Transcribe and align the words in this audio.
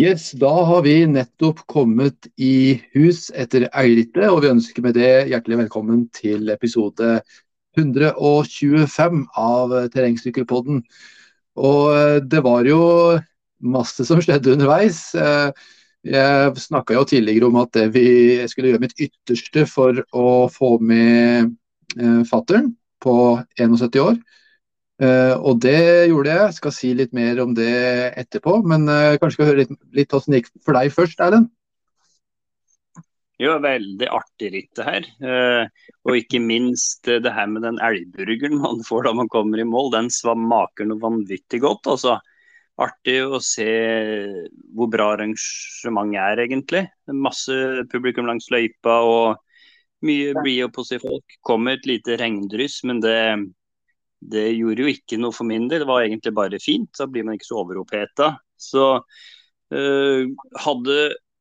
Yes, 0.00 0.30
Da 0.32 0.48
har 0.64 0.80
vi 0.86 0.94
nettopp 1.04 1.58
kommet 1.68 2.24
i 2.40 2.80
hus 2.94 3.26
etter 3.36 3.66
Eirite, 3.76 4.30
og 4.30 4.38
vi 4.40 4.48
ønsker 4.48 4.84
med 4.86 4.94
det 4.96 5.26
hjertelig 5.28 5.58
velkommen 5.58 6.06
til 6.16 6.48
episode 6.54 7.18
125 7.76 9.18
av 9.42 9.74
Terrengsykkelpodden. 9.92 10.80
Og 11.60 11.82
eh, 11.92 12.16
det 12.24 12.40
var 12.46 12.64
jo 12.70 12.80
masse 13.60 14.06
som 14.08 14.22
skjedde 14.24 14.54
underveis. 14.54 15.02
Eh, 15.12 15.52
jeg 16.08 16.64
snakka 16.64 16.96
jo 16.96 17.04
tidligere 17.10 17.50
om 17.50 17.60
at 17.60 17.74
det 17.76 17.90
vi 17.92 18.08
skulle 18.48 18.72
gjøre 18.72 18.86
mitt 18.86 18.96
ytterste 18.96 19.66
for 19.68 20.00
å 20.16 20.30
få 20.54 20.78
med 20.80 21.52
eh, 22.00 22.22
fattern 22.30 22.72
på 23.04 23.18
71 23.60 24.00
år. 24.06 24.16
Uh, 25.00 25.32
og 25.48 25.62
det 25.64 26.10
gjorde 26.10 26.34
jeg. 26.34 26.56
Skal 26.58 26.74
si 26.76 26.90
litt 26.96 27.14
mer 27.16 27.40
om 27.40 27.54
det 27.56 27.72
etterpå. 28.20 28.58
Men 28.68 28.84
uh, 28.90 29.16
kanskje 29.20 29.38
skal 29.38 29.50
høre 29.50 29.62
litt, 29.62 29.74
litt 29.96 30.12
hvordan 30.12 30.34
det 30.34 30.42
gikk 30.42 30.52
for 30.66 30.76
deg 30.76 30.92
først, 30.92 31.22
Erlend? 31.24 31.48
Jo, 33.40 33.54
veldig 33.64 34.08
artig 34.12 34.50
ritt 34.52 34.76
det 34.76 34.84
her. 34.84 35.06
Uh, 35.24 35.92
og 36.04 36.18
ikke 36.18 36.42
minst 36.44 37.08
det 37.08 37.32
her 37.32 37.48
med 37.48 37.64
den 37.64 37.80
elgburgeren 37.80 38.60
man 38.60 38.82
får 38.84 39.08
da 39.08 39.14
man 39.16 39.30
kommer 39.32 39.62
i 39.62 39.68
mål. 39.68 39.88
Den 39.94 40.10
smaker 40.12 40.90
noe 40.90 41.00
vanvittig 41.00 41.62
godt. 41.64 41.88
altså. 41.88 42.18
Artig 42.80 43.16
å 43.24 43.40
se 43.44 43.70
hvor 44.76 44.88
bra 44.92 45.14
arrangementet 45.14 46.20
er, 46.20 46.44
egentlig. 46.44 46.84
Masse 47.12 47.86
publikum 47.92 48.28
langs 48.28 48.48
løypa 48.52 49.00
og 49.04 49.40
mye 50.04 50.36
blide 50.40 50.68
og 50.68 50.76
positive 50.76 51.08
folk. 51.08 51.40
Kommer 51.44 51.76
et 51.76 51.88
lite 51.88 52.16
regndryss, 52.20 52.78
men 52.88 53.00
det 53.04 53.16
det 54.20 54.50
gjorde 54.52 54.84
jo 54.84 54.92
ikke 54.92 55.18
noe 55.20 55.34
for 55.34 55.48
min 55.48 55.66
del. 55.70 55.82
Det 55.82 55.88
var 55.88 56.04
egentlig 56.04 56.32
bare 56.36 56.60
fint. 56.62 56.92
Da 56.98 57.08
blir 57.08 57.24
man 57.26 57.38
ikke 57.38 57.48
så 57.48 57.62
overoppheta. 57.62 58.34
Så 58.60 58.86
øh, 59.72 60.30
hadde 60.64 60.96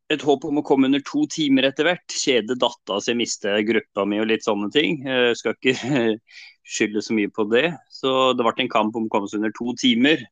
et 0.10 0.24
håp 0.26 0.46
om 0.48 0.62
å 0.62 0.66
komme 0.66 0.88
under 0.90 1.04
to 1.06 1.26
timer 1.30 1.68
etter 1.70 1.90
hvert. 1.90 2.16
Kjede 2.16 2.58
datta 2.60 3.02
si, 3.04 3.16
miste 3.18 3.60
gruppa 3.68 4.08
mi 4.10 4.22
og 4.24 4.30
litt 4.32 4.48
sånne 4.48 4.72
ting. 4.74 5.04
Jeg 5.06 5.38
skal 5.38 5.58
ikke 5.58 5.76
skylde 6.78 7.04
så 7.06 7.18
mye 7.18 7.32
på 7.34 7.46
det. 7.52 7.68
Så 7.94 8.34
det 8.38 8.46
ble 8.48 8.56
en 8.66 8.72
kamp 8.72 8.98
om 8.98 9.10
å 9.10 9.14
komme 9.14 9.30
seg 9.30 9.44
under 9.44 9.54
to 9.58 9.76
timer. 9.80 10.24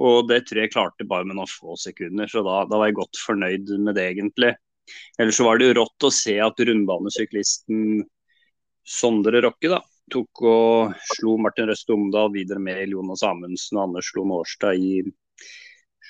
Og 0.00 0.24
det 0.30 0.46
tror 0.48 0.62
jeg 0.62 0.72
klarte 0.72 1.06
bare 1.08 1.28
med 1.28 1.36
noen 1.36 1.50
få 1.50 1.76
sekunder, 1.76 2.30
så 2.30 2.40
da, 2.46 2.62
da 2.64 2.78
var 2.80 2.88
jeg 2.88 2.96
godt 2.96 3.18
fornøyd 3.20 3.72
med 3.84 3.98
det, 3.98 4.06
egentlig. 4.14 4.54
Ellers 5.20 5.36
så 5.36 5.44
var 5.44 5.60
det 5.60 5.68
jo 5.68 5.76
rått 5.82 6.06
å 6.08 6.12
se 6.14 6.38
at 6.40 6.62
rundbanesyklisten 6.66 8.00
Sondre 8.90 9.42
Rokke 9.44 9.68
da, 9.70 9.82
tok 10.12 10.42
og 10.46 10.94
slo 11.14 11.36
Martin 11.40 11.68
Røst 11.70 11.90
Omdal 11.92 12.32
videre 12.34 12.62
med 12.62 12.90
Jonas 12.90 13.22
Amundsen 13.26 13.78
og 13.78 13.88
Anders 13.88 14.10
Lo 14.16 14.24
Nårstad 14.28 14.80
i 14.80 15.02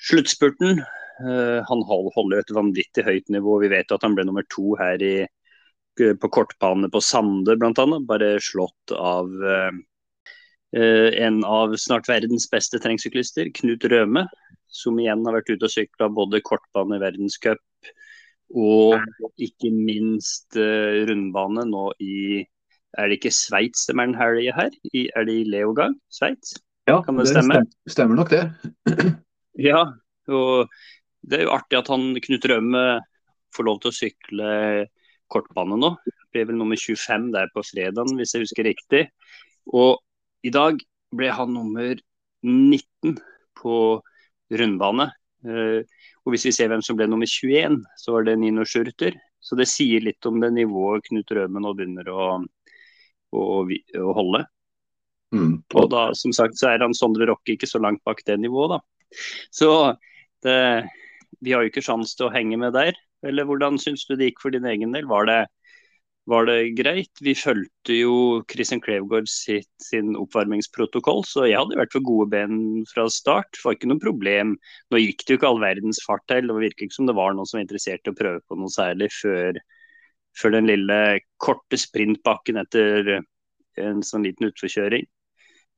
sluttspurten. 0.07 0.81
Uh, 1.21 1.61
han 1.67 1.83
holder 1.87 2.41
et 2.41 2.53
vanvittig 2.55 3.05
høyt 3.05 3.29
nivå. 3.33 3.59
Vi 3.61 3.71
vet 3.73 3.93
at 3.93 4.03
han 4.05 4.17
ble 4.17 4.25
nummer 4.27 4.45
to 4.53 4.75
her 4.79 5.01
i, 5.05 5.15
på 5.97 6.31
kortbane 6.33 6.89
på 6.89 7.01
Sande 7.03 7.57
bl.a. 7.59 7.87
Bare 8.09 8.35
slått 8.41 8.95
av 8.95 9.29
uh, 9.29 9.73
en 10.71 11.41
av 11.43 11.75
snart 11.75 12.07
verdens 12.09 12.47
beste 12.49 12.79
terrengsyklister, 12.79 13.51
Knut 13.59 13.85
Røme. 13.91 14.25
Som 14.71 15.01
igjen 15.03 15.25
har 15.27 15.35
vært 15.35 15.51
ute 15.51 15.67
og 15.67 15.73
sykla 15.73 16.07
både 16.15 16.39
kortbane 16.47 16.95
i 16.95 17.03
verdenscup 17.03 17.59
og 18.51 18.99
ikke 19.39 19.69
minst 19.71 20.57
rundbane 20.57 21.63
nå 21.67 21.85
i 22.03 22.43
er 22.99 23.07
det 23.07 23.19
ikke 23.19 23.33
Sveits 23.35 23.85
de 23.87 23.95
er 23.95 24.01
den 24.01 24.17
helga 24.19 24.55
her? 24.57 24.73
I, 24.91 25.07
er 25.15 25.27
det 25.27 25.37
i 25.41 25.47
Leogang, 25.47 25.95
Sveits? 26.11 26.55
Ja, 26.89 26.99
kan 27.05 27.19
det, 27.19 27.27
det 27.29 27.35
stemme? 27.35 27.61
Stemmer 27.89 28.19
nok 28.19 28.31
det. 28.33 28.43
ja, 29.69 29.85
og 30.31 30.71
det 31.21 31.39
er 31.39 31.45
jo 31.45 31.55
artig 31.55 31.79
at 31.79 31.91
han 31.93 32.09
Knut 32.25 32.47
Rømme 32.49 32.83
får 33.55 33.67
lov 33.67 33.81
til 33.81 33.91
å 33.91 33.95
sykle 33.95 34.51
kortbane 35.31 35.77
nå. 35.79 35.93
Det 36.03 36.15
blir 36.33 36.47
vel 36.49 36.59
nummer 36.59 36.79
25 36.79 37.31
der 37.35 37.51
på 37.55 37.63
fredagen, 37.67 38.15
hvis 38.19 38.35
jeg 38.35 38.45
husker 38.45 38.67
riktig. 38.67 39.05
Og 39.71 39.99
i 40.47 40.51
dag 40.53 40.79
ble 41.15 41.31
han 41.35 41.51
nummer 41.53 41.99
19 42.43 43.17
på 43.59 43.75
rundbane. 44.51 45.11
Uh, 45.41 45.81
og 46.25 46.33
hvis 46.33 46.47
vi 46.49 46.53
ser 46.55 46.69
hvem 46.71 46.83
som 46.85 46.97
ble 46.97 47.07
nummer 47.09 47.29
21, 47.29 47.79
så 47.97 48.15
var 48.15 48.27
det 48.27 48.39
Nino 48.41 48.65
Schurter. 48.67 49.15
Så 49.41 49.57
det 49.57 49.69
sier 49.69 50.03
litt 50.05 50.25
om 50.29 50.37
det 50.41 50.51
nivået 50.53 51.07
Knut 51.07 51.31
Røme 51.33 51.63
nå 51.63 51.73
begynner 51.77 52.09
å, 52.13 52.25
å, 53.31 53.63
å 53.65 54.15
holde. 54.17 54.45
Mm. 55.31 55.61
Og 55.79 55.87
da, 55.91 56.09
som 56.17 56.33
sagt, 56.35 56.57
så 56.59 56.73
er 56.73 56.83
han 56.83 56.95
Sondre 56.97 57.27
Rokke 57.29 57.55
ikke 57.55 57.69
så 57.69 57.79
langt 57.83 58.03
bak 58.07 58.23
det 58.27 58.37
nivået, 58.41 58.75
da. 58.75 58.81
Så 59.53 59.71
det, 60.43 60.57
vi 61.39 61.55
har 61.55 61.63
jo 61.63 61.71
ikke 61.71 61.85
sjanse 61.85 62.17
til 62.17 62.27
å 62.27 62.35
henge 62.35 62.59
med 62.59 62.75
der. 62.75 62.97
Eller 63.27 63.47
hvordan 63.47 63.79
syns 63.81 64.05
du 64.09 64.15
det 64.15 64.31
gikk 64.31 64.43
for 64.43 64.53
din 64.53 64.67
egen 64.67 64.95
del? 64.95 65.07
Var 65.09 65.27
det, 65.29 65.39
var 66.29 66.47
det 66.49 66.73
greit? 66.77 67.11
Vi 67.23 67.35
fulgte 67.37 67.95
jo 67.95 68.15
Christian 68.51 68.81
Klevgaard 68.83 69.29
sin 69.29 70.15
oppvarmingsprotokoll, 70.19 71.23
så 71.27 71.45
jeg 71.47 71.59
hadde 71.61 71.79
vært 71.79 71.93
for 71.95 72.07
gode 72.07 72.31
ben 72.33 72.55
fra 72.91 73.07
start. 73.13 73.53
Det 73.55 73.63
var 73.65 73.77
ikke 73.77 73.91
noe 73.91 74.03
problem. 74.03 74.55
Nå 74.91 75.03
gikk 75.03 75.25
det 75.25 75.35
jo 75.35 75.41
ikke 75.41 75.53
all 75.53 75.61
verdens 75.63 76.01
fart 76.07 76.25
til. 76.31 76.49
Det 76.49 76.63
virker 76.65 76.87
ikke 76.87 76.97
som 76.97 77.09
det 77.09 77.17
var 77.19 77.37
noen 77.37 77.49
som 77.49 77.59
var 77.59 77.67
interessert 77.67 78.09
i 78.09 78.13
å 78.13 78.17
prøve 78.17 78.43
på 78.47 78.57
noe 78.59 78.73
særlig 78.73 79.11
før 79.21 79.61
før 80.37 80.55
den 80.55 80.69
lille 80.69 80.97
korte 81.41 81.79
sprintbakken 81.79 82.59
etter 82.61 83.17
en 83.81 84.03
sånn 84.05 84.25
liten 84.27 84.49
utforkjøring. 84.51 85.07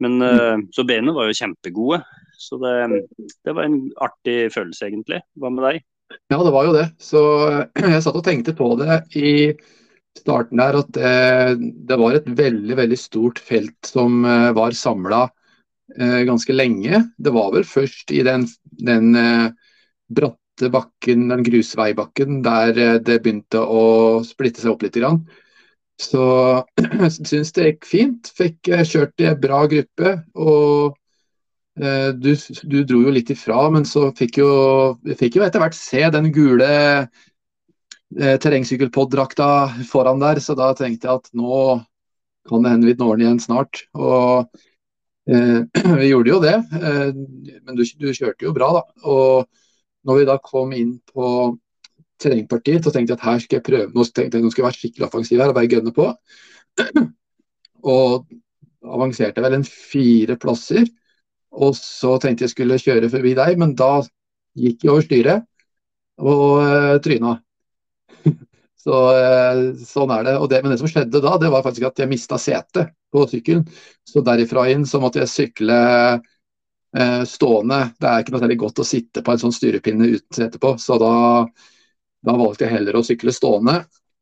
Men 0.03 0.19
mm. 0.19 0.23
uh, 0.23 0.57
Så 0.73 0.85
benene 0.87 1.15
var 1.15 1.29
jo 1.29 1.37
kjempegode. 1.37 2.01
Så 2.39 2.59
det, 2.61 3.03
det, 3.45 3.53
var 3.53 3.67
en 3.67 3.79
artig 4.03 4.37
følelse, 4.53 4.89
egentlig. 4.89 5.21
Hva 5.39 5.51
med 5.53 5.65
deg? 5.67 5.83
Ja, 6.29 6.39
det 6.41 6.51
var 6.53 6.67
jo 6.67 6.73
det. 6.75 6.87
Så 7.01 7.21
jeg 7.93 8.03
satt 8.03 8.19
og 8.19 8.25
tenkte 8.25 8.55
på 8.57 8.73
det 8.81 8.99
i 9.19 9.53
starten 10.19 10.59
der, 10.61 10.77
at 10.83 10.91
det, 10.93 11.69
det 11.89 11.97
var 11.97 12.17
et 12.17 12.27
veldig, 12.37 12.75
veldig 12.77 12.99
stort 12.99 13.41
felt 13.41 13.77
som 13.87 14.21
uh, 14.27 14.51
var 14.57 14.75
samla 14.77 15.27
ganske 15.93 16.49
lenge. 16.55 17.03
Det 17.21 17.29
var 17.35 17.51
vel 17.53 17.65
først 17.67 18.09
i 18.15 18.23
den, 18.25 18.47
den 18.81 19.11
bratte 20.09 20.42
bakken, 20.61 21.29
den 21.29 21.43
grusveibakken, 21.43 22.41
der 22.45 22.77
eh, 22.77 22.99
det 23.01 23.21
begynte 23.23 23.61
å 23.63 24.21
splitte 24.25 24.61
seg 24.61 24.73
opp 24.73 24.83
litt. 24.85 24.97
Grann. 24.99 25.23
Så 26.01 26.23
jeg 26.79 27.11
syns 27.29 27.53
det 27.55 27.67
gikk 27.67 27.87
fint. 27.89 28.33
Fikk 28.37 28.69
eh, 28.69 28.85
kjørt 28.87 29.21
i 29.21 29.29
en 29.29 29.39
bra 29.41 29.63
gruppe. 29.71 30.15
og 30.33 30.97
eh, 31.79 32.09
du, 32.13 32.33
du, 32.63 32.83
dro 32.83 33.03
jo 33.05 33.13
litt 33.13 33.31
ifra, 33.33 33.67
men 33.73 33.85
så 33.85 34.09
fikk 34.17 34.41
jo, 34.41 34.51
fikk 35.19 35.39
jo 35.39 35.45
etter 35.45 35.63
hvert 35.63 35.77
se 35.77 36.03
den 36.13 36.31
gule 36.35 36.69
eh, 36.69 38.37
terrengsykkelpod-drakta 38.37 39.49
foran 39.89 40.21
der, 40.21 40.41
så 40.43 40.57
da 40.57 40.73
tenkte 40.77 41.09
jeg 41.09 41.23
at 41.23 41.33
nå 41.37 41.81
kan 42.49 42.63
det 42.63 42.73
hende 42.73 42.89
vi 42.89 42.95
når 42.99 43.17
den 43.17 43.25
igjen 43.25 43.41
snart. 43.43 43.83
Og 43.95 44.47
eh, 45.29 45.59
vi 46.01 46.09
gjorde 46.11 46.33
jo 46.33 46.39
det, 46.43 46.55
eh, 46.79 47.11
men 47.13 47.77
du, 47.77 47.83
du, 47.83 48.09
kjørte 48.11 48.49
jo 48.49 48.55
bra, 48.55 48.71
da. 48.79 48.83
Og 49.07 49.62
når 50.07 50.19
vi 50.19 50.29
da 50.29 50.37
kom 50.43 50.73
inn 50.75 50.95
på 51.09 51.27
terrengpartiet, 52.23 52.85
så 52.85 52.93
tenkte 52.93 53.13
jeg 53.13 53.19
at 53.19 53.27
her 53.27 53.43
skal 53.43 53.59
jeg 53.59 53.65
prøve 53.67 53.91
nå 53.91 54.05
tenkte 54.07 54.39
jeg, 54.39 54.45
nå 54.45 54.51
skal 54.53 54.63
jeg 54.63 54.69
være 54.69 54.79
skikkelig 54.79 55.07
offensiv 55.07 55.41
her 55.41 55.51
og 55.51 55.57
bare 55.57 55.71
gønne 55.71 55.93
på. 55.95 56.09
Og 57.93 58.29
avanserte 58.83 59.43
vel 59.43 59.57
en 59.57 59.65
fire 59.67 60.37
plasser. 60.39 60.85
Og 61.53 61.75
så 61.77 62.15
tenkte 62.23 62.45
jeg 62.45 62.53
skulle 62.53 62.79
kjøre 62.81 63.09
forbi 63.11 63.33
deg, 63.37 63.57
men 63.59 63.75
da 63.77 63.97
gikk 64.57 64.85
jeg 64.85 64.93
over 64.93 65.03
styret 65.03 65.43
og 66.23 66.61
uh, 66.61 66.95
tryna. 67.03 67.33
så 68.85 68.99
uh, 69.11 69.61
sånn 69.83 70.13
er 70.15 70.27
det. 70.29 70.37
det. 70.53 70.61
Men 70.63 70.73
det 70.73 70.79
som 70.79 70.91
skjedde 70.91 71.21
da, 71.25 71.35
det 71.41 71.51
var 71.51 71.65
faktisk 71.65 71.89
at 71.89 71.99
jeg 71.99 72.11
mista 72.11 72.39
setet 72.39 72.95
på 73.13 73.25
sykkelen. 73.29 73.67
Så 74.07 74.23
derifra 74.25 74.69
inn 74.71 74.87
så 74.89 75.03
måtte 75.03 75.23
jeg 75.23 75.33
sykle 75.33 75.81
Eh, 75.83 76.19
stående. 77.25 77.79
Det 77.97 78.05
er 78.05 78.21
ikke 78.21 78.35
noe 78.35 78.41
særlig 78.43 78.57
godt 78.61 78.79
å 78.83 78.85
sitte 78.85 79.23
på 79.25 79.33
en 79.33 79.39
sånn 79.41 79.55
styrepinne 79.55 80.11
uten 80.11 80.43
etterpå, 80.45 80.75
på, 80.75 80.81
så 80.81 80.99
da, 81.01 81.13
da, 82.21 82.35
valgte 82.37 82.67
jeg 82.67 82.75
heller 82.75 82.99
å 82.99 83.03
sykle 83.07 83.33
stående. 83.33 83.79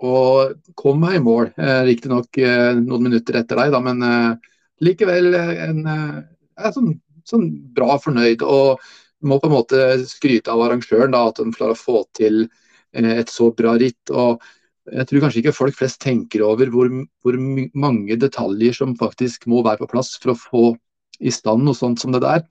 Og 0.07 0.53
kom 0.79 1.03
meg 1.03 1.17
i 1.17 1.23
mål, 1.25 1.51
eh, 1.59 1.81
riktignok 1.89 2.39
eh, 2.39 2.71
noen 2.79 3.09
minutter 3.09 3.41
etter 3.41 3.59
deg, 3.59 3.73
da, 3.75 3.81
men 3.83 4.07
eh, 4.07 4.53
likevel 4.87 5.35
en, 5.35 5.83
er 5.85 6.71
sånn, 6.73 6.95
sånn, 7.27 7.45
bra 7.75 7.99
fornøyd. 8.01 8.45
Og 8.47 8.81
må 9.21 9.37
på 9.39 9.49
en 9.49 9.55
måte 9.55 9.83
skryte 10.09 10.53
av 10.53 10.63
arrangøren, 10.65 11.13
da, 11.13 11.27
at 11.29 11.39
de 11.41 11.53
klarer 11.53 11.75
å 11.75 11.81
få 11.81 12.03
til 12.17 12.43
eh, 12.45 13.13
et 13.19 13.31
så 13.31 13.51
bra 13.55 13.75
ritt. 13.81 14.09
og 14.09 14.41
jeg 14.91 15.07
tror 15.07 15.21
kanskje 15.21 15.41
ikke 15.43 15.53
folk 15.53 15.75
flest 15.77 15.99
tenker 16.01 16.41
over 16.41 16.71
hvor, 16.73 16.89
hvor 17.21 17.35
mange 17.77 18.15
detaljer 18.17 18.73
som 18.73 18.95
faktisk 18.97 19.45
må 19.51 19.61
være 19.63 19.83
på 19.83 19.91
plass 19.91 20.15
for 20.17 20.33
å 20.33 20.39
få 20.39 20.63
i 21.21 21.33
stand 21.33 21.65
noe 21.65 21.77
sånt 21.77 22.01
som 22.01 22.13
det 22.13 22.23
der. 22.23 22.45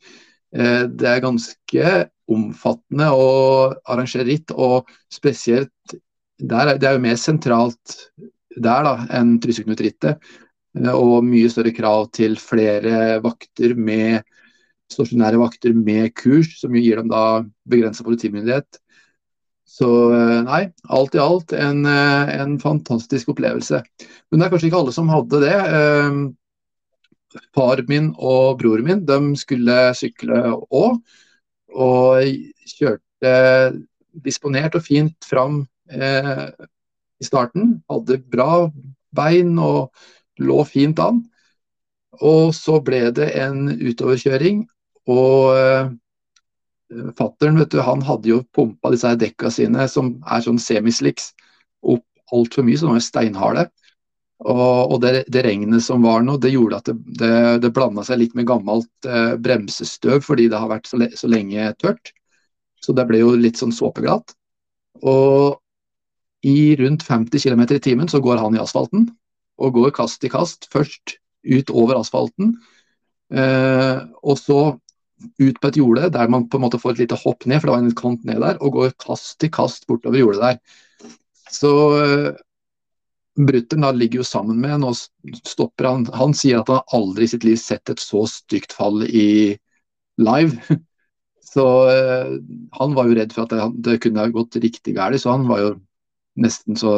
Eh, 0.55 0.85
det 0.89 1.09
er 1.09 1.23
ganske 1.25 1.91
omfattende 2.31 3.11
å 3.15 3.31
arrangere 3.91 4.27
ritt, 4.29 4.55
og 4.55 4.91
spesielt 5.13 5.73
der, 6.41 6.79
Det 6.79 6.89
er 6.89 6.95
jo 6.97 7.05
mer 7.05 7.17
sentralt 7.21 7.97
der 8.57 8.85
da, 8.87 8.95
enn 9.13 9.39
Tryseknut-rittet. 9.43 10.19
Eh, 10.79 10.93
og 10.93 11.25
mye 11.27 11.51
større 11.51 11.75
krav 11.77 12.11
til 12.17 12.37
flere 12.41 13.21
vakter 13.23 13.75
med 13.77 14.23
stasjonære 14.91 15.39
vakter 15.39 15.75
med 15.75 16.15
kurs, 16.19 16.57
som 16.59 16.75
gir 16.75 16.99
dem 16.99 17.11
da 17.11 17.45
begrensa 17.71 18.03
politimyndighet. 18.03 18.81
Så 19.71 19.87
nei, 20.43 20.65
alt 20.91 21.15
i 21.15 21.21
alt 21.23 21.53
en, 21.55 21.85
en, 21.87 22.57
fantastisk 22.59 23.29
opplevelse. 23.31 23.79
Men 24.31 24.41
det 24.41 24.49
er 24.49 24.51
kanskje 24.51 24.67
ikke 24.67 24.81
alle 24.81 24.95
som 24.97 25.13
hadde 25.13 25.39
det. 25.45 25.55
Far 27.55 27.83
min 27.89 28.11
og 28.19 28.59
broren 28.59 28.87
min 28.87 29.05
de 29.07 29.19
skulle 29.39 29.77
sykle 29.99 30.41
òg, 30.67 30.99
og 31.71 32.25
kjørte 32.67 33.35
disponert 34.25 34.75
og 34.75 34.83
fint 34.83 35.29
fram 35.29 35.63
eh, 35.93 36.47
i 37.21 37.27
starten. 37.27 37.77
Hadde 37.91 38.19
bra 38.33 38.67
bein 39.15 39.57
og 39.63 39.93
lå 40.43 40.65
fint 40.67 40.99
an. 41.03 41.23
Og 42.21 42.55
så 42.57 42.81
ble 42.85 43.07
det 43.15 43.31
en 43.39 43.69
utoverkjøring, 43.71 44.65
og 45.09 45.55
eh, 45.57 45.93
fattern 47.17 47.61
han 47.87 48.03
hadde 48.03 48.33
jo 48.33 48.43
pumpa 48.53 48.91
disse 48.93 49.15
dekka 49.17 49.51
sine, 49.55 49.87
som 49.89 50.17
er 50.27 50.43
sånn 50.45 50.59
semislicks, 50.61 51.31
opp 51.81 52.05
altfor 52.35 52.67
mye, 52.67 52.79
så 52.79 52.89
de 52.89 52.97
var 52.97 53.05
steinharde. 53.05 53.65
Og, 54.41 54.95
og 54.95 55.01
det, 55.03 55.27
det, 55.29 55.43
regnet 55.45 55.85
som 55.85 56.05
var 56.07 56.23
nå, 56.25 56.39
det 56.41 56.55
gjorde 56.55 56.79
at 56.81 56.89
det, 56.89 56.97
det, 57.21 57.33
det 57.61 57.73
blanda 57.77 58.05
seg 58.07 58.23
litt 58.23 58.37
med 58.39 58.49
gammelt 58.49 58.89
eh, 59.09 59.35
bremsestøv 59.37 60.23
fordi 60.25 60.49
det 60.49 60.61
har 60.63 60.71
vært 60.71 60.89
så, 60.89 61.01
le, 61.03 61.11
så, 61.17 61.29
lenge 61.29 61.67
tørt. 61.81 62.15
Så 62.81 62.97
det 62.97 63.05
ble 63.11 63.21
jo 63.21 63.35
litt 63.37 63.61
sånn 63.61 63.75
såpeglatt. 63.77 64.33
Og 65.05 65.61
i 66.49 66.73
rundt 66.81 67.05
50 67.05 67.43
km 67.45 67.67
i 67.69 67.83
timen 67.85 68.09
så 68.09 68.23
går 68.25 68.41
han 68.41 68.57
i 68.57 68.63
asfalten, 68.63 69.11
og 69.61 69.77
går 69.77 69.93
kast 69.99 70.25
i 70.25 70.33
kast. 70.33 70.71
Først 70.73 71.19
ut 71.45 71.73
over 71.77 72.01
asfalten, 72.01 72.55
eh, 73.37 74.01
og 74.25 74.41
så 74.41 74.61
ut 75.21 75.59
på 75.61 75.69
et 75.69 75.77
jorde 75.77 76.09
der 76.15 76.33
man 76.33 76.47
på 76.49 76.57
en 76.57 76.65
måte 76.65 76.81
får 76.81 76.95
et 76.95 77.03
lite 77.05 77.19
hopp 77.21 77.45
ned, 77.45 77.61
for 77.61 77.69
det 77.69 77.75
var 77.77 77.85
en 77.85 77.99
kant 77.99 78.25
ned 78.25 78.41
der, 78.41 78.57
og 78.65 78.79
går 78.79 78.95
kast 79.05 79.45
i 79.45 79.53
kast 79.53 79.85
bortover 79.91 80.23
jordet 80.23 80.41
der. 80.47 81.11
Så 81.53 81.73
eh, 82.01 82.31
Brutter'n 83.39 83.87
ligger 83.97 84.21
jo 84.21 84.27
sammen 84.27 84.59
med 84.61 84.75
en 84.75 84.89
og 84.91 84.97
stopper 85.47 85.87
han. 85.87 86.07
Han 86.19 86.35
sier 86.37 86.61
at 86.61 86.71
han 86.73 86.83
aldri 86.97 87.27
i 87.27 87.33
sitt 87.33 87.47
liv 87.47 87.59
sett 87.61 87.93
et 87.93 88.03
så 88.03 88.25
stygt 88.29 88.75
fall 88.77 89.05
i 89.07 89.57
live. 90.21 90.59
Så 91.51 91.65
eh, 91.91 92.37
han 92.79 92.93
var 92.95 93.09
jo 93.09 93.15
redd 93.19 93.33
for 93.35 93.43
at 93.43 93.51
det, 93.51 93.65
det 93.83 93.97
kunne 94.05 94.29
gått 94.31 94.55
riktig 94.63 94.93
galt, 94.95 95.19
så 95.19 95.33
han 95.33 95.49
var 95.49 95.59
jo 95.65 95.71
nesten 96.39 96.77
så 96.79 96.93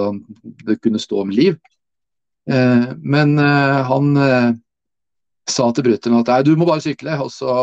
det 0.67 0.77
kunne 0.85 1.01
stå 1.01 1.23
om 1.23 1.31
liv. 1.33 1.55
Eh, 2.53 2.91
men 3.01 3.33
eh, 3.41 3.79
han 3.89 4.11
eh, 4.21 4.51
sa 5.49 5.71
til 5.73 5.87
brutter'n 5.87 6.19
at 6.21 6.45
du 6.45 6.53
må 6.61 6.69
bare 6.69 6.85
sykle. 6.85 7.17
Og 7.25 7.33
så, 7.33 7.55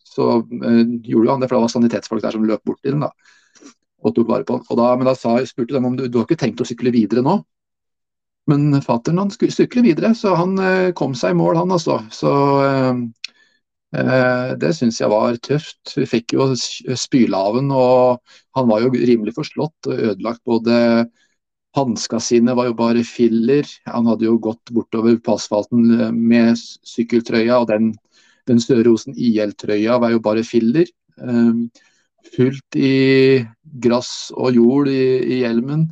så 0.00 0.30
eh, 0.40 0.80
gjorde 1.10 1.34
han 1.34 1.44
det, 1.44 1.50
for 1.50 1.58
det 1.58 1.64
var 1.66 1.74
sanitetsfolk 1.74 2.24
der 2.24 2.38
som 2.38 2.48
løp 2.48 2.64
bort 2.64 2.80
til 2.80 2.96
den. 2.96 3.04
da 3.04 3.12
og 4.04 4.14
tok 4.16 4.30
vare 4.30 4.46
på 4.46 4.58
han. 4.58 4.78
Da, 4.78 4.88
men 4.96 5.08
da 5.08 5.14
sa, 5.18 5.36
spurte 5.48 5.76
dem 5.76 5.88
om 5.88 5.96
du, 5.98 6.06
du 6.08 6.20
har 6.20 6.26
ikke 6.28 6.40
tenkt 6.44 6.62
å 6.62 6.68
sykle 6.68 6.92
videre 6.94 7.24
nå. 7.24 7.40
Men 8.50 8.80
fattern 8.82 9.18
han 9.18 9.30
skulle 9.32 9.82
videre, 9.82 10.12
så 10.14 10.36
han 10.38 10.58
eh, 10.62 10.92
kom 10.94 11.16
seg 11.18 11.34
i 11.34 11.38
mål, 11.38 11.56
han 11.58 11.74
altså. 11.74 11.98
Så 12.14 12.32
eh, 12.62 13.00
eh 13.98 14.54
det 14.60 14.72
syns 14.76 15.00
jeg 15.00 15.10
var 15.10 15.38
tøft. 15.42 15.96
Vi 15.96 16.06
fikk 16.06 16.36
jo 16.36 16.52
spylaven, 16.54 17.72
og 17.74 18.22
han 18.58 18.68
var 18.70 18.84
jo 18.84 18.92
rimelig 18.94 19.34
forslått 19.34 19.90
og 19.90 20.04
ødelagt. 20.12 20.44
Både 20.46 21.08
hanska 21.76 22.20
sine 22.22 22.54
var 22.56 22.70
jo 22.70 22.78
bare 22.78 23.02
filler. 23.04 23.66
Han 23.90 24.06
hadde 24.08 24.28
jo 24.28 24.38
gått 24.38 24.72
bortover 24.72 25.18
på 25.18 25.36
asfalten 25.36 25.90
eh, 25.98 26.12
med 26.14 26.54
sykkeltrøya, 26.86 27.58
og 27.58 27.68
den, 27.72 27.92
den 28.46 28.62
Sør-Osen 28.62 29.18
IL-trøya 29.18 29.98
var 30.02 30.14
jo 30.14 30.22
bare 30.22 30.46
filler. 30.46 30.86
Eh, 31.18 31.66
fullt 32.34 32.78
i 32.78 33.44
gress 33.82 34.32
og 34.34 34.56
jord 34.56 34.90
i, 34.90 35.04
i 35.36 35.40
hjelmen. 35.44 35.86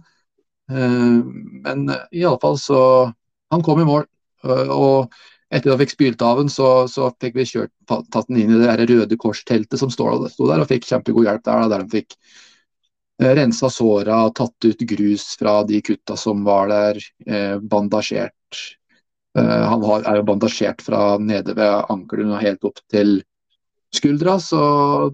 Eh, 0.70 1.20
men 1.64 1.90
i 2.10 2.24
alle 2.24 2.40
fall 2.40 2.58
så 2.58 3.12
Han 3.52 3.62
kom 3.62 3.80
i 3.80 3.86
mål. 3.86 4.06
Eh, 4.44 4.70
og 4.72 5.12
etter 5.54 5.70
at 5.70 5.78
vi 5.78 5.84
fikk 5.84 5.94
spylt 5.94 6.22
av 6.26 6.40
den, 6.40 6.48
så, 6.50 6.88
så, 6.90 7.10
fikk 7.22 7.36
vi 7.38 7.46
kjørt, 7.46 7.70
tatt 7.86 8.26
den 8.26 8.40
inn 8.40 8.54
i 8.56 8.62
det 8.62 8.88
Røde 8.88 9.18
Kors-teltet 9.20 9.78
som 9.78 9.92
stod 9.92 10.24
der, 10.26 10.62
og 10.62 10.70
fikk 10.70 10.88
kjempegod 10.88 11.28
hjelp 11.28 11.44
der. 11.46 11.68
Der 11.70 11.84
de 11.84 11.92
fikk 12.00 12.16
eh, 13.22 13.34
rensa 13.38 13.70
såra, 13.70 14.24
tatt 14.34 14.66
ut 14.66 14.86
grus 14.94 15.28
fra 15.38 15.60
de 15.68 15.82
kutta 15.84 16.16
som 16.18 16.42
var 16.48 16.72
der, 16.72 17.04
bandasjert. 17.62 18.64
Han 19.34 19.82
er 19.82 20.20
jo 20.20 20.26
bandasjert 20.28 20.82
fra 20.86 21.16
nede 21.18 21.56
ved 21.58 21.88
ankelen 21.90 22.30
og 22.30 22.42
helt 22.42 22.66
opp 22.68 22.76
til 22.90 23.16
skuldra, 24.00 24.36
så 24.42 24.60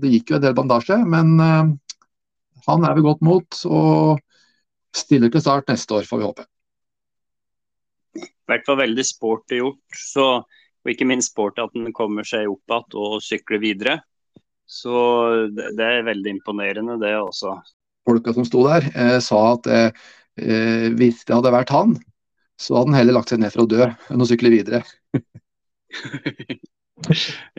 det 0.00 0.12
gikk 0.14 0.32
jo 0.32 0.38
en 0.38 0.44
del 0.44 0.56
bandasje. 0.56 0.98
Men 1.04 1.36
han 1.40 2.86
er 2.86 2.96
ved 2.96 3.06
godt 3.06 3.22
mot. 3.26 3.62
og 3.66 4.20
stiller 4.96 5.30
til 5.30 5.42
start 5.42 5.70
neste 5.70 5.94
år, 5.94 6.06
får 6.08 6.20
vi 6.20 6.28
håpe. 6.28 6.46
I 8.20 8.50
hvert 8.50 8.66
fall 8.66 8.80
veldig 8.82 9.06
sporty 9.06 9.60
gjort. 9.60 9.98
Så, 9.98 10.26
og 10.42 10.92
ikke 10.92 11.08
minst 11.08 11.32
sporty 11.32 11.62
at 11.62 11.74
den 11.76 11.92
kommer 11.96 12.26
seg 12.26 12.50
opp 12.50 12.74
igjen 12.74 12.98
og 13.02 13.20
sykler 13.24 13.62
videre. 13.62 13.98
Så 14.70 14.94
det, 15.54 15.72
det, 15.78 15.86
er 15.86 16.06
veldig 16.06 16.36
imponerende, 16.36 16.98
det 17.02 17.16
også. 17.18 17.56
Folka 18.06 18.34
som 18.34 18.46
sto 18.46 18.62
der, 18.68 18.86
eh, 18.94 19.18
sa 19.22 19.40
at 19.54 19.66
eh, 19.70 20.02
eh 20.38 20.86
hvis 20.94 21.24
det 21.26 21.34
hadde 21.34 21.54
vært 21.54 21.72
han, 21.74 21.96
så 22.60 22.78
hadde 22.78 22.92
han 22.92 23.00
heller 23.00 23.18
lagt 23.18 23.32
seg 23.32 23.42
ned 23.42 23.54
for 23.54 23.64
å 23.64 23.70
dø 23.70 23.86
enn 23.86 24.22
å 24.22 24.28
sykle 24.28 24.52
videre. 24.52 24.82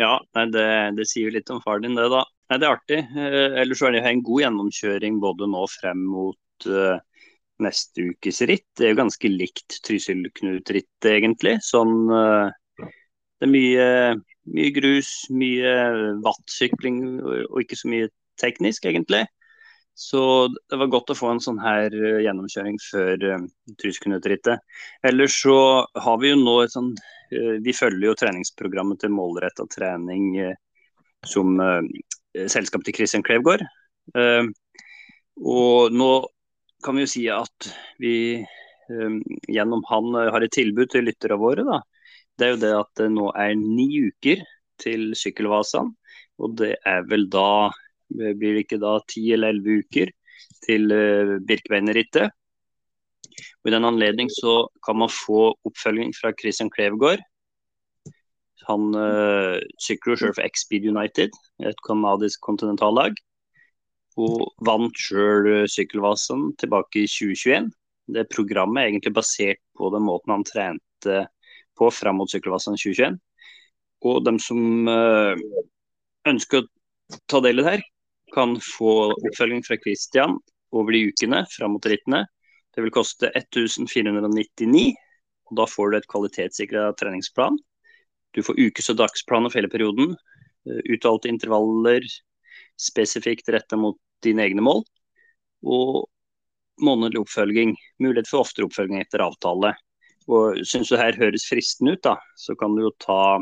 ja, 0.04 0.14
det, 0.54 0.66
det, 0.98 1.08
sier 1.10 1.34
litt 1.34 1.50
om 1.54 1.62
far 1.64 1.82
din, 1.84 1.96
det 1.98 2.10
da. 2.14 2.24
Nei, 2.52 2.60
Det 2.60 2.68
er 2.68 2.76
artig. 2.76 3.00
Eh, 3.16 3.60
ellers 3.64 3.82
er 3.86 3.96
det 3.96 4.04
en 4.08 4.24
god 4.26 4.44
gjennomkjøring 4.46 5.20
både 5.24 5.48
nå 5.50 5.64
frem 5.72 6.04
mot 6.12 6.68
eh, 6.68 6.98
neste 7.62 8.10
ukes 8.12 8.42
ritt. 8.50 8.68
Det 8.78 8.88
er 8.88 8.94
jo 8.94 9.02
ganske 9.04 9.32
likt 9.32 9.80
Trysil-Knut-rittet, 9.88 11.12
egentlig. 11.14 11.58
Sånn 11.66 12.10
uh, 12.10 12.50
Det 12.82 13.48
er 13.48 13.52
mye, 13.52 13.86
mye 14.58 14.72
grus, 14.76 15.12
mye 15.34 15.76
vattsykling 16.26 17.04
og 17.22 17.62
ikke 17.62 17.78
så 17.80 17.92
mye 17.94 18.10
teknisk, 18.42 18.88
egentlig. 18.90 19.24
Så 20.02 20.22
det 20.50 20.80
var 20.82 20.90
godt 20.90 21.14
å 21.14 21.18
få 21.18 21.30
en 21.30 21.42
sånn 21.44 21.60
her 21.62 21.94
uh, 21.94 22.22
gjennomkjøring 22.26 22.80
før 22.82 23.26
uh, 23.36 23.44
Trysil-Knut-rittet. 23.82 24.64
Ellers 25.06 25.36
så 25.44 25.58
har 26.06 26.22
vi 26.22 26.32
jo 26.32 26.40
nå 26.42 26.62
et 26.64 26.74
sånn 26.74 26.94
Vi 27.64 27.72
følger 27.72 28.10
jo 28.10 28.16
treningsprogrammet 28.20 29.00
til 29.00 29.14
målretta 29.16 29.64
trening 29.72 30.34
som 31.24 31.54
selskap 32.52 32.84
til 32.84 32.98
Christian 32.98 33.24
Klevgård. 33.24 33.64
Og 35.40 35.96
nå 35.96 36.10
kan 36.84 37.00
vi 37.00 37.06
jo 37.06 37.12
si 37.14 37.24
at 37.32 37.70
vi 38.04 38.44
gjennom 39.48 39.84
han 39.90 40.12
uh, 40.16 40.30
har 40.34 40.44
et 40.44 40.54
tilbud 40.56 40.92
til 40.92 41.08
lytterne 41.08 41.40
våre. 41.40 41.64
da. 41.64 41.80
Det 42.38 42.48
er 42.48 42.54
jo 42.56 42.62
det 42.62 42.74
at 42.80 42.92
det 43.00 43.10
nå 43.14 43.30
er 43.38 43.56
ni 43.56 43.88
uker 44.10 44.44
til 44.82 45.12
Sykkelvasaen. 45.18 45.94
Og 46.42 46.58
det 46.58 46.76
er 46.88 47.06
vel 47.10 47.28
da 47.32 47.72
Blir 48.12 48.58
det 48.58 48.66
ikke 48.66 48.82
da 48.82 48.98
ti 49.10 49.26
eller 49.34 49.54
elleve 49.54 49.82
uker 49.84 50.12
til 50.66 50.92
uh, 50.92 51.38
Birkebeinerrittet. 51.48 52.32
I 53.66 53.74
den 53.74 53.88
anledning 53.88 54.30
så 54.34 54.66
kan 54.86 54.98
man 55.00 55.12
få 55.14 55.52
oppfølging 55.68 56.14
fra 56.18 56.34
Christian 56.38 56.72
Klevegård. 56.74 57.22
Han 58.68 58.96
øh, 58.96 59.62
sykler 59.80 60.16
selv 60.16 60.36
for 60.38 60.46
X-Speed 60.46 60.86
United, 60.90 61.32
et 61.66 61.80
kanadisk 61.88 62.42
kontinentallag 62.46 63.16
og 64.20 64.52
vant 64.68 64.98
sjøl 65.00 65.48
eh, 65.50 65.70
Sykkelvasen 65.72 66.52
tilbake 66.62 67.06
i 67.06 67.10
2021. 67.10 67.72
Det 68.12 68.28
programmet 68.36 68.82
er 68.82 68.92
egentlig 68.92 69.14
basert 69.16 69.62
på 69.78 69.90
den 69.94 70.04
måten 70.06 70.34
han 70.36 70.46
trente 70.46 71.26
på 71.80 71.90
fram 71.96 72.20
mot 72.20 72.32
Sykkelvasen 72.32 72.78
2021. 72.78 73.18
Og 74.10 74.26
de 74.26 74.36
som 74.44 74.90
øh, 74.90 75.42
ønsker 76.28 76.62
å 76.62 77.22
ta 77.30 77.42
del 77.42 77.62
i 77.62 77.64
det 77.64 77.70
her, 77.70 77.86
kan 78.34 78.56
få 78.64 79.12
oppfølging 79.14 79.64
fra 79.66 79.78
Christian 79.82 80.38
over 80.72 80.96
de 80.96 81.08
ukene 81.12 81.44
fram 81.52 81.76
mot 81.76 81.86
rittene. 81.86 82.26
Det 82.72 82.84
vil 82.86 82.94
koste 82.96 83.32
1499, 83.36 84.94
og 85.52 85.58
da 85.60 85.68
får 85.68 85.92
du 85.92 85.98
et 85.98 86.10
kvalitetssikra 86.12 86.86
treningsplan. 87.00 87.58
Du 88.32 88.40
får 88.44 88.60
ukes- 88.60 88.90
og 88.94 89.02
dagsplaner 89.02 89.52
for 89.52 89.60
hele 89.60 89.72
perioden. 89.72 90.16
Uttalte 90.64 90.94
utvalgte 90.96 91.32
intervaller, 91.32 92.06
spesifikt 92.80 93.50
retta 93.52 93.76
mot 93.76 93.98
dine 94.24 94.46
egne 94.46 94.64
mål. 94.64 94.84
Og 95.68 96.08
månedlig 96.82 97.22
oppfølging. 97.26 97.76
Mulighet 98.00 98.30
for 98.30 98.46
oftere 98.46 98.68
oppfølging 98.70 99.02
etter 99.02 99.24
avtale. 99.26 99.74
Og 100.32 100.62
Syns 100.68 100.92
du 100.92 100.98
her 101.00 101.18
høres 101.18 101.48
fristende 101.50 101.98
ut, 101.98 102.04
da, 102.06 102.16
så 102.38 102.56
kan 102.56 102.76
du 102.78 102.86
jo 102.86 102.94
ta 103.02 103.42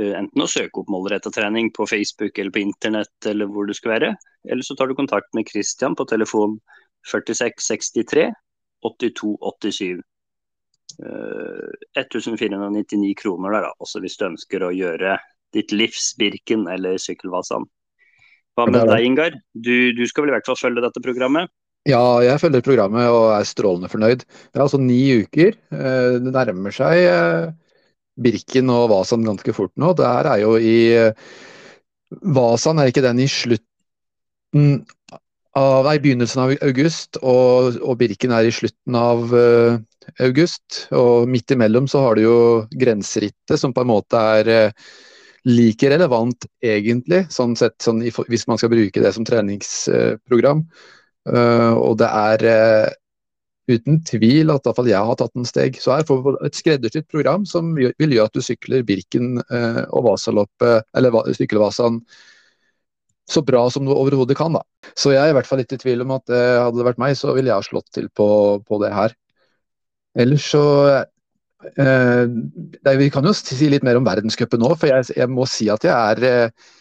enten 0.00 0.44
å 0.44 0.48
søke 0.48 0.80
opp 0.80 0.88
målretta 0.92 1.32
trening 1.34 1.68
på 1.76 1.84
Facebook 1.90 2.38
eller 2.38 2.54
på 2.54 2.62
internett 2.62 3.28
eller 3.28 3.50
hvor 3.50 3.68
det 3.68 3.76
skal 3.76 3.96
være. 3.96 4.14
Eller 4.48 4.64
så 4.64 4.76
tar 4.78 4.88
du 4.88 4.96
kontakt 4.96 5.28
med 5.36 5.50
Christian 5.50 5.96
på 5.98 6.06
telefon 6.08 6.56
4663 7.10 8.30
8287. 8.82 10.00
Uh, 11.02 11.72
1499 11.96 13.14
kroner 13.16 13.54
der, 13.54 13.68
da, 13.68 13.76
også 13.80 14.02
hvis 14.02 14.18
du 14.20 14.26
ønsker 14.26 14.64
å 14.66 14.74
gjøre 14.74 15.16
ditt 15.56 15.72
livs 15.72 16.12
Birken 16.18 16.66
eller 16.70 16.98
Sykkelvasan. 17.00 17.64
Hva 18.56 18.68
med 18.68 18.84
deg, 18.88 19.06
Ingar? 19.06 19.36
Du, 19.52 19.92
du, 19.96 20.04
skal 20.08 20.26
vel 20.26 20.32
i 20.32 20.36
hvert 20.36 20.48
fall 20.48 20.60
følge 20.60 20.84
dette 20.84 21.00
programmet? 21.04 21.52
Ja, 21.88 22.20
jeg 22.22 22.38
følger 22.38 22.62
programmet 22.64 23.08
og 23.10 23.32
er 23.34 23.46
strålende 23.48 23.88
fornøyd. 23.90 24.22
Det 24.22 24.60
er 24.60 24.64
altså 24.64 24.78
ni 24.78 25.00
uker. 25.24 25.56
Eh, 25.72 26.18
det 26.22 26.34
nærmer 26.34 26.74
seg 26.76 27.00
eh, 27.00 27.48
Birken 28.20 28.70
og 28.72 28.90
Vasan 28.92 29.24
ganske 29.24 29.54
fort 29.56 29.72
nå. 29.80 29.92
Det 29.96 30.08
her 30.08 30.28
er 30.34 30.42
jo 30.42 30.56
i 30.60 30.76
Vasan 32.34 32.80
er 32.80 32.90
ikke 32.90 33.04
den 33.04 33.22
i 33.24 33.28
slutten 33.30 34.82
av 35.56 35.84
Nei, 35.84 35.98
begynnelsen 36.00 36.40
av 36.40 36.52
august, 36.64 37.18
og, 37.20 37.76
og 37.84 37.98
Birken 38.00 38.32
er 38.32 38.48
i 38.48 38.52
slutten 38.54 38.96
av 38.96 39.32
uh, 39.36 39.76
august. 40.24 40.86
Og 40.96 41.28
midt 41.28 41.52
imellom 41.52 41.88
så 41.90 42.06
har 42.06 42.16
du 42.16 42.24
jo 42.24 42.38
grenserittet, 42.72 43.58
som 43.60 43.74
på 43.76 43.84
en 43.84 43.90
måte 43.92 44.22
er 44.38 44.48
uh, 44.48 44.88
like 45.48 45.90
relevant 45.92 46.48
egentlig, 46.64 47.26
sånn 47.32 47.56
sett, 47.58 47.76
sånn, 47.84 48.00
hvis 48.02 48.48
man 48.48 48.60
skal 48.60 48.72
bruke 48.72 49.04
det 49.04 49.12
som 49.12 49.28
treningsprogram. 49.28 50.64
Uh, 51.28 51.76
og 51.76 52.00
det 52.00 52.08
er 52.08 52.48
uten 53.70 54.00
tvil 54.06 54.50
at 54.50 54.66
iallfall 54.66 54.90
jeg 54.90 55.08
har 55.08 55.18
tatt 55.20 55.38
en 55.38 55.46
steg. 55.48 55.78
Så 55.78 55.94
her 55.94 56.06
får 56.08 56.22
vi 56.24 56.34
et 56.48 56.58
skreddersydd 56.58 57.08
program 57.12 57.46
som 57.48 57.74
vil 57.76 57.94
gjøre 58.16 58.30
at 58.30 58.36
du 58.36 58.42
sykler 58.42 58.82
Birken 58.86 59.36
og 59.38 60.06
Vasaloppet, 60.08 60.88
eller 60.98 61.34
Sykkelvasaen 61.36 62.00
så 63.30 63.42
bra 63.46 63.62
som 63.70 63.86
du 63.86 63.94
overhodet 63.94 64.36
kan. 64.38 64.52
da. 64.52 64.62
Så 64.98 65.14
jeg 65.14 65.22
er 65.22 65.32
i 65.32 65.36
hvert 65.36 65.48
fall 65.48 65.62
litt 65.62 65.72
i 65.74 65.80
tvil 65.80 66.04
om 66.04 66.14
at 66.16 66.32
eh, 66.32 66.58
hadde 66.60 66.78
det 66.78 66.86
vært 66.90 67.02
meg, 67.02 67.16
så 67.18 67.34
ville 67.36 67.50
jeg 67.50 67.60
ha 67.60 67.66
slått 67.66 67.90
til 67.94 68.08
på, 68.14 68.28
på 68.66 68.80
det 68.82 68.92
her. 68.94 69.14
Ellers 70.22 70.48
så 70.52 70.64
eh, 70.92 72.24
det, 72.28 72.96
Vi 73.00 73.10
kan 73.14 73.26
jo 73.26 73.34
si 73.36 73.70
litt 73.70 73.86
mer 73.86 74.00
om 74.00 74.08
verdenscupen 74.08 74.60
nå, 74.62 74.74
for 74.76 74.90
jeg, 74.90 75.12
jeg, 75.16 75.30
må 75.30 75.46
si 75.48 75.70
at 75.72 75.86
jeg 75.86 75.94
er 75.94 76.28
eh, 76.28 76.72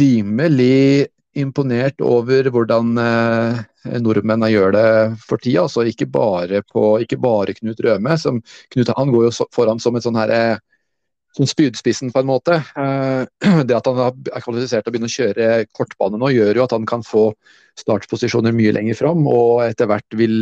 rimelig 0.00 1.12
imponert 1.36 2.00
over 2.04 2.48
hvordan 2.52 2.94
eh, 3.00 3.58
nordmennene 4.02 4.50
gjør 4.52 4.72
det 4.76 4.86
for 5.22 5.42
tida. 5.42 5.66
Altså 5.66 5.84
ikke 5.88 6.08
bare, 6.10 6.62
ikke 7.02 7.18
bare 7.20 7.56
Knut 7.58 7.82
Røme. 7.84 8.16
Som, 8.20 8.40
Knut 8.72 8.92
han 8.96 9.12
går 9.12 9.28
jo 9.28 9.48
foran 9.54 9.82
som 9.82 9.98
et 9.98 10.06
sånn 10.06 10.18
her 10.18 10.32
eh, 10.34 10.64
som 11.36 11.48
spydspissen, 11.48 12.12
på 12.14 12.22
en 12.22 12.30
måte. 12.30 12.58
Eh, 12.76 13.22
det 13.68 13.76
at 13.76 13.90
han 13.90 14.02
er 14.06 14.44
kvalifisert 14.44 14.86
til 14.86 14.92
å 14.92 14.94
begynne 14.94 15.10
å 15.10 15.16
kjøre 15.16 15.50
kortbane 15.76 16.20
nå, 16.20 16.32
gjør 16.32 16.60
jo 16.60 16.66
at 16.66 16.74
han 16.76 16.88
kan 16.88 17.04
få 17.06 17.28
startposisjoner 17.76 18.56
mye 18.56 18.72
lenger 18.72 18.96
fram, 18.96 19.26
og 19.28 19.66
etter 19.66 19.90
hvert 19.90 20.16
vil 20.16 20.38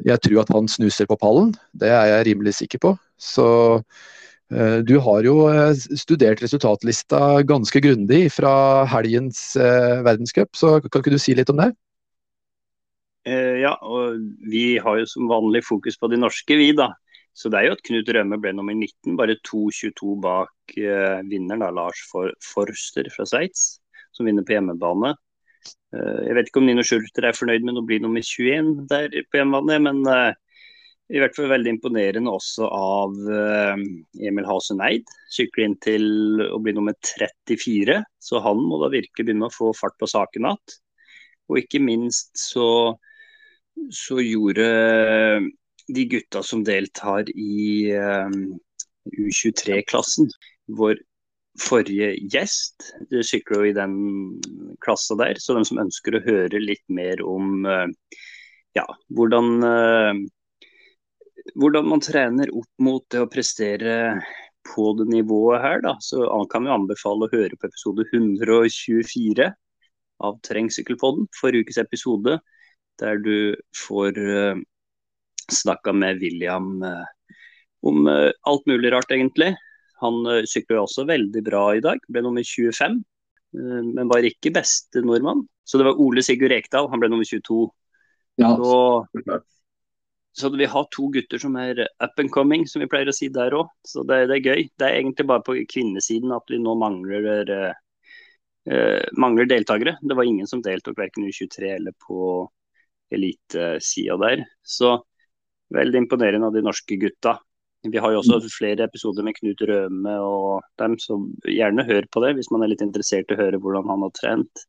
jeg 0.00 0.22
tro 0.24 0.38
at 0.40 0.52
han 0.54 0.70
snuser 0.72 1.08
på 1.08 1.18
pallen. 1.20 1.52
Det 1.76 1.90
er 1.92 2.14
jeg 2.14 2.30
rimelig 2.30 2.56
sikker 2.62 2.80
på. 2.80 2.94
Så 3.20 3.46
du 4.50 4.96
har 4.98 5.26
jo 5.26 5.34
eh, 5.46 5.76
studert 5.98 6.42
resultatlista 6.42 7.42
ganske 7.46 7.82
grundig 7.84 8.24
fra 8.34 8.82
helgens 8.90 9.54
verdenscup, 9.56 10.50
så 10.58 10.78
kan 10.82 11.04
ikke 11.04 11.14
du 11.14 11.20
si 11.22 11.36
litt 11.38 11.52
om 11.52 11.62
det? 11.62 11.70
Ja, 13.30 13.74
og 13.84 14.16
vi 14.48 14.80
har 14.80 14.96
jo 14.96 15.06
som 15.06 15.28
vanlig 15.30 15.60
fokus 15.66 15.98
på 16.00 16.08
de 16.10 16.18
norske, 16.18 16.56
vi 16.56 16.72
da. 16.74 16.88
Så 17.36 17.50
det 17.52 17.60
er 17.60 17.68
jo 17.68 17.74
at 17.76 17.82
Knut 17.86 18.08
Rømme 18.16 18.40
ble 18.40 18.54
nummer 18.56 18.74
19, 18.74 19.12
bare 19.20 19.36
2,22 19.46 20.16
bak 20.24 20.74
vinneren, 21.28 21.62
da, 21.62 21.68
Lars 21.70 22.00
For 22.10 22.32
Forster 22.42 23.10
fra 23.12 23.28
Sveits, 23.28 23.76
som 24.16 24.26
vinner 24.26 24.42
på 24.42 24.56
hjemmebane. 24.56 25.12
Jeg 25.92 26.36
vet 26.36 26.48
ikke 26.48 26.62
om 26.62 26.68
Nino 26.68 26.82
Schurter 26.86 27.28
er 27.28 27.36
fornøyd 27.36 27.64
med 27.66 27.78
å 27.78 27.84
bli 27.86 28.00
nummer 28.02 28.24
21 28.24 28.88
der 28.90 29.14
på 29.28 29.40
hjemmebane, 29.40 29.78
men 29.84 30.02
uh, 30.08 30.32
i 31.10 31.18
hvert 31.18 31.34
fall 31.34 31.50
veldig 31.50 31.72
imponerende 31.74 32.30
også 32.30 32.68
av 32.70 33.16
Emil 34.22 34.46
Hausen 34.46 34.82
Eid. 34.84 35.08
Sykler 35.32 35.66
inn 35.66 35.76
til 35.82 36.04
å 36.46 36.60
bli 36.62 36.74
nummer 36.76 36.94
34, 37.02 37.96
så 38.22 38.42
han 38.44 38.62
må 38.62 38.78
da 38.82 38.92
virkelig 38.92 39.26
begynne 39.26 39.48
å 39.48 39.54
få 39.54 39.72
fart 39.74 39.96
på 39.98 40.08
saken 40.10 40.46
igjen. 40.46 40.76
Og 41.50 41.58
ikke 41.58 41.82
minst 41.82 42.30
så, 42.38 42.94
så 43.90 44.20
gjorde 44.22 44.68
de 45.90 46.06
gutta 46.12 46.44
som 46.46 46.62
deltar 46.66 47.30
i 47.34 47.90
um, 47.90 48.54
U23-klassen. 49.10 50.30
Vår 50.78 51.00
forrige 51.60 52.12
gjest 52.30 52.92
sykler 53.26 53.64
jo 53.64 53.70
i 53.70 53.76
den 53.76 53.96
klassa 54.84 55.16
der. 55.18 55.40
Så 55.42 55.58
de 55.58 55.64
som 55.66 55.82
ønsker 55.82 56.16
å 56.16 56.24
høre 56.24 56.62
litt 56.62 56.84
mer 56.92 57.22
om 57.26 57.66
ja, 58.78 58.86
hvordan, 59.10 59.50
hvordan 61.58 61.88
man 61.88 62.02
trener 62.04 62.52
opp 62.56 62.70
mot 62.82 63.04
det 63.12 63.22
å 63.24 63.30
prestere 63.30 63.96
på 64.70 64.90
det 64.98 65.08
nivået 65.10 65.62
her, 65.64 65.82
da, 65.84 65.94
så 66.04 66.26
kan 66.52 66.66
vi 66.66 66.74
anbefale 66.74 67.26
å 67.26 67.32
høre 67.32 67.56
på 67.56 67.68
episode 67.70 68.04
124 68.12 69.48
av 70.20 70.36
Terrengsykkelpodden, 70.44 71.30
forrige 71.40 71.66
ukes 71.66 71.80
episode, 71.80 72.36
der 73.00 73.22
du 73.24 73.56
får 73.88 74.18
uh, 74.20 74.60
snakka 75.52 75.92
med 75.92 76.20
William 76.20 76.82
eh, 76.82 77.04
om 77.82 78.06
eh, 78.08 78.30
alt 78.42 78.66
mulig 78.66 78.92
rart, 78.92 79.10
egentlig. 79.10 79.54
Han 80.04 80.22
eh, 80.26 80.46
sykler 80.48 80.82
også 80.82 81.06
veldig 81.08 81.42
bra 81.46 81.64
i 81.76 81.82
dag, 81.84 82.00
ble 82.08 82.24
nummer 82.24 82.46
25. 82.46 83.00
Men 83.50 84.06
var 84.06 84.22
ikke 84.22 84.52
beste 84.54 85.00
nordmann. 85.02 85.42
Så 85.66 85.80
det 85.80 85.88
var 85.88 85.98
Ole 85.98 86.22
Sigurd 86.22 86.52
Rekdal, 86.52 86.86
han 86.92 87.00
ble 87.02 87.08
nummer 87.10 87.26
22. 87.26 87.64
Ja, 88.38 88.52
så, 88.54 89.40
så 90.40 90.50
vi 90.54 90.68
har 90.70 90.88
to 90.94 91.08
gutter 91.14 91.40
som 91.42 91.56
er 91.60 91.82
up 91.84 92.22
and 92.22 92.32
coming, 92.32 92.66
som 92.68 92.82
vi 92.82 92.88
pleier 92.90 93.10
å 93.10 93.14
si 93.16 93.28
der 93.32 93.54
òg. 93.56 93.68
Så 93.86 94.04
det, 94.08 94.24
det, 94.30 94.40
er 94.40 94.48
gøy. 94.54 94.64
Det 94.78 94.86
er 94.86 94.98
egentlig 94.98 95.28
bare 95.30 95.44
på 95.46 95.58
kvinnesiden 95.70 96.32
at 96.36 96.50
vi 96.50 96.60
nå 96.62 96.74
mangler, 96.80 97.52
uh, 98.70 99.02
mangler 99.20 99.50
deltakere. 99.50 99.98
Det 100.00 100.16
var 100.16 100.28
ingen 100.28 100.48
som 100.50 100.64
deltok 100.64 100.98
verken 101.00 101.26
i 101.26 101.34
U23 101.34 101.76
eller 101.76 101.96
på 102.06 102.48
elitesida 103.14 104.16
der. 104.20 104.44
Så 104.62 104.96
veldig 105.74 106.04
imponerende 106.04 106.50
av 106.50 106.56
de 106.56 106.64
norske 106.66 106.98
gutta. 107.00 107.36
Vi 107.82 107.98
har 107.98 108.12
jo 108.12 108.20
også 108.20 108.40
mm. 108.42 108.48
flere 108.52 108.84
episoder 108.84 109.24
med 109.24 109.38
Knut 109.38 109.62
Røme 109.64 110.16
og 110.20 110.66
dem, 110.80 110.98
så 111.00 111.16
gjerne 111.48 111.86
hør 111.88 112.08
på 112.12 112.20
det 112.24 112.34
hvis 112.36 112.50
man 112.52 112.64
er 112.64 112.74
litt 112.74 112.84
interessert 112.84 113.30
i 113.30 113.36
å 113.36 113.40
høre 113.40 113.60
hvordan 113.62 113.88
han 113.88 114.04
har 114.04 114.12
trent. 114.18 114.66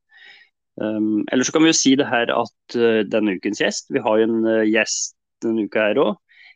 Um, 0.79 1.25
eller 1.31 1.43
så 1.43 1.51
kan 1.51 1.65
vi 1.65 1.73
jo 1.73 1.75
si 1.75 1.91
det 1.99 2.07
her 2.07 2.31
at 2.31 2.75
uh, 2.79 3.01
denne 3.03 3.33
ukens 3.35 3.59
gjest 3.59 3.89
Vi 3.91 3.99
har 3.99 4.21
jo 4.21 4.27
en 4.29 4.45
uh, 4.47 4.63
gjest 4.63 5.17
denne 5.43 5.65
uka 5.67 5.87
her 5.89 6.01
òg. 6.01 6.13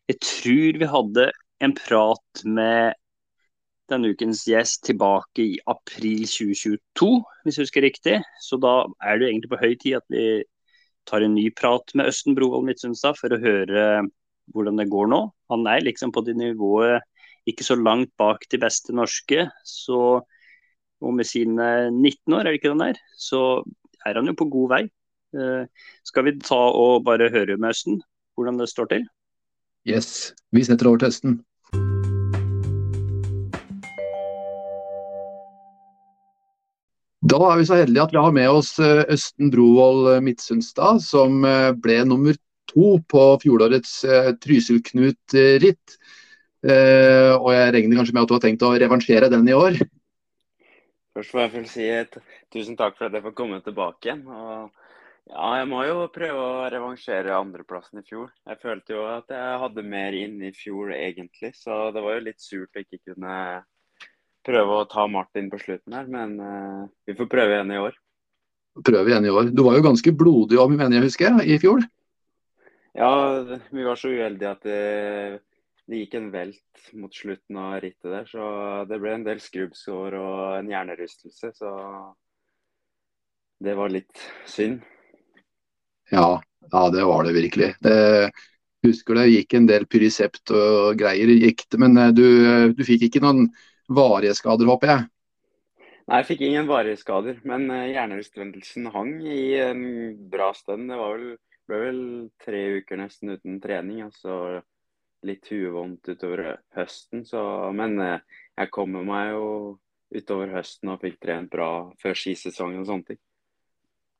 Jeg 0.09 0.21
tror 0.21 0.79
vi 0.81 0.91
hadde 0.91 1.29
en 1.65 1.73
prat 1.77 2.43
med 2.45 2.97
denne 3.91 4.11
ukens 4.13 4.43
gjest 4.49 4.83
tilbake 4.87 5.43
i 5.43 5.55
april 5.69 6.25
2022, 6.25 7.09
hvis 7.45 7.57
jeg 7.57 7.67
husker 7.67 7.85
riktig. 7.85 8.19
Så 8.41 8.57
da 8.61 8.83
er 9.05 9.19
det 9.19 9.29
egentlig 9.29 9.51
på 9.53 9.61
høy 9.61 9.73
tid 9.81 9.99
at 9.99 10.07
vi 10.13 10.43
tar 11.05 11.25
en 11.25 11.35
ny 11.37 11.49
prat 11.53 11.93
med 11.93 12.09
Østen 12.09 12.37
Brovold 12.37 12.65
Midtsundstad 12.65 13.17
for 13.19 13.33
å 13.33 13.41
høre 13.41 14.05
hvordan 14.53 14.81
det 14.81 14.89
går 14.93 15.09
nå. 15.11 15.21
Han 15.53 15.67
er 15.69 15.85
liksom 15.85 16.13
på 16.13 16.23
det 16.25 16.37
nivået 16.37 17.05
ikke 17.49 17.65
så 17.65 17.77
langt 17.77 18.11
bak 18.17 18.47
de 18.49 18.59
beste 18.61 18.93
norske. 18.95 19.45
Så, 19.65 19.99
og 21.01 21.13
med 21.13 21.29
sine 21.29 21.91
19 21.91 22.33
år, 22.33 22.41
er 22.41 22.49
det 22.49 22.59
ikke 22.61 22.73
den 22.73 22.85
der, 22.87 23.01
så 23.17 23.61
er 24.05 24.17
han 24.17 24.29
jo 24.29 24.37
på 24.37 24.49
god 24.53 24.71
vei. 24.73 24.83
Uh, 25.35 25.65
skal 26.07 26.29
vi 26.29 26.37
ta 26.39 26.57
og 26.57 27.03
bare 27.05 27.29
høre 27.33 27.57
med 27.59 27.75
Østen 27.75 27.99
hvordan 28.35 28.59
det 28.61 28.69
står 28.71 28.91
til? 28.91 29.05
Yes, 29.87 30.33
vi 30.51 30.63
setter 30.65 30.89
over 30.89 31.01
til 31.01 31.11
høsten. 31.11 31.35
Da 37.25 37.39
er 37.49 37.57
vi 37.57 37.65
så 37.65 37.79
heldige 37.79 38.03
at 38.05 38.13
vi 38.13 38.21
har 38.21 38.33
med 38.35 38.49
oss 38.53 38.75
eh, 38.77 39.01
Østen 39.09 39.49
Brovold 39.53 40.21
Midtsundstad, 40.25 41.01
som 41.01 41.41
eh, 41.47 41.71
ble 41.73 42.03
nummer 42.05 42.37
to 42.69 42.99
på 43.09 43.23
fjorårets 43.41 43.95
eh, 44.05 44.31
Trysil-Knut-ritt. 44.43 45.97
Eh, 46.65 47.33
og 47.33 47.51
jeg 47.53 47.73
regner 47.75 47.99
kanskje 47.99 48.15
med 48.15 48.23
at 48.25 48.29
du 48.29 48.35
har 48.37 48.43
tenkt 48.45 48.65
å 48.65 48.73
revansjere 48.77 49.29
den 49.33 49.49
i 49.49 49.57
år? 49.57 49.79
Først 51.15 51.31
får 51.31 51.45
jeg 51.45 51.69
si 51.71 51.85
et, 51.87 52.17
tusen 52.53 52.77
takk 52.77 52.97
for 52.97 53.07
at 53.07 53.15
jeg 53.15 53.25
får 53.25 53.35
komme 53.37 53.61
tilbake 53.63 54.09
igjen. 54.09 54.25
Og, 54.27 54.69
ja, 55.25 55.45
jeg 55.57 55.69
må 55.71 55.79
jo 55.87 56.03
prøve 56.13 56.41
å 56.41 56.65
revansjere 56.69 57.33
andreplassen 57.33 58.01
i 58.01 58.05
fjor. 58.05 58.29
Jeg 58.45 58.61
følte 58.61 58.93
jo 58.93 59.05
at 59.09 59.31
jeg 59.33 59.61
hadde 59.63 59.85
mer 59.89 60.13
inn 60.17 60.37
i 60.45 60.51
fjor 60.53 60.93
egentlig, 60.93 61.55
så 61.57 61.89
det 61.95 62.03
var 62.05 62.19
jo 62.19 62.27
litt 62.27 62.43
surt 62.43 62.77
å 62.77 62.83
ikke 62.83 63.01
kunne 63.09 63.37
prøve 64.45 64.77
å 64.77 64.85
ta 64.89 65.07
Martin 65.09 65.49
på 65.49 65.59
slutten 65.63 65.97
her. 65.97 66.05
Men 66.11 66.37
uh, 66.37 66.85
vi 67.09 67.17
får 67.17 67.31
prøve 67.31 67.57
igjen 67.57 67.73
i 67.73 67.81
år. 67.87 67.97
Prøve 68.85 69.09
igjen 69.09 69.25
i 69.25 69.33
år. 69.33 69.49
Du 69.49 69.65
var 69.65 69.79
jo 69.79 69.87
ganske 69.87 70.13
blodig 70.13 70.61
om, 70.61 70.77
mener 70.77 70.99
jeg 70.99 71.09
husker, 71.09 71.41
i 71.41 71.57
fjor? 71.63 71.81
Ja, 72.95 73.11
vi 73.73 73.83
var 73.83 73.97
så 73.99 74.13
uheldige 74.13 74.51
at 74.53 74.63
det, 74.63 74.81
det, 75.89 76.03
gikk 76.03 76.19
en 76.19 76.31
velt 76.31 76.89
mot 76.95 77.17
slutten 77.17 77.57
av 77.59 77.79
rittet 77.83 78.11
der. 78.13 78.29
Så 78.29 78.49
det 78.91 79.01
ble 79.01 79.17
en 79.17 79.25
del 79.25 79.41
skrubbsår 79.43 80.21
og 80.21 80.59
en 80.61 80.69
hjernerystelse. 80.69 81.55
Så 81.57 81.71
det 83.65 83.73
var 83.79 83.89
litt 83.89 84.29
synd. 84.45 84.85
Ja, 86.11 86.41
ja 86.71 86.83
det 86.93 87.05
var 87.07 87.23
det 87.25 87.33
virkelig. 87.33 87.73
Det, 87.81 87.95
husker 88.85 89.17
det 89.17 89.31
gikk 89.31 89.57
en 89.57 89.69
del 89.69 89.87
pyrisept 89.89 90.53
og 90.53 90.99
greier, 90.99 91.31
gikk 91.41 91.65
men 91.81 91.97
eh, 91.97 92.13
du, 92.15 92.27
du 92.77 92.83
fikk 92.85 93.07
ikke 93.07 93.23
noen 93.23 93.47
varige 93.87 94.35
skader, 94.37 94.69
håper 94.69 94.91
jeg? 94.91 95.07
Nei, 96.05 96.19
jeg 96.21 96.27
fikk 96.29 96.43
ingen 96.45 96.69
varige 96.69 96.99
skader, 97.01 97.39
men 97.49 97.65
hjernerystvendelsen 97.71 98.91
hang 98.93 99.15
i 99.25 99.57
en 99.57 99.81
bra 100.29 100.51
stund. 100.53 100.91
Det 100.91 100.99
vel, 101.01 101.25
ble 101.65 101.79
vel 101.81 102.01
tre 102.45 102.61
uker 102.77 103.01
nesten 103.01 103.33
uten 103.33 103.57
trening. 103.63 104.03
Altså 104.05 104.59
litt 105.25 105.49
huevondt 105.49 106.05
utover 106.13 106.59
høsten. 106.77 107.25
Så, 107.25 107.41
men 107.73 107.97
jeg 107.97 108.69
kommer 108.75 109.07
meg 109.07 109.31
jo 109.33 109.47
utover 110.13 110.53
høsten 110.59 110.93
og 110.93 111.01
fikk 111.01 111.17
trent 111.25 111.49
bra 111.49 111.69
før 112.01 112.21
skisesongen 112.21 112.83
og 112.83 112.89
sånne 112.91 113.09
ting. 113.09 113.21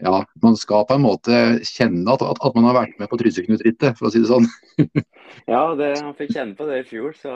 Ja, 0.04 0.25
man 0.44 0.58
skal 0.60 0.84
på 0.90 0.98
en 0.98 1.06
måte 1.06 1.38
kjenne 1.64 2.12
at, 2.12 2.24
at, 2.25 2.42
at 2.44 2.58
man 2.58 2.68
har 2.68 2.75
vært 2.82 2.98
med 3.00 3.08
på 3.12 3.20
Tryseknut-rittet, 3.22 3.96
for 3.96 4.10
å 4.10 4.12
si 4.12 4.20
det 4.24 4.32
sånn. 4.32 4.48
ja, 5.54 5.62
det, 5.80 5.94
han 6.02 6.18
fikk 6.18 6.34
kjenne 6.36 6.58
på 6.58 6.68
det 6.68 6.82
i 6.82 6.88
fjor, 6.90 7.16
så 7.16 7.32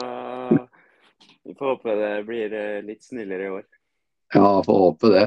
vi 1.46 1.56
får 1.56 1.72
håpe 1.72 1.96
det 1.96 2.12
blir 2.28 2.52
eh, 2.52 2.82
litt 2.84 3.02
snillere 3.06 3.46
i 3.46 3.54
år. 3.56 3.64
Ja, 4.36 4.60
får 4.66 4.84
håpe 4.84 5.14
det. 5.14 5.24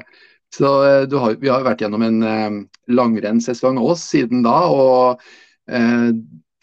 Så 0.53 0.69
eh, 0.85 1.09
har, 1.09 1.35
Vi 1.41 1.49
har 1.49 1.63
jo 1.63 1.69
vært 1.71 1.81
gjennom 1.81 2.05
en 2.05 2.21
eh, 2.29 2.61
langrennssesong 2.93 3.81
òg 3.81 3.97
siden 3.99 4.45
da. 4.45 4.57
og 4.69 5.23
eh, 5.73 6.11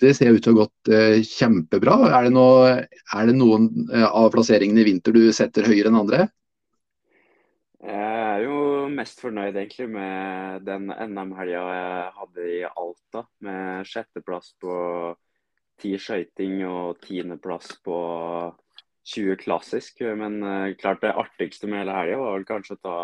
det 0.00 0.14
ser 0.16 0.32
ut 0.32 0.44
til 0.44 0.54
å 0.54 0.56
ha 0.56 0.64
gått 0.64 0.92
eh, 0.94 1.20
kjempebra. 1.26 1.96
Er 2.14 2.28
det, 2.28 2.34
noe, 2.34 2.76
er 2.86 3.26
det 3.28 3.36
noen 3.36 3.68
eh, 3.90 4.06
av 4.06 4.30
plasseringene 4.34 4.84
i 4.84 4.88
vinter 4.92 5.16
du 5.16 5.26
setter 5.36 5.66
høyere 5.68 5.90
enn 5.90 5.98
andre? 6.00 6.28
Jeg 7.84 8.14
er 8.30 8.44
jo 8.46 8.59
mest 8.96 9.20
fornøyd 9.22 9.56
egentlig 9.56 9.88
med 9.92 10.66
den 10.66 10.90
NM-helga 10.90 11.62
jeg 11.74 12.12
hadde 12.18 12.46
i 12.50 12.60
Alta. 12.68 13.24
Med 13.46 13.88
sjetteplass 13.88 14.52
på 14.60 14.76
ti 15.80 15.94
skøyting 15.96 16.60
og 16.68 17.00
tiendeplass 17.04 17.72
på 17.84 17.98
20 19.10 19.36
klassisk. 19.40 20.02
Men 20.16 20.40
uh, 20.44 20.76
klart 20.80 21.02
det 21.04 21.16
artigste 21.16 21.70
med 21.70 21.82
hele 21.82 21.96
helga 21.96 22.20
var 22.20 22.38
vel 22.38 22.48
kanskje 22.48 22.78
å 22.78 22.82
ta 22.84 22.98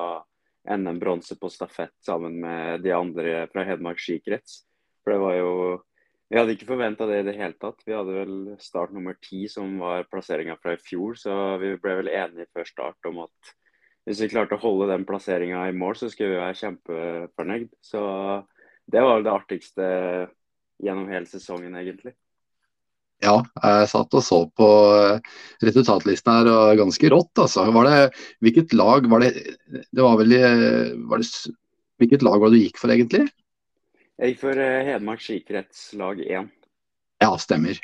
NM-bronse 0.76 1.38
på 1.38 1.50
stafett 1.52 1.94
sammen 2.04 2.40
med 2.42 2.82
de 2.84 2.94
andre 2.94 3.44
fra 3.52 3.64
Hedmark 3.66 4.00
skikrets. 4.02 4.64
For 5.04 5.14
det 5.14 5.22
var 5.22 5.36
jo 5.40 5.52
Vi 6.26 6.34
hadde 6.34 6.56
ikke 6.56 6.66
forventa 6.66 7.06
det 7.06 7.20
i 7.20 7.24
det 7.28 7.36
hele 7.38 7.54
tatt. 7.54 7.84
Vi 7.86 7.94
hadde 7.94 8.14
vel 8.16 8.38
start 8.58 8.90
nummer 8.90 9.14
ti, 9.22 9.44
som 9.46 9.76
var 9.78 10.08
plasseringa 10.10 10.56
fra 10.58 10.72
i 10.74 10.80
fjor. 10.82 11.14
Så 11.14 11.30
vi 11.62 11.76
ble 11.78 11.92
vel 12.00 12.10
enige 12.10 12.48
før 12.50 12.66
start 12.66 13.06
om 13.06 13.20
at 13.22 13.52
hvis 14.06 14.20
vi 14.22 14.30
klarte 14.30 14.54
å 14.54 14.62
holde 14.62 14.90
den 14.92 15.06
plasseringa 15.06 15.64
i 15.66 15.74
mål, 15.74 15.96
så 15.98 16.10
skulle 16.10 16.36
vi 16.36 16.42
være 16.42 16.60
kjempefornøyd. 16.60 17.72
Så 17.82 18.02
det 18.86 19.02
var 19.02 19.24
det 19.24 19.32
artigste 19.34 19.88
gjennom 20.82 21.10
hele 21.10 21.26
sesongen, 21.26 21.74
egentlig. 21.80 22.14
Ja, 23.24 23.40
jeg 23.64 23.88
satt 23.88 24.12
og 24.14 24.22
så 24.22 24.42
på 24.60 24.68
resultatlisten 25.64 26.34
her, 26.34 26.50
og 26.52 26.82
ganske 26.82 27.10
rått, 27.10 27.32
altså. 27.40 27.64
Var 27.74 27.88
det, 27.88 27.96
hvilket 28.44 28.76
lag 28.76 29.08
var 29.10 29.24
det 29.24 29.32
Det 29.72 30.04
var 30.04 30.18
vel 30.20 30.36
var 31.08 31.24
det, 31.24 31.30
Hvilket 31.96 32.22
lag 32.26 32.38
var 32.42 32.52
det 32.52 32.60
du 32.60 32.66
gikk 32.66 32.78
for, 32.78 32.92
egentlig? 32.92 33.24
Jeg 34.20 34.32
gikk 34.32 34.42
for 34.44 34.60
eh, 34.60 34.84
Hedmark 34.84 35.22
skikrets 35.24 35.90
lag 35.96 36.20
1. 36.20 36.50
Ja, 37.24 37.30
stemmer. 37.40 37.80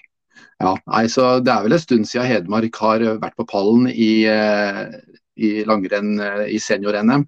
Ja, 0.61 0.77
nei, 0.89 1.07
så 1.13 1.41
Det 1.45 1.53
er 1.53 1.65
vel 1.65 1.77
en 1.77 1.83
stund 1.83 2.09
siden 2.09 2.29
Hedmark 2.29 2.77
har 2.85 3.05
vært 3.21 3.37
på 3.41 3.49
pallen 3.49 3.89
i, 3.89 4.25
eh, 4.29 4.95
i 5.35 5.65
langrenn 5.65 6.21
eh, 6.21 6.47
i 6.55 6.61
senior-NM. 6.61 7.25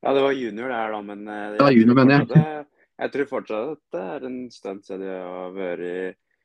Ja, 0.00 0.14
det 0.16 0.22
var 0.24 0.32
junior 0.32 0.68
det 0.68 0.80
her, 0.80 0.92
da, 0.92 1.02
men 1.02 1.28
eh, 1.28 1.46
det 1.56 1.62
var 1.64 1.76
junior, 1.76 1.98
mener 1.98 2.24
jeg. 2.24 2.66
Jeg 3.00 3.12
tror 3.14 3.28
fortsatt 3.30 3.70
at 3.76 3.94
det 3.94 4.02
er 4.14 4.26
en 4.28 4.40
stund 4.52 4.82
siden 4.84 5.06
de 5.06 5.14
har 5.14 5.54
vært 5.56 5.84
i 5.86 5.94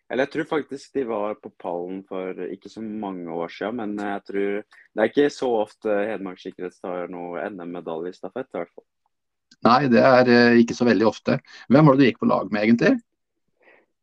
Eller 0.05 0.27
jeg 0.27 0.31
tror 0.35 0.45
faktisk 0.47 0.93
de 0.93 1.03
var 1.09 1.33
på 1.41 1.49
pallen 1.59 2.03
for 2.07 2.37
ikke 2.45 2.69
så 2.71 2.83
mange 2.85 3.31
år 3.31 3.51
siden, 3.51 3.81
men 3.81 3.97
jeg 3.99 4.21
tror 4.29 4.51
Det 4.61 5.01
er 5.01 5.09
ikke 5.11 5.29
så 5.33 5.49
ofte 5.57 5.97
Hedmark 6.11 6.39
sikkerhets 6.39 6.79
tar 6.79 7.09
noe 7.11 7.43
NM-medalje 7.49 8.13
i 8.13 8.15
stafett, 8.15 8.47
i 8.53 8.59
hvert 8.61 8.71
fall. 8.71 8.87
Nei, 9.65 9.81
det 9.91 10.03
er 10.03 10.31
eh, 10.31 10.61
ikke 10.61 10.77
så 10.77 10.87
veldig 10.87 11.09
ofte. 11.09 11.39
Hvem 11.67 11.89
var 11.89 11.95
det 11.95 12.05
du 12.05 12.09
gikk 12.09 12.23
på 12.23 12.31
lag 12.31 12.51
med, 12.51 12.63
egentlig? 12.63 12.95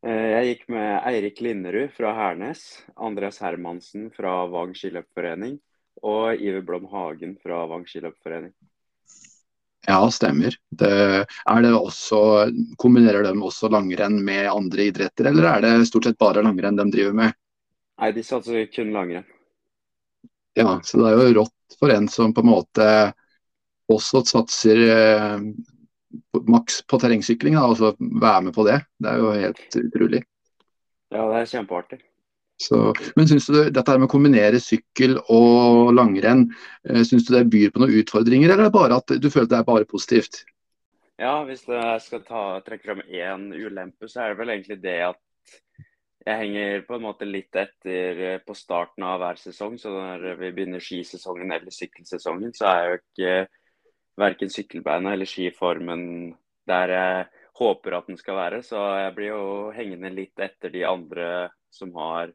Jeg 0.03 0.47
gikk 0.49 0.63
med 0.73 1.05
Eirik 1.07 1.37
Linderud 1.39 1.93
fra 1.95 2.09
Hernes, 2.17 2.83
Andreas 2.99 3.37
Hermansen 3.39 4.09
fra 4.11 4.41
Vang 4.51 4.73
skiløpforening 4.75 5.55
og 6.01 6.41
Iver 6.41 6.63
Blom 6.65 6.87
Hagen 6.91 7.35
fra 7.43 7.63
Vang 7.69 7.85
skiløpforening. 7.87 8.53
Ja, 9.87 9.99
stemmer. 10.11 10.55
Det, 10.71 10.89
er 11.27 11.63
det 11.63 11.73
også, 11.75 12.19
kombinerer 12.79 13.25
de 13.25 13.33
også 13.35 13.67
langrenn 13.71 14.21
med 14.23 14.47
andre 14.47 14.87
idretter, 14.87 15.27
eller 15.27 15.49
er 15.49 15.65
det 15.65 15.89
stort 15.89 16.07
sett 16.07 16.19
bare 16.19 16.43
langrenn 16.45 16.79
de 16.79 16.87
driver 16.91 17.17
med? 17.17 17.35
Nei, 17.99 18.13
de 18.15 18.23
satser 18.23 18.69
kun 18.71 18.93
langrenn. 18.95 19.27
Ja, 20.55 20.77
så 20.85 21.01
det 21.01 21.09
er 21.09 21.19
jo 21.19 21.35
rått 21.41 21.77
for 21.79 21.91
en 21.91 22.07
som 22.11 22.33
på 22.33 22.43
en 22.43 22.51
måte 22.51 22.87
også 23.91 24.21
satser 24.29 24.79
eh, 24.87 25.45
maks 26.47 26.79
på 26.87 26.99
terrengsykling, 27.01 27.57
da, 27.57 27.65
altså 27.67 27.93
være 27.99 28.47
med 28.47 28.55
på 28.55 28.65
det. 28.69 28.79
Det 29.01 29.11
er 29.11 29.19
jo 29.19 29.35
helt 29.35 29.79
utrolig. 29.81 30.23
Ja, 31.13 31.27
det 31.27 31.41
er 31.41 31.51
kjempeartig. 31.57 31.99
Så, 32.61 32.93
men 33.17 33.27
syns 33.27 33.47
du 33.49 33.57
dette 33.73 33.97
med 33.97 34.07
å 34.07 34.11
kombinere 34.11 34.59
sykkel 34.61 35.17
og 35.33 35.91
langrenn, 35.95 36.45
eh, 36.87 37.01
syns 37.07 37.25
du 37.27 37.33
det 37.35 37.47
byr 37.51 37.73
på 37.73 37.81
noen 37.81 37.97
utfordringer, 38.03 38.51
eller 38.51 38.67
er 38.67 38.69
det 38.69 38.77
bare 38.77 38.99
at 39.01 39.15
du 39.19 39.29
føler 39.33 39.49
det 39.51 39.59
er 39.59 39.67
bare 39.67 39.89
positivt? 39.89 40.43
Ja, 41.19 41.43
hvis 41.47 41.65
jeg 41.69 42.01
skal 42.01 42.23
ta, 42.25 42.43
trekke 42.65 42.89
fram 42.89 43.03
én 43.05 43.49
ulempe, 43.53 44.09
så 44.09 44.23
er 44.23 44.33
det 44.33 44.39
vel 44.41 44.53
egentlig 44.53 44.79
det 44.83 44.99
at 45.09 45.19
jeg 46.23 46.39
henger 46.39 46.85
på 46.87 46.95
en 46.95 47.03
måte 47.03 47.27
litt 47.27 47.55
etter 47.59 48.21
eh, 48.29 48.39
på 48.43 48.55
starten 48.55 49.03
av 49.07 49.19
hver 49.21 49.39
sesong. 49.41 49.75
Så 49.81 49.91
når 49.91 50.37
vi 50.39 50.51
begynner 50.55 50.83
skisesongen 50.83 51.51
eller 51.51 51.73
sykkelsesongen, 51.73 52.53
så 52.55 52.69
er 52.69 52.85
jo 52.85 52.99
ikke 53.01 53.33
verken 54.23 54.53
sykkelbeina 54.53 55.13
eller 55.13 55.27
skiformen 55.27 56.05
der 56.69 56.93
jeg 56.93 57.25
håper 57.59 57.97
at 57.97 58.07
den 58.07 58.19
skal 58.21 58.39
være. 58.39 58.61
Så 58.63 58.79
jeg 59.03 59.15
blir 59.17 59.33
jo 59.33 59.43
hengende 59.75 60.13
litt 60.15 60.39
etter 60.39 60.71
de 60.73 60.85
andre 60.87 61.27
som 61.73 61.91
har 61.99 62.31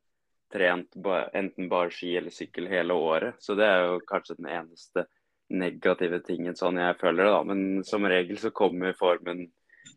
trent 0.52 0.96
enten 1.32 1.68
bare 1.68 1.92
ski 1.92 2.14
eller 2.16 2.34
sykkel 2.34 2.68
hele 2.70 2.94
året. 2.94 3.38
Så 3.42 3.56
det 3.58 3.66
er 3.68 3.84
jo 3.86 4.02
kanskje 4.08 4.38
den 4.38 4.50
eneste 4.52 5.06
negative 5.48 6.20
tingen 6.26 6.56
sånn 6.56 6.80
jeg 6.80 6.98
føler 7.00 7.24
det, 7.24 7.32
da. 7.32 7.42
Men 7.48 7.84
som 7.84 8.06
regel 8.08 8.38
så 8.40 8.52
kommer 8.54 8.96
formen 8.98 9.46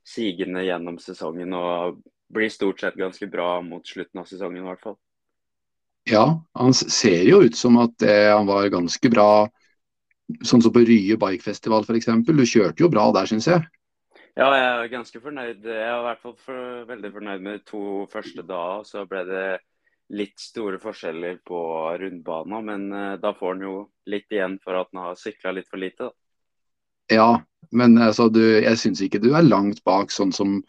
sigende 0.08 0.64
gjennom 0.66 0.98
sesongen 1.02 1.54
og 1.58 2.02
blir 2.32 2.52
stort 2.52 2.80
sett 2.82 3.00
ganske 3.00 3.28
bra 3.28 3.60
mot 3.66 3.88
slutten 3.88 4.22
av 4.22 4.30
sesongen 4.30 4.64
i 4.64 4.68
hvert 4.70 4.84
fall. 4.84 4.98
Ja, 6.10 6.26
han 6.58 6.74
ser 6.74 7.28
jo 7.28 7.44
ut 7.46 7.58
som 7.58 7.78
at 7.82 8.02
eh, 8.02 8.32
han 8.32 8.48
var 8.50 8.72
ganske 8.74 9.12
bra, 9.14 9.46
sånn 10.42 10.64
som 10.64 10.74
på 10.74 10.82
Rye 10.88 11.18
bikefestival 11.20 11.86
f.eks. 11.86 12.10
Du 12.26 12.46
kjørte 12.48 12.82
jo 12.82 12.90
bra 12.90 13.12
der, 13.14 13.30
syns 13.30 13.50
jeg. 13.52 13.68
Ja, 14.40 14.48
jeg 14.56 14.64
er 14.66 14.94
ganske 14.94 15.20
fornøyd. 15.22 15.66
Jeg 15.68 15.84
er 15.84 16.00
i 16.00 16.06
hvert 16.08 16.24
fall 16.24 16.38
for, 16.40 16.86
veldig 16.88 17.12
fornøyd 17.14 17.44
med 17.44 17.60
de 17.60 17.66
to 17.68 17.84
første 18.12 18.46
da. 18.48 18.64
Så 18.88 19.04
ble 19.10 19.26
det 19.28 19.46
litt 20.12 20.39
store 20.39 20.80
forskjeller 20.82 21.39
på 21.47 21.60
rundbanen, 22.02 22.65
men 22.67 22.88
uh, 22.93 23.13
da 23.21 23.34
får 23.38 23.56
han 23.56 23.65
jo 23.65 23.76
litt 24.12 24.32
igjen 24.34 24.58
for 24.63 24.80
at 24.80 24.91
han 24.91 25.06
har 25.06 25.19
sykla 25.19 25.54
litt 25.56 25.69
for 25.71 25.82
lite. 25.82 26.10
Da. 26.10 26.13
Ja, 27.12 27.30
men 27.76 27.97
altså, 28.02 28.30
du, 28.32 28.41
jeg 28.41 28.80
syns 28.80 29.04
ikke 29.04 29.21
du 29.24 29.32
er 29.36 29.47
langt 29.47 29.84
bak 29.88 30.12
sånn 30.13 30.34
som 30.36 30.60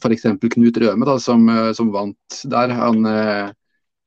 f.eks. 0.00 0.26
Knut 0.52 0.80
Røme, 0.82 1.08
da, 1.08 1.16
som, 1.22 1.46
uh, 1.48 1.70
som, 1.76 1.92
vant 1.94 2.40
der. 2.52 2.74
Han, 2.76 3.04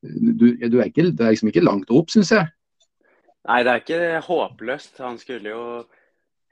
du, 0.02 0.47
du, 0.58 0.80
er 0.80 0.89
ikke, 0.89 1.10
det 1.12 1.25
er 1.25 1.36
liksom 1.36 1.54
ikke 1.54 1.65
langt 1.65 1.93
opp, 1.93 2.13
syns 2.13 2.34
jeg. 2.36 2.49
Nei, 3.49 3.63
det 3.65 3.71
er 3.71 3.82
ikke 3.82 4.25
håpløst. 4.28 4.99
Han 5.02 5.17
skulle 5.21 5.54
jo 5.54 5.63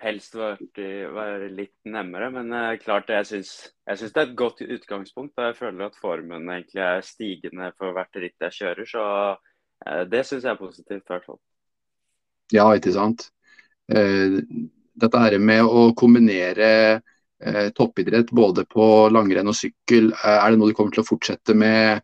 helst 0.04 0.36
vært, 0.38 0.80
være 1.16 1.50
litt 1.54 1.76
nemmere. 1.90 2.30
Men 2.34 2.54
uh, 2.54 2.78
klart 2.82 3.12
jeg 3.12 3.28
syns, 3.30 3.52
jeg 3.88 4.02
syns 4.02 4.16
det 4.16 4.22
er 4.22 4.30
et 4.30 4.40
godt 4.40 4.64
utgangspunkt. 4.66 5.34
og 5.38 5.50
Jeg 5.50 5.60
føler 5.60 5.88
at 5.88 6.00
formen 6.02 6.50
egentlig 6.54 6.84
er 6.86 7.06
stigende 7.06 7.72
for 7.78 7.96
hvert 7.96 8.22
ritt 8.22 8.48
jeg 8.48 8.58
kjører. 8.60 8.90
Så 8.90 9.04
uh, 9.36 10.04
det 10.10 10.24
syns 10.28 10.46
jeg 10.46 10.54
er 10.54 10.62
positivt, 10.62 11.04
i 11.04 11.14
hvert 11.14 11.28
fall. 11.28 11.42
Ja, 12.54 12.70
ikke 12.78 12.96
sant. 12.96 13.30
Uh, 13.92 14.42
dette 14.98 15.22
her 15.22 15.38
med 15.40 15.66
å 15.68 15.92
kombinere 15.98 17.04
toppidrett 17.78 18.32
både 18.34 18.64
på 18.66 18.82
langrenn 19.14 19.52
og 19.52 19.54
sykkel, 19.54 20.08
er 20.26 20.48
det 20.50 20.58
noe 20.58 20.72
du 20.72 20.74
kommer 20.74 20.96
til 20.96 21.04
å 21.04 21.06
fortsette 21.06 21.54
med 21.54 22.02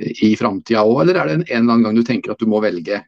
i 0.00 0.30
framtida 0.40 0.80
òg, 0.80 1.02
eller 1.02 1.18
er 1.20 1.28
det 1.28 1.34
en 1.34 1.42
eller 1.44 1.74
annen 1.74 1.84
gang 1.84 1.98
du 1.98 2.00
tenker 2.08 2.32
at 2.32 2.40
du 2.40 2.48
må 2.48 2.62
velge? 2.64 3.02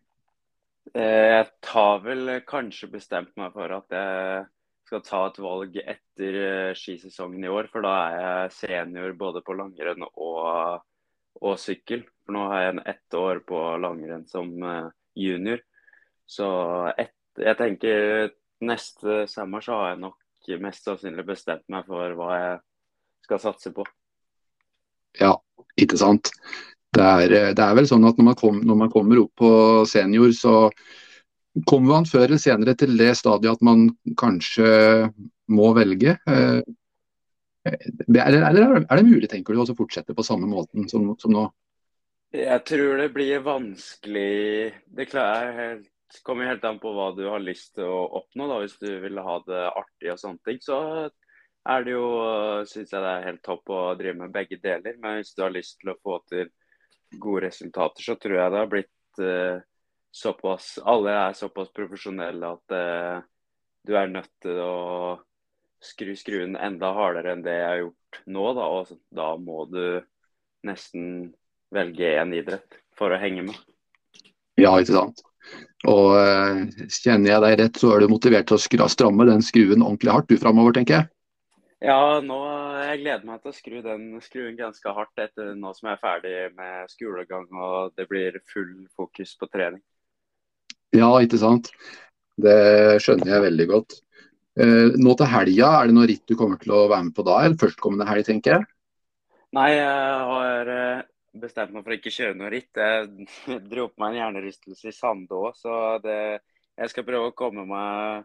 Eh, 0.93 1.29
jeg 1.33 1.47
tar 1.65 2.03
vel 2.05 2.35
kanskje 2.47 2.91
bestemt 2.93 3.33
meg 3.41 3.55
for 3.55 3.73
at 3.73 3.95
jeg 3.97 4.43
skal 4.85 5.05
ta 5.07 5.21
et 5.31 5.41
valg 5.41 5.79
etter 5.81 6.37
eh, 6.41 6.73
skisesongen 6.77 7.47
i 7.47 7.53
år. 7.53 7.71
For 7.73 7.87
da 7.87 7.95
er 8.03 8.19
jeg 8.19 8.57
senior 8.59 9.17
både 9.19 9.43
på 9.47 9.57
langrenn 9.57 10.05
og, 10.11 10.85
og 11.41 11.57
sykkel. 11.61 12.05
For 12.25 12.37
nå 12.37 12.45
har 12.53 12.67
jeg 12.67 12.75
en 12.75 12.85
ett 12.95 13.19
år 13.19 13.41
på 13.49 13.63
langrenn 13.81 14.29
som 14.31 14.53
eh, 14.61 14.93
junior. 15.25 15.65
Så 16.29 16.47
et, 17.01 17.17
jeg 17.41 17.59
tenker 17.59 18.31
neste 18.65 19.25
sommer 19.29 19.65
så 19.65 19.81
har 19.81 19.91
jeg 19.95 20.05
nok 20.05 20.21
mest 20.61 20.85
sannsynlig 20.85 21.25
bestemt 21.27 21.65
meg 21.73 21.87
for 21.89 22.15
hva 22.19 22.31
jeg 22.37 22.57
skal 23.25 23.41
satse 23.41 23.73
på. 23.73 23.85
Ja, 25.17 25.33
ikke 25.81 25.97
sant. 26.01 26.31
Det 26.95 27.05
er, 27.05 27.33
det 27.57 27.65
er, 27.65 27.75
vel 27.75 27.89
sånn 27.91 28.07
at 28.07 28.19
når 28.21 28.29
man, 28.29 28.37
kom, 28.39 28.61
når 28.63 28.79
man, 28.85 28.93
kommer 28.93 29.25
opp 29.25 29.33
på 29.41 29.51
senior, 29.91 30.31
så 30.37 30.69
kommer 31.67 31.97
man 31.97 32.07
før 32.07 32.29
eller 32.29 32.43
senere 32.43 32.77
til 32.79 32.95
det 32.99 33.13
stadiet 33.19 33.59
at 33.59 33.65
man 33.67 33.89
kanskje 34.21 34.69
må 35.55 35.73
velge? 35.77 36.17
Eh, 36.31 36.61
eller, 37.65 38.41
eller 38.51 38.79
er 38.83 39.01
det 39.01 39.07
mulig, 39.09 39.29
tenker 39.33 39.55
du, 39.55 39.63
å 39.63 39.77
fortsette 39.77 40.15
på 40.15 40.27
samme 40.27 40.49
måten 40.51 40.89
som, 40.91 41.11
som 41.19 41.35
nå? 41.35 41.49
Jeg 42.35 42.65
tror 42.67 42.99
det 42.99 43.13
blir 43.15 43.45
vanskelig 43.47 44.73
Det 44.91 45.07
helt, 45.15 45.87
kommer 46.27 46.51
helt 46.51 46.65
an 46.67 46.81
på 46.83 46.91
hva 46.95 47.13
du 47.15 47.23
har 47.29 47.43
lyst 47.43 47.77
til 47.79 47.87
å 47.87 48.01
oppnå. 48.21 48.49
Da. 48.51 48.59
Hvis 48.63 48.79
du 48.83 48.91
vil 49.05 49.21
ha 49.23 49.37
det 49.47 49.63
artig 49.71 50.13
og 50.13 50.21
sånne 50.21 50.43
ting, 50.47 50.59
så 50.63 50.81
er 51.65 51.87
det 51.87 51.95
jo, 51.95 52.09
syns 52.69 52.93
jeg 52.93 53.01
det 53.01 53.13
er 53.13 53.29
helt 53.31 53.43
topp 53.47 53.71
å 53.73 53.81
drive 53.99 54.19
med 54.19 54.35
begge 54.35 54.59
deler. 54.63 54.99
Men 55.01 55.21
hvis 55.21 55.33
du 55.35 55.45
har 55.47 55.55
lyst 55.55 55.79
til 55.81 55.95
å 55.95 55.99
få 56.03 56.19
til 56.31 56.51
gode 57.21 57.47
resultater, 57.49 58.05
så 58.05 58.17
tror 58.21 58.37
jeg 58.39 58.53
det 58.53 58.61
har 58.61 58.73
blitt 58.73 59.23
uh, 59.23 59.63
såpass 60.15 60.79
Alle 60.87 61.15
er 61.19 61.37
såpass 61.39 61.73
profesjonelle 61.75 62.51
at 62.57 62.75
uh, 62.75 63.23
du 63.85 63.95
er 63.99 64.13
nødt 64.13 64.31
til 64.43 64.61
å 64.65 64.75
skru 65.85 66.15
skruen 66.17 66.57
enda 66.57 66.95
hardere 66.97 67.35
enn 67.35 67.45
det 67.45 67.59
jeg 67.59 67.69
har 67.69 67.81
gjort 67.83 68.21
nå. 68.25 68.47
Da, 68.57 68.69
og 68.79 68.95
da 69.13 69.29
må 69.37 69.67
du 69.69 69.85
nesten 70.65 71.35
velge 71.75 72.15
én 72.17 72.33
idrett 72.37 72.79
for 72.97 73.13
å 73.13 73.21
henge 73.21 73.45
med. 73.51 73.59
Ja, 74.61 74.73
ikke 74.79 74.95
sant. 74.95 75.25
Og 75.85 76.15
uh, 76.17 76.65
kjenner 76.89 77.35
jeg 77.35 77.45
deg 77.45 77.59
rett, 77.61 77.81
så 77.81 77.93
er 77.93 78.05
du 78.05 78.13
motivert 78.15 78.49
til 78.49 78.57
å 78.57 78.63
skra, 78.63 78.89
stramme 78.89 79.27
den 79.29 79.45
skruen 79.45 79.85
ordentlig 79.85 80.15
hardt 80.15 80.31
du 80.31 80.39
framover, 80.41 80.73
tenker 80.79 80.97
jeg? 80.97 81.11
Ja, 81.85 82.21
nå, 82.25 82.39
jeg 82.91 83.01
gleder 83.03 83.27
meg 83.29 83.43
til 83.43 83.51
å 83.51 83.57
skru 83.57 83.81
den 83.85 84.07
skruen 84.25 84.57
ganske 84.59 84.95
hardt 84.97 85.21
etter 85.23 85.53
nå 85.59 85.73
som 85.77 85.91
jeg 85.91 85.97
er 85.97 86.03
ferdig 86.03 86.37
med 86.59 86.93
skolegang 86.93 87.47
og 87.53 87.95
det 87.99 88.07
blir 88.11 88.39
full 88.51 88.73
fokus 88.97 89.35
på 89.41 89.49
trening. 89.53 89.83
Ja, 90.95 91.11
ikke 91.23 91.41
sant. 91.41 91.73
Det 92.39 93.01
skjønner 93.03 93.33
jeg 93.35 93.47
veldig 93.49 93.67
godt. 93.71 93.99
Uh, 94.55 94.95
nå 95.01 95.17
til 95.19 95.31
helga, 95.33 95.71
er 95.81 95.91
det 95.91 95.97
noe 95.97 96.07
ritt 96.07 96.29
du 96.31 96.37
kommer 96.39 96.61
til 96.63 96.75
å 96.77 96.85
være 96.87 97.09
med 97.09 97.17
på 97.17 97.25
da, 97.27 97.41
eller 97.43 97.59
førstkommende 97.59 98.07
helg, 98.07 98.27
tenker 98.29 98.57
jeg? 98.57 98.69
Nei, 99.55 99.71
jeg 99.75 100.29
har 100.31 100.71
eh, 100.71 101.03
bestemt 101.39 101.75
meg 101.75 101.85
for 101.85 101.95
å 101.95 101.97
ikke 101.99 102.13
kjøre 102.15 102.39
noe 102.39 102.51
ritt. 102.51 102.79
Jeg 102.79 103.27
dro 103.71 103.89
på 103.91 104.03
meg 104.03 104.15
en 104.15 104.21
hjernerystelse 104.21 104.91
i 104.91 104.95
Sandå, 104.95 105.49
så 105.59 105.99
det, 106.03 106.21
jeg 106.79 106.91
skal 106.91 107.07
prøve 107.07 107.31
å 107.31 107.37
komme 107.39 107.67
meg 107.71 108.25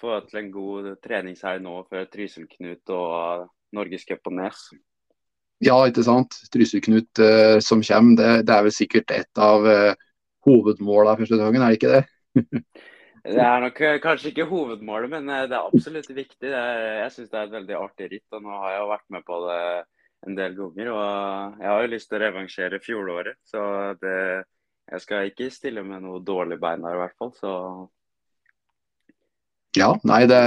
få 0.00 0.18
til 0.28 0.40
en 0.40 0.52
god 0.52 0.90
treningshelg 1.04 1.64
nå 1.64 1.74
før 1.88 2.06
Trysil-Knut 2.12 2.92
og 2.96 3.48
Norgescup 3.76 4.22
på 4.24 4.32
Nes. 4.34 4.68
Ja, 5.60 5.76
ikke 5.88 6.04
sant. 6.06 6.38
Trysil-Knut 6.54 7.20
uh, 7.20 7.58
som 7.64 7.82
kommer, 7.84 8.16
det, 8.16 8.30
det, 8.48 8.54
er 8.54 8.64
vel 8.66 8.74
sikkert 8.74 9.12
et 9.12 9.40
av 9.40 9.66
uh, 9.66 9.92
hovedmålene 10.48 11.20
første 11.20 11.36
sesongen, 11.36 11.62
er 11.62 11.74
det 11.74 11.80
ikke 11.80 11.92
det? 11.98 12.04
det 13.36 13.44
er 13.44 13.64
nok 13.66 13.82
uh, 13.84 13.96
kanskje 14.00 14.32
ikke 14.32 14.48
hovedmålet, 14.48 15.12
men 15.12 15.28
det 15.28 15.52
er 15.52 15.60
absolutt 15.60 16.08
viktig. 16.08 16.48
Er, 16.48 16.84
jeg 17.02 17.16
syns 17.16 17.32
det 17.32 17.40
er 17.42 17.50
et 17.50 17.56
veldig 17.58 17.76
artig 17.76 18.08
ritt. 18.14 18.28
og 18.32 18.46
Nå 18.46 18.62
har 18.62 18.76
jeg 18.76 18.84
jo 18.84 18.92
vært 18.94 19.08
med 19.16 19.26
på 19.28 19.42
det 19.44 19.60
en 20.26 20.36
del 20.36 20.56
ganger. 20.56 20.92
Og 20.94 21.60
jeg 21.60 21.70
har 21.72 21.84
jo 21.84 21.92
lyst 21.94 22.10
til 22.10 22.18
å 22.18 22.22
revansjere 22.24 22.80
fjoråret, 22.84 23.38
så 23.48 23.62
det, 24.00 24.16
jeg 24.90 25.04
skal 25.04 25.30
ikke 25.30 25.52
stille 25.54 25.84
med 25.86 26.04
noe 26.04 26.22
dårlig 26.24 26.60
bein 26.62 26.84
der 26.84 26.96
i 26.96 27.02
hvert 27.04 27.16
fall. 27.20 27.32
Så 27.38 27.52
Ja, 29.78 29.92
nei 30.08 30.24
det, 30.26 30.40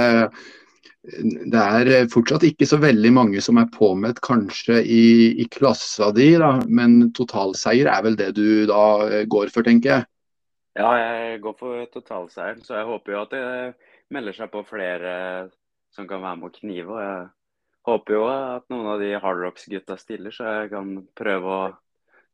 det 1.04 1.60
er 1.60 2.08
fortsatt 2.12 2.46
ikke 2.48 2.66
så 2.68 2.78
veldig 2.80 3.12
mange 3.12 3.42
som 3.44 3.58
er 3.60 3.70
påmeldt 3.72 4.22
kanskje 4.24 4.80
i, 4.80 5.04
i 5.42 5.46
klassa 5.52 6.10
di, 6.16 6.30
da, 6.40 6.56
men 6.64 7.10
totalseier 7.16 7.90
er 7.92 8.04
vel 8.06 8.16
det 8.20 8.30
du 8.38 8.64
da 8.70 9.24
går 9.30 9.52
for, 9.52 9.66
tenker 9.66 9.92
jeg? 9.92 10.08
Ja, 10.74 10.90
jeg 10.98 11.42
går 11.44 11.54
for 11.58 11.84
totalseieren, 11.92 12.64
så 12.66 12.80
jeg 12.80 12.88
håper 12.88 13.14
jo 13.14 13.20
at 13.22 13.34
det 13.34 13.44
melder 14.14 14.34
seg 14.34 14.50
på 14.50 14.64
flere 14.66 15.14
som 15.94 16.08
kan 16.10 16.22
være 16.24 16.40
med 16.40 16.50
å 16.50 16.56
knive. 16.56 16.90
og 16.90 17.02
jeg 17.04 17.28
håper 17.86 18.16
jo 18.16 18.24
at 18.32 18.66
noen 18.72 18.88
av 18.94 19.02
de 19.02 19.12
hardrocks-gutta 19.22 19.96
stiller, 20.00 20.34
så 20.34 20.48
jeg 20.48 20.72
kan 20.72 20.96
prøve 21.16 21.52
å 21.52 21.64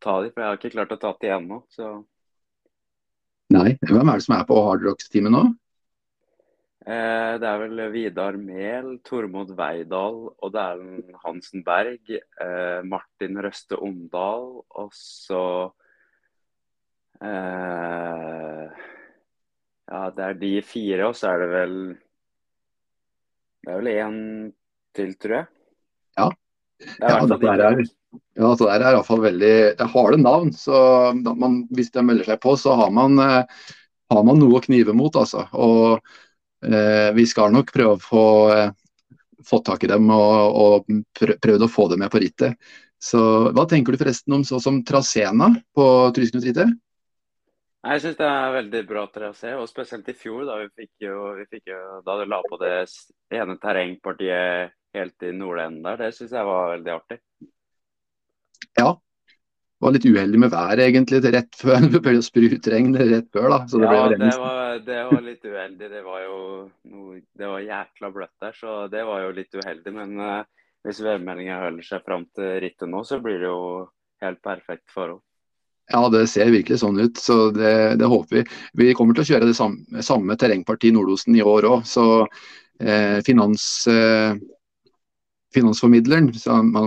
ta 0.00 0.20
dem. 0.22 0.32
For 0.32 0.42
jeg 0.42 0.48
har 0.48 0.60
ikke 0.60 0.72
klart 0.76 0.94
å 0.96 1.00
ta 1.02 1.12
dem 1.20 1.36
ennå. 1.36 1.60
Så. 1.74 1.90
Nei, 3.52 3.74
hvem 3.82 4.06
er 4.06 4.20
det 4.20 4.26
som 4.28 4.38
er 4.38 4.46
på 4.48 4.62
hardrocks-teamet 4.68 5.34
nå? 5.34 5.44
Eh, 6.80 7.32
det 7.36 7.44
er 7.44 7.58
vel 7.60 7.80
Vidar 7.92 8.36
Mehl, 8.40 8.94
Tormod 9.04 9.50
Veidal, 9.52 10.20
og 10.32 10.52
det 10.54 10.62
er 10.62 11.18
Hansen 11.26 11.64
Berg. 11.64 12.08
Eh, 12.08 12.80
Martin 12.88 13.36
Røste 13.44 13.76
Omdal, 13.76 14.46
og 14.64 14.94
så 14.96 15.42
eh, 17.20 18.86
Ja, 19.90 20.00
det 20.16 20.24
er 20.24 20.38
de 20.40 20.54
fire, 20.64 21.10
og 21.10 21.18
så 21.18 21.34
er 21.34 21.44
det 21.44 21.50
vel 21.52 21.76
Det 23.60 23.74
er 23.74 23.82
vel 23.82 23.92
én 23.92 24.16
til, 24.96 25.12
tror 25.20 25.36
jeg. 25.36 25.50
Ja. 26.16 26.30
Det 26.80 27.04
er, 27.04 27.12
ja, 27.12 27.26
det 27.28 27.40
der 27.44 27.66
er, 27.66 27.84
ja, 27.84 28.46
altså 28.48 28.70
er 28.72 28.86
iallfall 28.88 29.20
veldig 29.26 29.52
Det 29.76 29.84
er 29.84 29.92
harde 29.92 30.22
navn. 30.22 30.48
så 30.56 31.12
man, 31.12 31.60
Hvis 31.68 31.92
de 31.92 32.06
melder 32.08 32.32
seg 32.32 32.40
på, 32.40 32.56
så 32.56 32.72
har 32.80 32.90
man, 32.90 33.20
eh, 33.20 33.44
har 34.16 34.24
man 34.24 34.40
noe 34.40 34.56
å 34.56 34.64
knive 34.64 34.96
mot. 34.96 35.12
altså. 35.12 35.44
Og 35.52 36.00
Vi 36.60 37.24
skal 37.26 37.54
nok 37.54 37.72
prøve 37.72 37.96
å 37.96 38.02
få 38.04 38.24
eh, 38.52 38.72
fått 39.46 39.64
tak 39.70 39.84
i 39.84 39.90
dem 39.90 40.10
og, 40.12 40.60
og 40.60 41.02
prøvd 41.16 41.64
å 41.64 41.70
få 41.72 41.88
dem 41.92 42.04
med 42.04 42.12
på 42.12 42.20
rittet. 42.22 42.58
Så 43.00 43.20
Hva 43.56 43.64
tenker 43.68 43.96
du 43.96 44.00
forresten 44.00 44.36
om 44.36 44.44
så 44.44 44.60
som 44.60 44.82
traséna 44.84 45.54
på 45.76 45.84
Trysknutrittet? 46.16 46.74
Jeg 47.80 48.02
syns 48.02 48.18
det 48.18 48.26
er 48.28 48.50
veldig 48.58 48.80
bra 48.90 49.06
trasé, 49.08 49.54
og 49.56 49.68
spesielt 49.70 50.08
i 50.12 50.14
fjor, 50.16 50.42
da 50.44 50.58
vi 50.60 50.66
fikk 50.82 51.06
jo, 51.06 51.14
vi 51.38 51.46
fikk 51.48 51.70
jo 51.72 51.78
da 52.04 52.18
du 52.20 52.26
la 52.28 52.42
på 52.44 52.58
det 52.60 52.74
ene 53.32 53.56
terrengpartiet 53.62 54.74
helt 54.92 55.24
i 55.24 55.30
nordenden 55.32 55.86
der. 55.86 55.96
Det 56.02 56.10
syns 56.18 56.34
jeg 56.36 56.48
var 56.50 56.74
veldig 56.74 56.92
artig. 56.98 57.18
Ja. 58.76 58.92
Var 59.80 59.94
litt 59.94 60.04
uheldig 60.04 60.38
med 60.42 60.52
været 60.52 60.82
egentlig 60.84 61.22
til 61.24 61.32
rett 61.32 61.56
før 61.56 61.86
det 61.94 62.02
ble 62.04 62.18
sprutregn 62.24 62.92
rett 62.98 63.30
før. 63.32 63.48
da. 63.54 63.60
Det 63.64 63.86
ja, 63.86 64.08
det 64.12 64.32
var, 64.42 64.74
det 64.86 64.98
var, 65.08 65.22
litt 65.24 65.46
uheldig. 65.46 65.90
Det 65.94 66.02
var 66.04 66.24
jo 66.26 66.40
noe, 66.92 67.20
det 67.40 67.48
var 67.54 67.64
jækla 67.64 68.12
bløtt 68.12 68.36
der, 68.44 68.58
så 68.60 68.76
det 68.92 69.06
var 69.08 69.24
jo 69.24 69.32
litt 69.38 69.56
uheldig. 69.56 69.94
Men 69.96 70.20
uh, 70.20 70.68
hvis 70.84 71.00
værmeldinga 71.04 71.62
holder 71.64 71.86
seg 71.86 72.04
fram 72.04 72.28
til 72.36 72.54
rittet 72.64 72.92
nå, 72.92 73.02
så 73.08 73.20
blir 73.24 73.40
det 73.40 73.48
jo 73.48 73.64
helt 74.24 74.40
perfekt 74.44 74.92
forhold. 74.92 75.22
Ja, 75.90 76.04
det 76.12 76.26
ser 76.30 76.52
virkelig 76.52 76.78
sånn 76.84 77.00
ut. 77.00 77.18
så 77.18 77.50
Det, 77.54 77.72
det 77.98 78.08
håper 78.08 78.40
vi. 78.40 78.42
Vi 78.78 78.94
kommer 78.94 79.16
til 79.16 79.24
å 79.24 79.30
kjøre 79.32 79.48
det 79.48 79.56
samme, 79.58 80.04
samme 80.06 80.36
terrengpartiet 80.38 80.94
Nordosen 80.94 81.34
i 81.34 81.42
år 81.42 81.66
òg. 81.66 81.86
Så 81.88 82.04
eh, 82.78 83.18
finans, 83.26 83.64
eh, 83.90 84.36
finansformidleren, 85.56 86.30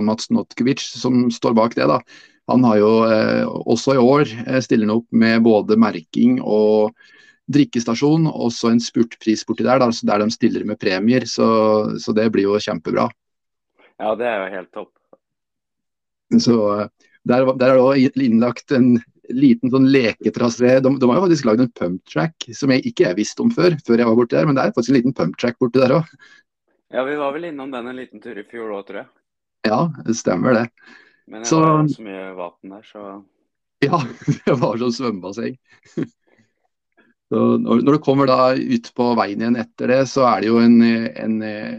Mats 0.06 0.30
Notkevic, 0.32 0.86
som 1.02 1.26
står 1.34 1.58
bak 1.58 1.76
det, 1.76 1.90
da, 1.90 2.00
han 2.50 2.64
har 2.68 2.78
jo 2.80 2.92
eh, 3.08 3.44
også 3.44 3.94
i 3.94 4.02
år 4.02 4.30
stiller 4.64 4.88
han 4.88 4.98
opp 4.98 5.06
med 5.16 5.44
både 5.46 5.78
merking 5.80 6.40
og 6.42 6.92
drikkestasjon, 7.52 8.26
og 8.28 8.52
så 8.52 8.72
en 8.72 8.80
spurtpris 8.80 9.44
borti 9.46 9.66
der, 9.66 9.80
der 9.80 10.22
de 10.24 10.28
stiller 10.32 10.64
med 10.64 10.80
premier. 10.80 11.26
Så, 11.28 11.46
så, 12.00 12.12
det 12.16 12.30
blir 12.32 12.48
jo 12.48 12.60
kjempebra. 12.60 13.08
Ja, 14.00 14.14
det 14.18 14.28
er 14.28 14.38
jo 14.42 14.52
helt 14.56 14.70
topp. 14.74 14.92
Så 16.40 16.54
der, 17.28 17.50
der 17.60 17.74
er 17.74 17.82
det 17.94 18.24
innlagt 18.24 18.72
en 18.74 18.96
liten 19.32 19.72
sånn 19.72 19.86
leketrasé. 19.92 20.78
De, 20.84 20.94
de, 21.00 21.08
har 21.08 21.20
jo 21.20 21.26
faktisk 21.26 21.48
lagd 21.48 21.64
en 21.64 21.74
pumptrack 21.78 22.48
som 22.56 22.72
jeg 22.74 22.84
ikke 22.90 23.08
jeg 23.08 23.20
visste 23.20 23.44
om 23.44 23.52
før, 23.54 23.76
før 23.86 24.00
jeg 24.00 24.10
var 24.10 24.18
borti 24.18 24.36
der. 24.36 24.48
Men 24.48 24.58
det 24.58 24.64
er 24.64 24.74
faktisk 24.74 24.94
en 24.94 25.00
liten 25.00 25.16
pumptrack 25.16 25.60
borti 25.62 25.82
der 25.82 25.98
òg. 26.00 26.16
Ja, 26.94 27.04
vi 27.06 27.16
var 27.18 27.32
vel 27.34 27.48
innom 27.50 27.72
den 27.72 27.90
en 27.90 27.98
liten 27.98 28.22
tur 28.22 28.38
i 28.38 28.46
fjor 28.48 28.74
òg, 28.76 28.84
tror 28.88 29.02
jeg. 29.02 29.08
Ja, 29.64 29.80
det 30.04 30.16
stemmer 30.18 30.56
det. 30.58 30.66
Men 31.30 31.44
jeg 31.44 31.52
så, 31.52 31.62
ikke 31.84 31.96
så 31.96 32.04
mye 32.08 32.26
vann 32.38 32.74
der, 32.74 32.84
så 32.90 33.06
Ja, 33.86 34.00
det 34.46 34.58
var 34.60 34.78
sånn 34.80 34.94
svømmebasseng. 34.98 35.56
Så 37.32 37.40
når, 37.58 37.80
når, 37.80 37.96
du 37.96 38.02
kommer 38.04 38.28
da 38.28 38.52
ut 38.54 38.90
på 38.94 39.04
veien 39.18 39.40
igjen 39.40 39.56
etter 39.58 39.90
det, 39.90 40.02
så 40.06 40.26
er 40.28 40.42
det 40.44 40.50
jo 40.50 40.58
en, 40.60 40.74
en, 40.84 41.38
en 41.42 41.78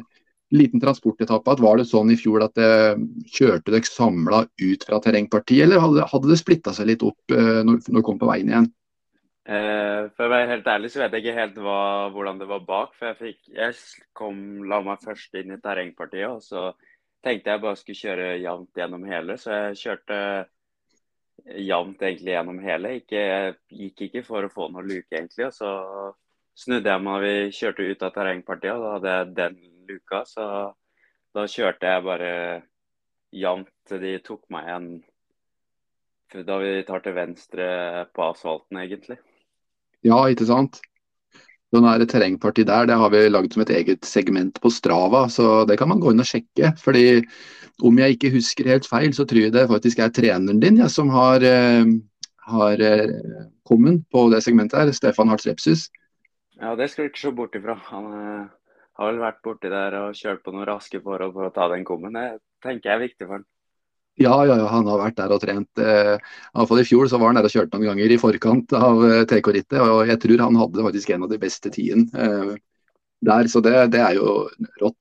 liten 0.57 0.81
transportetappe. 0.81 1.57
Var 1.61 1.77
det 1.79 1.85
sånn 1.89 2.11
i 2.11 2.17
fjor 2.19 2.47
at 2.47 2.55
det, 2.57 2.97
kjørte 3.31 3.71
dere 3.71 3.87
samla 3.87 4.41
ut 4.49 4.87
fra 4.87 4.99
terrengpartiet, 5.03 5.67
eller 5.67 5.83
hadde, 5.83 6.07
hadde 6.11 6.31
det 6.31 6.39
splitta 6.41 6.73
seg 6.75 6.89
litt 6.89 7.05
opp 7.05 7.35
eh, 7.35 7.61
når, 7.61 7.77
når 7.87 8.01
du 8.01 8.07
kom 8.09 8.19
på 8.21 8.29
veien 8.29 8.51
igjen? 8.51 8.67
Eh, 9.45 10.09
for 10.17 10.25
å 10.25 10.31
være 10.33 10.49
helt 10.55 10.67
ærlig 10.73 10.89
så 10.89 11.03
vet 11.03 11.13
jeg 11.13 11.27
ikke 11.27 11.37
helt 11.37 11.57
hva, 11.61 11.79
hvordan 12.15 12.41
det 12.41 12.49
var 12.49 12.65
bak. 12.65 12.95
For 12.97 13.11
jeg, 13.11 13.19
fikk, 13.21 13.39
jeg 13.53 13.77
kom, 14.17 14.39
la 14.69 14.81
meg 14.85 15.05
først 15.05 15.37
inn 15.41 15.53
i 15.53 15.61
terrengpartiet, 15.61 16.29
og 16.31 16.41
så 16.43 16.71
tenkte 17.25 17.53
jeg 17.55 17.63
bare 17.63 17.79
skulle 17.79 18.01
kjøre 18.01 18.27
jevnt 18.41 18.77
gjennom 18.79 19.07
hele. 19.09 19.37
Så 19.41 19.55
jeg 19.55 19.79
kjørte 19.81 20.19
jevnt 21.65 22.05
egentlig 22.05 22.35
gjennom 22.35 22.61
hele. 22.63 22.93
Ikke, 23.01 23.23
gikk 23.69 24.05
ikke 24.07 24.23
for 24.27 24.45
å 24.45 24.51
få 24.53 24.69
noe 24.73 24.85
luke, 24.85 25.11
egentlig. 25.11 25.49
Og 25.49 25.55
så 25.57 25.71
snudde 26.65 26.91
jeg 26.91 27.03
meg 27.03 27.11
når 27.11 27.25
vi 27.25 27.57
kjørte 27.57 27.89
ut 27.89 28.05
av 28.07 28.15
terrengpartiet, 28.15 28.77
og 28.77 28.85
da 28.85 28.93
hadde 28.95 29.17
jeg 29.17 29.35
den 29.41 29.59
luka. 29.89 30.23
Så 30.29 30.47
da 31.35 31.49
kjørte 31.51 31.91
jeg 31.91 32.05
bare 32.05 32.31
jevnt 33.35 33.73
til 33.89 34.01
de 34.05 34.15
tok 34.23 34.45
meg 34.53 34.69
igjen 34.69 34.89
da 36.45 36.57
vi 36.59 36.71
tar 36.83 36.99
til 36.99 37.13
venstre 37.15 37.65
på 38.11 38.23
asfalten, 38.25 38.79
egentlig. 38.81 39.15
Ja, 40.03 40.17
ikke 40.27 40.47
sant. 40.49 40.81
Så 41.73 41.81
nå 41.81 41.89
er 41.89 42.05
terrengparti 42.07 42.63
der, 42.67 42.87
det 42.87 42.97
har 42.99 43.09
vi 43.11 43.25
laget 43.27 43.55
som 43.55 43.63
et 43.65 43.73
eget 43.73 44.05
segment 44.05 44.59
på 44.61 44.69
Strava, 44.71 45.25
så 45.29 45.65
det 45.67 45.79
kan 45.79 45.89
man 45.91 45.99
gå 46.03 46.13
inn 46.13 46.23
og 46.23 46.29
sjekke. 46.29 46.73
fordi 46.79 47.23
om 47.83 47.97
jeg 47.99 48.15
ikke 48.15 48.31
husker 48.31 48.69
helt 48.71 48.87
feil, 48.87 49.13
så 49.13 49.25
tror 49.27 49.47
jeg 49.47 49.53
det 49.53 49.67
faktisk 49.67 49.99
er 49.99 50.13
treneren 50.13 50.61
din 50.61 50.77
ja, 50.79 50.87
som 50.87 51.09
har, 51.11 51.43
eh, 51.43 51.83
har 52.47 52.81
eh, 52.81 53.15
kommet 53.67 54.05
på 54.11 54.29
det 54.31 54.43
segmentet 54.43 54.79
her, 54.79 54.91
Stefan 54.91 55.27
Hartz 55.27 55.47
Repsus. 55.47 55.89
Ja, 56.61 56.75
det 56.75 56.89
skal 56.89 57.05
du 57.05 57.09
ikke 57.09 57.19
se 57.19 57.33
bort 57.35 57.55
ifra. 57.55 57.75
Han 57.89 58.05
eh, 58.13 58.45
har 58.95 59.11
vel 59.11 59.19
vært 59.19 59.41
borti 59.43 59.71
der 59.71 59.97
og 59.99 60.15
kjørt 60.15 60.43
på 60.45 60.53
noen 60.55 60.69
raske 60.69 61.01
forhold 61.03 61.35
for 61.35 61.49
å 61.49 61.55
ta 61.55 61.67
den 61.73 61.83
kommen. 61.87 62.15
Det 62.15 62.39
tenker 62.63 62.91
jeg 62.91 62.95
er 62.95 63.05
viktig 63.09 63.27
for 63.27 63.39
han. 63.39 63.47
Ja, 64.15 64.35
ja, 64.47 64.55
ja, 64.55 64.67
han 64.71 64.85
har 64.87 65.01
vært 65.01 65.17
der 65.17 65.33
og 65.35 65.41
trent. 65.43 65.81
Eh, 65.81 66.13
I 66.15 66.55
hvert 66.55 66.69
fall 66.69 66.79
I 66.79 66.87
fjor 66.87 67.09
så 67.11 67.19
var 67.19 67.33
han 67.33 67.39
der 67.39 67.49
og 67.49 67.51
kjørte 67.51 67.75
noen 67.75 67.89
ganger 67.89 68.13
i 68.15 68.19
forkant 68.19 68.75
av 68.77 69.01
eh, 69.03 69.23
TK-rittet. 69.27 69.79
og 69.81 70.07
Jeg 70.07 70.21
tror 70.23 70.43
han 70.45 70.59
hadde 70.61 70.85
faktisk 70.85 71.11
en 71.11 71.25
av 71.25 71.33
de 71.33 71.39
beste 71.41 71.71
tidene 71.73 72.23
eh, 72.23 72.53
der, 73.25 73.49
så 73.51 73.59
det, 73.65 73.73
det, 73.91 73.99
er 73.99 74.15
jo 74.15 74.45
rått. 74.79 74.97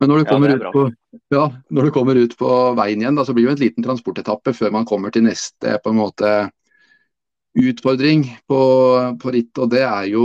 Men 0.00 0.12
når 0.12 0.22
du, 0.22 0.28
kommer 0.30 0.52
ja, 0.52 0.56
ut 0.56 0.72
på, 0.72 0.84
ja, 1.34 1.44
når 1.74 1.88
du 1.88 1.92
kommer 1.92 2.20
ut 2.20 2.36
på 2.38 2.52
veien 2.78 3.02
igjen, 3.02 3.18
da, 3.18 3.24
så 3.26 3.34
blir 3.34 3.44
det 3.44 3.50
jo 3.50 3.56
en 3.56 3.64
liten 3.64 3.84
transportetappe 3.84 4.54
før 4.54 4.72
man 4.78 4.86
kommer 4.88 5.12
til 5.12 5.26
neste 5.26 5.74
på 5.82 5.92
en 5.92 5.98
måte 5.98 6.32
utfordring 7.58 8.24
på, 8.48 8.62
på 9.20 9.34
ritt, 9.34 9.52
Og 9.58 9.72
det 9.74 9.82
er 9.82 10.08
jo 10.12 10.24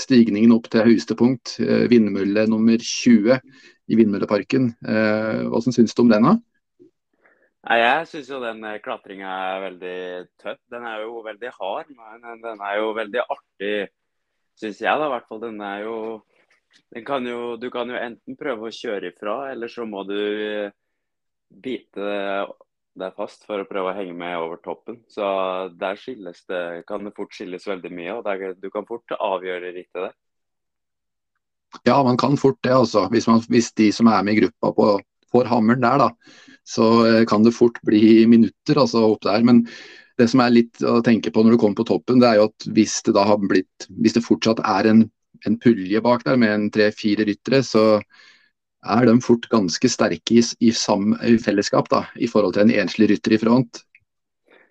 stigningen 0.00 0.52
opp 0.54 0.68
til 0.70 0.86
høyeste 0.86 1.16
punkt, 1.18 1.56
eh, 1.64 1.88
vindmølle 1.90 2.46
nummer 2.50 2.78
20 2.78 3.40
i 3.90 3.98
Vindmølleparken. 3.98 4.70
Eh, 4.86 5.42
hvordan 5.50 5.74
syns 5.74 5.96
du 5.96 6.04
om 6.04 6.12
den? 6.12 6.28
da? 6.28 6.36
Nei, 7.68 7.76
Jeg 7.82 8.08
syns 8.08 8.30
jo 8.32 8.40
den 8.40 8.62
eh, 8.64 8.78
klatringa 8.80 9.30
er 9.52 9.64
veldig 9.66 9.96
tøff. 10.40 10.60
Den 10.72 10.86
er 10.88 11.02
jo 11.04 11.20
veldig 11.26 11.50
hard, 11.58 11.90
men 11.92 12.40
den 12.40 12.62
er 12.64 12.78
jo 12.80 12.94
veldig 12.96 13.24
artig, 13.26 13.74
syns 14.56 14.80
jeg. 14.80 14.94
da, 14.96 15.08
i 15.08 15.12
hvert 15.14 15.28
fall. 15.28 15.42
Den 15.44 15.60
er 15.64 15.84
jo, 15.84 15.96
den 16.94 17.04
kan 17.04 17.26
jo 17.28 17.56
Du 17.60 17.68
kan 17.74 17.92
jo 17.92 18.00
enten 18.00 18.38
prøve 18.40 18.70
å 18.70 18.74
kjøre 18.74 19.12
ifra, 19.12 19.36
eller 19.52 19.68
så 19.68 19.84
må 19.84 20.06
du 20.08 20.16
eh, 20.16 20.72
bite 21.50 22.16
deg 23.00 23.14
fast 23.16 23.44
for 23.46 23.62
å 23.62 23.68
prøve 23.68 23.92
å 23.92 23.96
henge 23.96 24.16
med 24.16 24.38
over 24.40 24.60
toppen. 24.64 25.02
Så 25.12 25.22
der 25.78 26.00
skilles 26.00 26.40
det, 26.48 26.64
kan 26.88 27.04
det 27.04 27.14
fort 27.16 27.36
skilles 27.36 27.68
veldig 27.68 27.92
mye, 27.92 28.16
og 28.16 28.24
der, 28.24 28.56
du 28.56 28.70
kan 28.72 28.88
fort 28.88 29.16
avgjøre 29.20 29.74
rittet 29.76 30.08
der. 30.08 30.16
Ja, 31.86 32.00
man 32.02 32.16
kan 32.18 32.40
fort 32.40 32.58
det, 32.64 32.72
altså. 32.74 33.04
Hvis, 33.12 33.28
man, 33.30 33.44
hvis 33.52 33.70
de 33.78 33.92
som 33.94 34.08
er 34.10 34.24
med 34.26 34.34
i 34.34 34.40
gruppa 34.42 34.72
på, 34.74 34.88
får 35.32 35.50
hammeren 35.50 35.84
der, 35.84 36.06
da 36.06 36.50
så 36.70 37.06
eh, 37.06 37.24
kan 37.26 37.42
det 37.42 37.56
fort 37.56 37.80
bli 37.82 38.26
minutter 38.26 38.78
altså 38.78 39.04
opp 39.12 39.24
der. 39.26 39.42
Men 39.46 39.64
det 40.20 40.28
som 40.30 40.42
er 40.44 40.54
litt 40.54 40.82
å 40.86 41.00
tenke 41.04 41.32
på 41.32 41.44
når 41.44 41.56
du 41.56 41.62
kommer 41.62 41.80
på 41.80 41.88
toppen, 41.88 42.20
det 42.22 42.30
er 42.30 42.40
jo 42.40 42.48
at 42.50 42.68
hvis 42.76 43.00
det 43.06 43.16
da 43.16 43.24
har 43.28 43.40
blitt 43.40 43.88
Hvis 43.88 44.18
det 44.18 44.26
fortsatt 44.26 44.60
er 44.68 44.90
en, 44.90 45.04
en 45.48 45.60
pulje 45.60 46.02
bak 46.04 46.24
der 46.26 46.40
med 46.40 46.54
en 46.54 46.66
tre-fire 46.70 47.26
ryttere, 47.28 47.62
så 47.66 48.02
er 48.80 49.06
de 49.06 49.18
fort 49.20 49.44
ganske 49.52 49.88
sterke 49.92 50.38
i, 50.40 50.42
i, 50.64 50.72
sam, 50.72 51.14
i, 51.20 51.36
fellesskap 51.40 51.88
da, 51.92 52.04
i 52.16 52.28
forhold 52.30 52.56
til 52.56 52.64
en 52.64 52.74
enslig 52.84 53.10
rytter 53.10 53.36
i 53.36 53.40
front. 53.40 53.82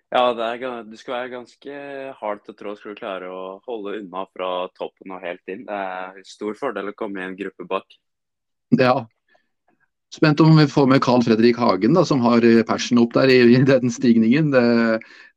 Ja, 0.10 0.32
er, 0.34 0.63
du 0.89 0.95
skal 0.98 1.13
være 1.13 1.34
ganske 1.36 1.76
hard 2.17 2.39
til 2.41 2.56
trå 2.58 2.74
skal 2.78 2.95
du 2.95 2.98
klare 2.98 3.30
å 3.30 3.60
holde 3.67 4.00
unna 4.00 4.24
fra 4.34 4.50
toppen 4.74 5.13
og 5.13 5.22
helt 5.22 5.54
inn. 5.54 5.67
Det 5.67 5.78
er 5.78 6.24
stor 6.26 6.58
fordel 6.58 6.89
å 6.89 6.98
komme 6.98 7.22
i 7.22 7.28
en 7.28 7.38
gruppe 7.38 7.67
bak. 7.69 8.00
Ja, 8.74 9.04
Spent 10.13 10.41
om 10.41 10.58
vi 10.58 10.65
får 10.67 10.88
med 10.89 11.04
Carl 11.06 11.22
Fredrik 11.24 11.58
Hagen, 11.62 11.93
da, 11.93 12.02
som 12.06 12.24
har 12.26 12.45
eh, 12.45 12.63
persen 12.65 12.98
opp 13.02 13.13
der 13.13 13.30
i, 13.30 13.38
i 13.54 13.62
den 13.65 13.93
stigningen. 13.93 14.50
Det, 14.56 14.63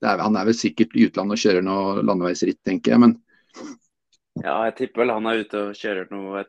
det 0.01 0.09
er, 0.09 0.23
han 0.25 0.39
er 0.39 0.49
vel 0.49 0.57
sikkert 0.57 0.97
i 0.97 1.07
utlandet 1.11 1.37
og 1.37 1.43
kjører 1.45 1.67
noe 1.67 2.01
landeveisritt, 2.07 2.63
tenker 2.65 2.95
jeg. 2.95 3.03
men... 3.05 3.17
Ja, 4.41 4.63
jeg 4.65 4.77
tipper 4.79 5.03
vel 5.03 5.13
han 5.13 5.29
er 5.29 5.43
ute 5.45 5.61
og 5.61 5.77
kjører 5.77 6.09
noe, 6.09 6.47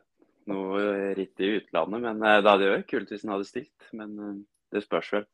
noe 0.48 0.84
ritt 1.18 1.44
i 1.44 1.50
utlandet. 1.58 2.00
Men 2.00 2.22
det 2.22 2.38
da 2.46 2.54
hadde 2.54 2.64
det 2.64 2.74
vært 2.78 2.90
kult 2.94 3.12
hvis 3.12 3.26
han 3.26 3.34
hadde 3.34 3.48
stilt. 3.50 3.88
Men 3.92 4.14
eh, 4.16 4.36
det 4.72 4.84
spørs 4.86 5.12
vel. 5.18 5.26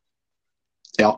Ja, 0.99 1.13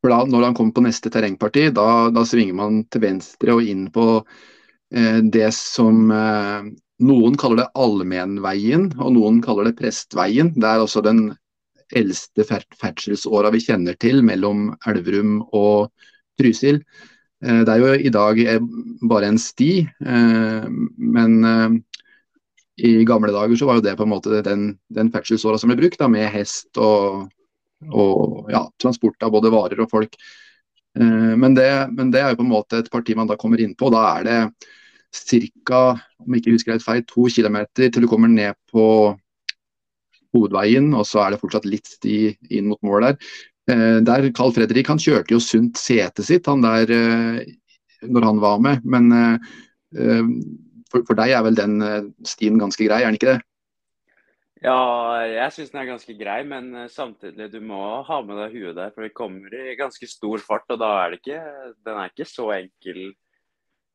for 0.00 0.14
da, 0.14 0.22
når 0.24 0.48
han 0.48 0.56
kommer 0.56 0.76
på 0.76 0.86
neste 0.86 1.12
terrengparti, 1.12 1.68
da, 1.76 2.08
da 2.14 2.24
svinger 2.24 2.56
man 2.56 2.84
til 2.88 3.04
venstre 3.04 3.56
og 3.58 3.68
inn 3.68 3.88
på 3.92 4.06
eh, 4.16 5.20
det 5.20 5.50
som 5.56 6.08
eh, 6.14 6.72
noen 7.04 7.36
kaller 7.40 7.64
det 7.64 7.72
allmennveien, 7.76 8.90
og 8.96 9.12
noen 9.16 9.42
kaller 9.44 9.68
det 9.68 9.76
prestveien. 9.80 10.52
Det 10.56 10.64
er 10.68 10.84
altså 10.84 11.02
den 11.04 11.28
eldste 11.94 12.46
ferdselsåra 12.46 13.52
vi 13.54 13.62
kjenner 13.62 13.98
til 14.00 14.22
mellom 14.26 14.70
Elverum 14.88 15.40
og 15.54 15.92
Trysil. 16.40 16.80
Eh, 17.44 17.60
det 17.66 17.72
er 17.72 17.82
jo 17.82 17.92
i 17.94 18.12
dag 18.12 18.40
eh, 18.40 18.62
bare 19.08 19.30
en 19.30 19.40
sti, 19.40 19.70
eh, 19.84 20.66
men 20.96 21.82
i 22.76 22.92
gamle 23.08 23.32
dager 23.32 23.56
så 23.56 23.68
var 23.68 23.78
jo 23.78 23.86
det 23.86 23.94
på 23.96 24.04
en 24.04 24.12
måte 24.12 24.42
den, 24.44 24.66
den 24.92 25.12
ferdselsåra 25.12 25.60
som 25.60 25.72
ble 25.72 25.78
brukt, 25.80 26.00
da, 26.00 26.10
med 26.12 26.28
hest 26.32 26.76
og, 26.76 27.30
og 27.88 28.50
ja, 28.52 28.66
transport 28.82 29.24
av 29.24 29.32
både 29.32 29.52
varer 29.52 29.80
og 29.80 29.88
folk. 29.92 30.18
Men 30.96 31.52
det, 31.56 31.68
men 31.92 32.08
det, 32.12 32.20
er 32.22 32.32
jo 32.32 32.38
på 32.38 32.44
en 32.46 32.52
måte 32.52 32.78
et 32.80 32.86
parti 32.92 33.12
man 33.16 33.28
da 33.28 33.36
kommer 33.40 33.60
inn 33.60 33.74
på. 33.76 33.88
Da 33.92 34.02
er 34.14 34.22
det 34.24 34.36
ca. 35.12 35.82
om 36.22 36.34
ikke 36.36 36.54
husker 36.54 36.74
helt 36.74 36.84
feil, 36.84 37.04
to 37.08 37.28
km 37.30 37.62
til 37.76 38.02
du 38.02 38.08
kommer 38.10 38.28
ned 38.28 38.54
på 38.72 39.16
hovedveien, 40.34 40.92
og 40.94 41.06
så 41.08 41.24
er 41.24 41.32
det 41.32 41.40
fortsatt 41.40 41.68
litt 41.68 41.88
sti 41.88 42.36
inn 42.50 42.70
mot 42.72 42.82
målet 42.84 43.16
der. 43.16 43.30
Eh, 43.72 43.98
der 44.06 44.30
Carl 44.36 44.54
Fredrik 44.54 44.88
han 44.88 45.00
kjørte 45.02 45.34
jo 45.34 45.42
sunt 45.42 45.78
setet 45.80 46.26
sitt 46.28 46.46
han 46.46 46.62
der 46.62 46.92
eh, 46.92 47.42
når 48.06 48.28
han 48.28 48.40
var 48.42 48.62
med, 48.62 48.84
men 48.84 49.12
eh, 49.12 49.52
eh 49.96 50.24
for, 50.86 51.02
for, 51.02 51.18
deg 51.18 51.32
er 51.34 51.42
vel 51.42 51.56
den 51.58 51.80
eh, 51.82 52.04
stien 52.22 52.60
ganske 52.60 52.84
grei, 52.86 53.00
er 53.02 53.10
den 53.10 53.18
ikke 53.18 53.32
det? 53.32 53.40
Ja, 54.64 54.76
jeg 55.28 55.52
syns 55.52 55.72
den 55.72 55.80
er 55.82 55.88
ganske 55.90 56.14
grei, 56.16 56.38
men 56.46 56.68
eh, 56.74 56.90
samtidig 56.92 57.50
du 57.52 57.58
må 57.60 57.80
ha 58.06 58.20
med 58.24 58.38
deg 58.40 58.54
huet 58.54 58.78
der. 58.78 58.92
For 58.94 59.04
det 59.04 59.16
kommer 59.16 59.52
i 59.52 59.74
ganske 59.78 60.06
stor 60.08 60.42
fart, 60.44 60.64
og 60.70 60.78
da 60.80 60.92
er 61.02 61.12
det 61.12 61.20
ikke 61.20 61.40
Den 61.86 61.98
er 61.98 62.12
ikke 62.12 62.28
så 62.30 62.48
enkel 62.54 63.00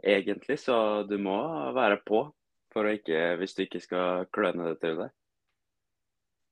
egentlig. 0.03 0.59
Så 0.59 0.75
du 1.09 1.17
må 1.21 1.37
være 1.75 2.01
på 2.05 2.25
for 2.71 2.87
å 2.87 2.93
ikke, 2.95 3.35
hvis 3.39 3.55
du 3.57 3.65
ikke 3.65 3.81
skal 3.83 4.27
kløne 4.33 4.71
det 4.71 4.79
til 4.83 4.99
deg. 5.03 5.15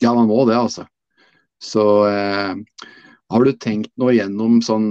Ja, 0.03 0.13
man 0.15 0.29
må 0.31 0.43
det, 0.47 0.55
altså. 0.55 0.85
Så 1.59 1.83
eh, 2.07 2.55
har 3.29 3.45
du 3.45 3.51
tenkt 3.59 3.91
noe 3.99 4.15
gjennom 4.15 4.62
sånn 4.63 4.89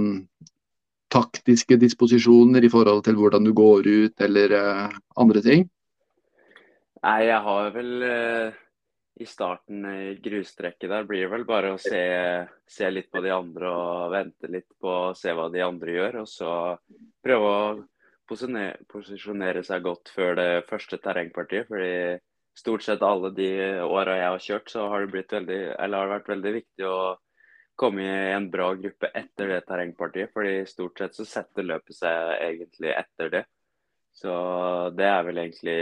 taktiske 1.09 1.79
disposisjoner 1.81 2.65
i 2.65 2.69
forhold 2.69 3.03
til 3.07 3.17
hvordan 3.17 3.45
du 3.47 3.53
går 3.57 3.89
ut, 3.89 4.21
eller 4.21 4.53
eh, 4.57 4.97
andre 5.17 5.43
ting? 5.45 5.69
Nei, 6.99 7.19
jeg 7.25 7.41
har 7.45 7.69
vel 7.73 8.05
eh, 8.05 8.57
i 9.19 9.27
starten 9.27 9.85
i 9.89 10.15
grustrekket 10.21 10.91
der 10.91 11.07
blir 11.07 11.25
det 11.25 11.31
vel 11.33 11.45
bare 11.47 11.73
å 11.73 11.79
se, 11.81 12.03
se, 12.69 12.89
litt 12.91 13.09
på 13.11 13.23
de 13.23 13.31
andre 13.33 13.71
og 13.71 14.11
vente 14.13 14.51
litt 14.51 14.69
på 14.79 14.93
å 15.09 15.15
se 15.17 15.33
hva 15.35 15.47
de 15.51 15.63
andre 15.65 15.95
gjør. 15.95 16.19
Og 16.21 16.29
så 16.29 16.51
prøve 17.23 17.49
å 17.49 17.63
posisjonere 18.29 19.63
seg 19.65 19.85
godt 19.85 20.11
før 20.13 20.35
det 20.39 20.49
første 20.69 20.99
terrengpartiet. 21.01 21.67
fordi 21.67 22.19
stort 22.57 22.83
sett 22.83 23.01
alle 23.05 23.31
de 23.35 23.49
åra 23.85 24.17
jeg 24.17 24.29
har 24.29 24.45
kjørt, 24.45 24.69
så 24.69 24.87
har 24.91 25.05
det, 25.05 25.25
veldig, 25.31 25.59
har 25.79 25.89
det 25.89 26.13
vært 26.13 26.31
veldig 26.33 26.53
viktig 26.59 26.85
å 26.87 26.99
komme 27.79 28.03
i 28.03 28.33
en 28.33 28.49
bra 28.51 28.73
gruppe 28.75 29.11
etter 29.15 29.53
det 29.53 29.61
terrengpartiet. 29.67 30.33
fordi 30.33 30.65
stort 30.67 30.99
sett 30.99 31.15
så 31.15 31.25
setter 31.25 31.67
løpet 31.67 31.95
seg 31.95 32.35
egentlig 32.49 32.93
etter 32.93 33.33
det. 33.37 33.43
Så 34.11 34.31
det 34.97 35.07
er 35.07 35.23
vel 35.23 35.37
egentlig 35.37 35.79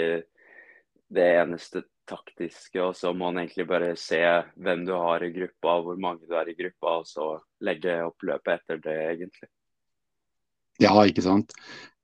det 1.10 1.28
eneste 1.42 1.84
taktiske. 2.08 2.80
Og 2.84 2.96
så 2.96 3.14
må 3.14 3.32
man 3.32 3.42
egentlig 3.44 3.68
bare 3.68 3.96
se 3.98 4.22
hvem 4.56 4.86
du 4.86 4.94
har 4.94 5.24
i 5.24 5.34
gruppa, 5.34 5.80
hvor 5.82 6.00
mange 6.00 6.28
du 6.30 6.36
er 6.38 6.52
i 6.52 6.58
gruppa, 6.58 7.00
og 7.02 7.08
så 7.10 7.30
legge 7.66 8.00
opp 8.06 8.28
løpet 8.30 8.60
etter 8.60 8.84
det, 8.84 8.98
egentlig. 9.16 9.50
Ja, 10.78 10.94
ikke 11.10 11.26
sant 11.26 11.56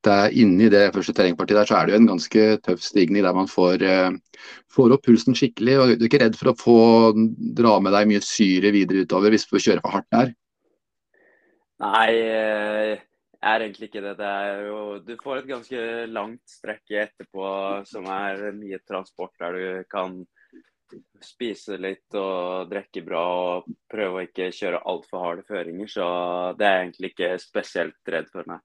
det 0.08 0.34
inni 0.40 0.70
det 0.72 0.84
første 0.96 1.14
terrengpartiet 1.16 1.60
der, 1.60 1.70
så 1.70 1.78
er 1.78 1.88
det 1.88 1.96
jo 1.96 2.02
en 2.02 2.12
ganske 2.14 2.46
tøff 2.66 2.84
stigning 2.84 3.26
der 3.26 3.36
man 3.36 3.50
får, 3.52 3.84
eh, 3.88 4.44
får, 4.74 4.96
opp 4.96 5.06
pulsen 5.08 5.38
skikkelig. 5.38 5.78
og 5.80 5.96
Du 5.98 6.06
er 6.06 6.10
ikke 6.10 6.24
redd 6.26 6.38
for 6.40 6.52
å 6.52 6.60
få 6.60 6.78
dra 7.60 7.80
med 7.80 7.96
deg 7.96 8.10
mye 8.12 8.24
syre 8.26 8.74
videre 8.76 9.06
utover 9.08 9.34
hvis 9.34 9.48
du 9.50 9.58
kjører 9.58 9.84
for 9.86 9.98
hardt 9.98 10.12
der? 10.12 10.34
Nei, 11.84 12.12
eh, 12.12 12.92
jeg 13.44 13.52
er 13.52 13.66
egentlig 13.66 13.90
ikke 13.90 14.04
det. 14.06 14.18
det 14.22 14.36
jo, 14.70 14.78
du 15.04 15.16
får 15.20 15.42
et 15.42 15.50
ganske 15.50 15.88
langt 16.08 16.44
strekk 16.48 16.96
etterpå 17.04 17.48
som 17.90 18.08
er 18.08 18.54
mye 18.56 18.80
transport, 18.88 19.34
der 19.40 19.58
du 19.58 19.90
kan 19.92 20.22
spise 21.24 21.78
litt 21.82 22.16
og 22.20 22.70
drikke 22.70 23.04
bra 23.06 23.24
og 23.24 23.72
prøve 23.90 24.20
å 24.20 24.28
ikke 24.28 24.52
kjøre 24.54 24.84
altfor 24.90 25.26
harde 25.26 25.48
føringer. 25.48 25.90
Så 25.90 26.06
det 26.60 26.68
er 26.68 26.78
jeg 26.78 26.86
egentlig 26.86 27.12
ikke 27.14 27.34
spesielt 27.42 28.14
redd 28.16 28.30
for, 28.32 28.48
nei. 28.48 28.60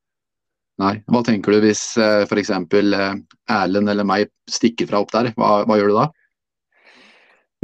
Nei. 0.79 0.95
Hva 1.11 1.25
tenker 1.27 1.57
du 1.57 1.65
hvis 1.65 1.83
eh, 1.99 2.25
f.eks. 2.29 2.53
Eh, 2.55 3.07
Erlend 3.51 3.91
eller 3.91 4.07
meg 4.07 4.31
stikker 4.51 4.89
fra 4.91 5.03
opp 5.03 5.13
der? 5.15 5.33
Hva, 5.35 5.65
hva, 5.67 5.79
gjør 5.79 5.91
du 5.91 5.97
da? 5.99 6.09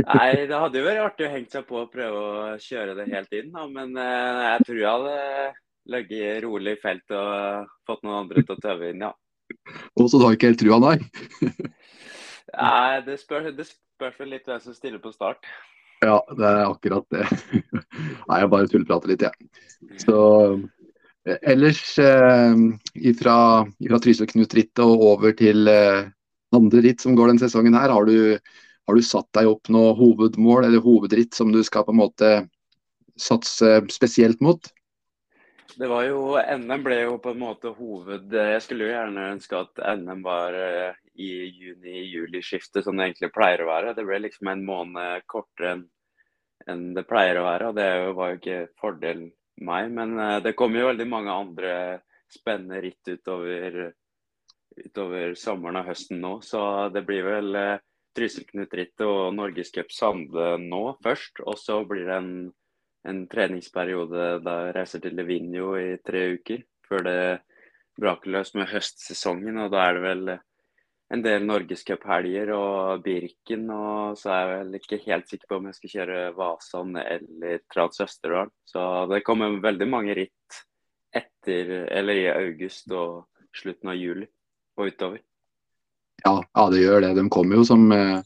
Nei, 0.02 0.30
Det 0.50 0.58
hadde 0.58 0.80
jo 0.80 0.86
vært 0.88 1.02
artig 1.04 1.28
å 1.28 1.34
henge 1.36 1.52
seg 1.52 1.68
på 1.68 1.78
og 1.84 1.92
prøve 1.92 2.22
å 2.22 2.56
kjøre 2.58 2.96
det 2.98 3.06
helt 3.12 3.36
inn. 3.38 3.52
Da. 3.54 3.68
Men 3.70 3.94
eh, 3.94 4.40
jeg 4.48 4.66
tror 4.66 4.80
jeg 4.80 4.90
hadde 4.90 5.52
ligget 5.94 6.42
rolig 6.46 6.74
i 6.74 6.80
felt 6.82 7.14
og 7.14 7.70
fått 7.86 8.02
noen 8.02 8.24
andre 8.24 8.42
til 8.42 8.56
å 8.56 8.62
tøve 8.64 8.90
inn, 8.90 9.04
ja. 9.04 9.12
Og 10.00 10.08
så 10.08 10.18
du 10.18 10.24
har 10.24 10.34
ikke 10.34 10.50
helt 10.50 10.62
trua, 10.64 10.80
nei? 10.82 10.96
Nei, 12.54 13.00
det 13.06 13.18
spørs, 13.20 13.50
det 13.54 13.66
spørs 13.68 14.18
vel 14.20 14.34
litt 14.34 14.48
hvem 14.48 14.60
som 14.62 14.74
stiller 14.76 15.02
på 15.02 15.12
start. 15.14 15.44
Ja, 16.04 16.18
det 16.34 16.46
er 16.48 16.64
akkurat 16.66 17.06
det. 17.14 17.26
Nei, 18.28 18.38
jeg 18.40 18.50
bare 18.52 18.70
tullprater 18.70 19.12
litt, 19.12 19.24
jeg. 19.24 19.50
Ja. 19.84 20.00
Så 20.02 20.18
ellers 21.24 21.98
eh, 21.98 22.54
ifra, 22.94 23.36
ifra 23.80 24.00
Trysil-Knut-rittet 24.02 24.84
og 24.84 25.04
over 25.08 25.34
til 25.38 25.68
eh, 25.70 26.04
andre 26.54 26.84
ritt 26.84 27.04
som 27.04 27.16
går 27.16 27.32
denne 27.32 27.42
sesongen 27.42 27.76
her, 27.78 27.92
har 27.92 28.08
du, 28.08 28.38
har 28.88 28.96
du 28.96 29.04
satt 29.04 29.30
deg 29.36 29.48
opp 29.50 29.70
noe 29.72 29.94
hovedmål 29.98 30.68
eller 30.68 30.84
hovedritt 30.84 31.34
som 31.36 31.52
du 31.52 31.62
skal 31.64 31.86
på 31.86 31.94
en 31.94 32.02
måte 32.02 32.32
satse 33.16 33.78
spesielt 33.92 34.42
mot? 34.44 34.60
Det 35.74 35.88
var 35.90 36.04
jo, 36.06 36.36
NM 36.38 36.84
ble 36.84 37.00
jo 37.00 37.16
på 37.22 37.32
en 37.32 37.40
måte 37.40 37.72
hoved... 37.74 38.30
Jeg 38.30 38.60
skulle 38.62 38.86
jo 38.86 38.92
gjerne 38.92 39.30
ønske 39.32 39.58
at 39.58 39.80
NM 39.98 40.20
var 40.22 40.54
eh, 40.54 41.00
i 41.18 41.30
juni-juli-skiftet, 41.48 42.84
som 42.84 42.94
det 42.94 43.08
egentlig 43.08 43.32
pleier 43.34 43.64
å 43.64 43.70
være. 43.72 43.94
Det 43.96 44.04
ble 44.06 44.20
liksom 44.26 44.52
en 44.52 44.62
måned 44.66 45.24
kortere 45.30 45.80
enn 46.70 46.84
det 46.94 47.06
pleier 47.08 47.40
å 47.40 47.48
være. 47.48 47.70
og 47.72 47.80
Det 47.80 47.88
var 48.20 48.30
jo 48.30 48.38
ikke 48.38 48.60
fordel 48.80 49.24
meg. 49.60 49.90
Men 49.94 50.18
eh, 50.18 50.40
det 50.44 50.56
kommer 50.58 50.82
jo 50.82 50.90
veldig 50.92 51.08
mange 51.10 51.38
andre 51.44 51.74
spennende 52.32 52.80
ritt 52.82 53.08
utover, 53.08 53.92
utover 54.80 55.36
sommeren 55.38 55.82
og 55.82 55.90
høsten 55.92 56.22
nå. 56.24 56.38
Så 56.42 56.60
det 56.94 57.04
blir 57.06 57.26
vel 57.28 57.60
eh, 57.60 57.78
Trysil-Knut-rittet 58.14 59.06
og 59.06 59.34
Norgescup 59.36 59.94
Sande 59.94 60.54
nå 60.62 60.84
først. 61.04 61.42
Og 61.46 61.58
så 61.60 61.82
blir 61.88 62.06
det 62.08 62.18
en 62.18 62.36
en 63.08 63.24
treningsperiode 63.28 64.28
da 64.44 64.54
jeg 64.66 64.74
reiser 64.78 65.02
til 65.04 65.18
Levinjo 65.18 65.74
i 65.76 65.90
tre 66.04 66.24
uker. 66.38 66.64
Før 66.88 67.04
det 67.06 67.20
braker 68.00 68.32
løs 68.34 68.54
med 68.56 68.70
høstsesongen, 68.72 69.60
og 69.60 69.70
da 69.74 69.84
er 69.86 69.96
det 69.96 70.04
vel 70.04 70.32
en 71.14 71.22
del 71.24 71.44
norgescuphelger 71.46 72.50
og 72.54 73.04
Birken. 73.04 73.68
Og 73.70 74.18
så 74.18 74.32
er 74.34 74.40
jeg 74.42 74.52
vel 74.54 74.78
ikke 74.78 75.00
helt 75.06 75.30
sikker 75.30 75.50
på 75.50 75.58
om 75.60 75.68
jeg 75.70 75.78
skal 75.78 75.94
kjøre 75.94 76.20
Vasan 76.38 76.96
eller 77.00 77.62
Trans 77.72 78.02
Østerdal. 78.04 78.52
Så 78.68 78.82
det 79.12 79.24
kommer 79.26 79.60
veldig 79.62 79.88
mange 79.90 80.16
ritt 80.18 80.60
etter, 81.14 81.86
eller 81.94 82.18
i 82.18 82.28
august 82.32 82.90
og 82.92 83.26
slutten 83.54 83.92
av 83.92 83.98
juli 83.98 84.26
og 84.78 84.90
utover. 84.90 85.20
Ja, 86.24 86.38
ja 86.40 86.64
det 86.72 86.82
gjør 86.82 87.04
det. 87.04 87.12
De 87.18 87.26
kommer 87.32 87.60
jo 87.60 87.66
som, 87.68 87.84
eh, 87.92 88.22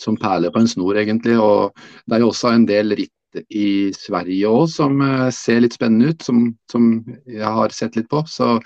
som 0.00 0.16
perler 0.20 0.52
på 0.52 0.62
en 0.62 0.70
snor, 0.70 0.96
egentlig. 1.00 1.36
Og 1.40 1.76
det 2.06 2.16
er 2.16 2.24
jo 2.24 2.32
også 2.32 2.54
en 2.54 2.66
del 2.68 2.96
ritt 2.96 3.44
i 3.48 3.92
Sverige 3.96 4.48
òg 4.48 4.66
som 4.72 5.00
eh, 5.04 5.28
ser 5.34 5.62
litt 5.64 5.76
spennende 5.76 6.12
ut, 6.12 6.24
som, 6.24 6.44
som, 6.70 6.90
jeg 7.28 7.56
har 7.60 7.76
sett 7.76 7.96
litt 7.96 8.08
på. 8.12 8.24
Så 8.28 8.58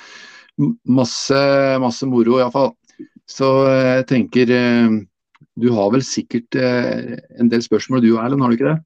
masse, 0.86 1.40
masse 1.82 2.06
moro 2.08 2.38
iallfall. 2.40 2.74
Så 3.30 3.50
eh, 3.68 3.92
jeg 4.00 4.08
tenker 4.12 4.52
eh, 4.54 4.98
du 5.56 5.70
har 5.72 5.92
vel 5.92 6.04
sikkert 6.04 6.56
en 6.56 7.48
del 7.52 7.62
spørsmål 7.64 8.02
du 8.04 8.10
Erlend, 8.20 8.42
har 8.44 8.52
du 8.52 8.56
ikke 8.58 8.74
det? 8.74 8.80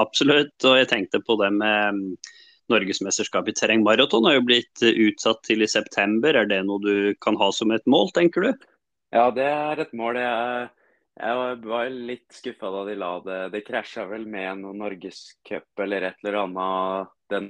Absolutt, 0.00 0.54
og 0.64 0.78
jeg 0.78 0.88
tenkte 0.88 1.20
på 1.24 1.36
det 1.40 1.50
med 1.56 1.98
mm, 1.98 2.32
Norgesmesterskapet 2.72 3.52
i 3.52 3.58
terrengmaraton 3.58 4.24
har 4.28 4.38
jo 4.38 4.46
blitt 4.48 4.84
utsatt 4.86 5.42
til 5.46 5.64
i 5.64 5.68
september. 5.68 6.38
Er 6.40 6.48
det 6.48 6.62
noe 6.66 6.80
du 6.82 7.12
kan 7.22 7.36
ha 7.40 7.50
som 7.52 7.74
et 7.74 7.84
mål, 7.90 8.08
tenker 8.16 8.48
du? 8.48 8.66
Ja, 9.14 9.28
det 9.34 9.44
er 9.46 9.84
et 9.84 9.92
mål. 9.96 10.18
Jeg 10.20 10.70
jeg 11.16 11.60
var 11.64 11.88
litt 11.88 12.34
skuffa 12.36 12.70
da 12.74 12.82
de 12.84 12.94
la 13.00 13.10
det 13.24 13.38
Det 13.54 13.62
krasja 13.64 14.04
vel 14.10 14.26
med 14.28 14.60
noen 14.60 14.82
norgescup 14.82 15.84
eller 15.84 16.10
et 16.10 16.18
eller 16.20 16.42
annet 16.42 17.14
den 17.32 17.46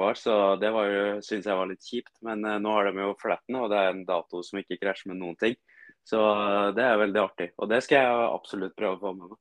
var, 0.00 0.18
så 0.18 0.56
det 0.60 0.72
var 0.74 0.90
jo, 0.90 1.04
synes 1.24 1.46
jeg 1.48 1.58
var 1.60 1.70
litt 1.70 1.86
kjipt. 1.86 2.14
Men 2.26 2.44
uh, 2.46 2.58
nå 2.62 2.74
har 2.76 2.90
de 2.90 3.06
jo 3.06 3.14
flatten, 3.20 3.58
og 3.60 3.70
det 3.72 3.80
er 3.80 3.92
en 3.92 4.04
dato 4.08 4.42
som 4.46 4.60
ikke 4.60 4.80
krasjer 4.82 5.12
med 5.12 5.22
noen 5.22 5.38
ting. 5.40 5.56
Så 6.04 6.20
uh, 6.20 6.70
det 6.76 6.84
er 6.84 7.00
veldig 7.00 7.22
artig. 7.22 7.50
Og 7.58 7.70
det 7.70 7.82
skal 7.86 8.00
jeg 8.00 8.28
absolutt 8.28 8.76
prøve 8.78 8.98
å 8.98 9.02
få 9.02 9.16
med 9.16 9.34
meg. 9.34 9.40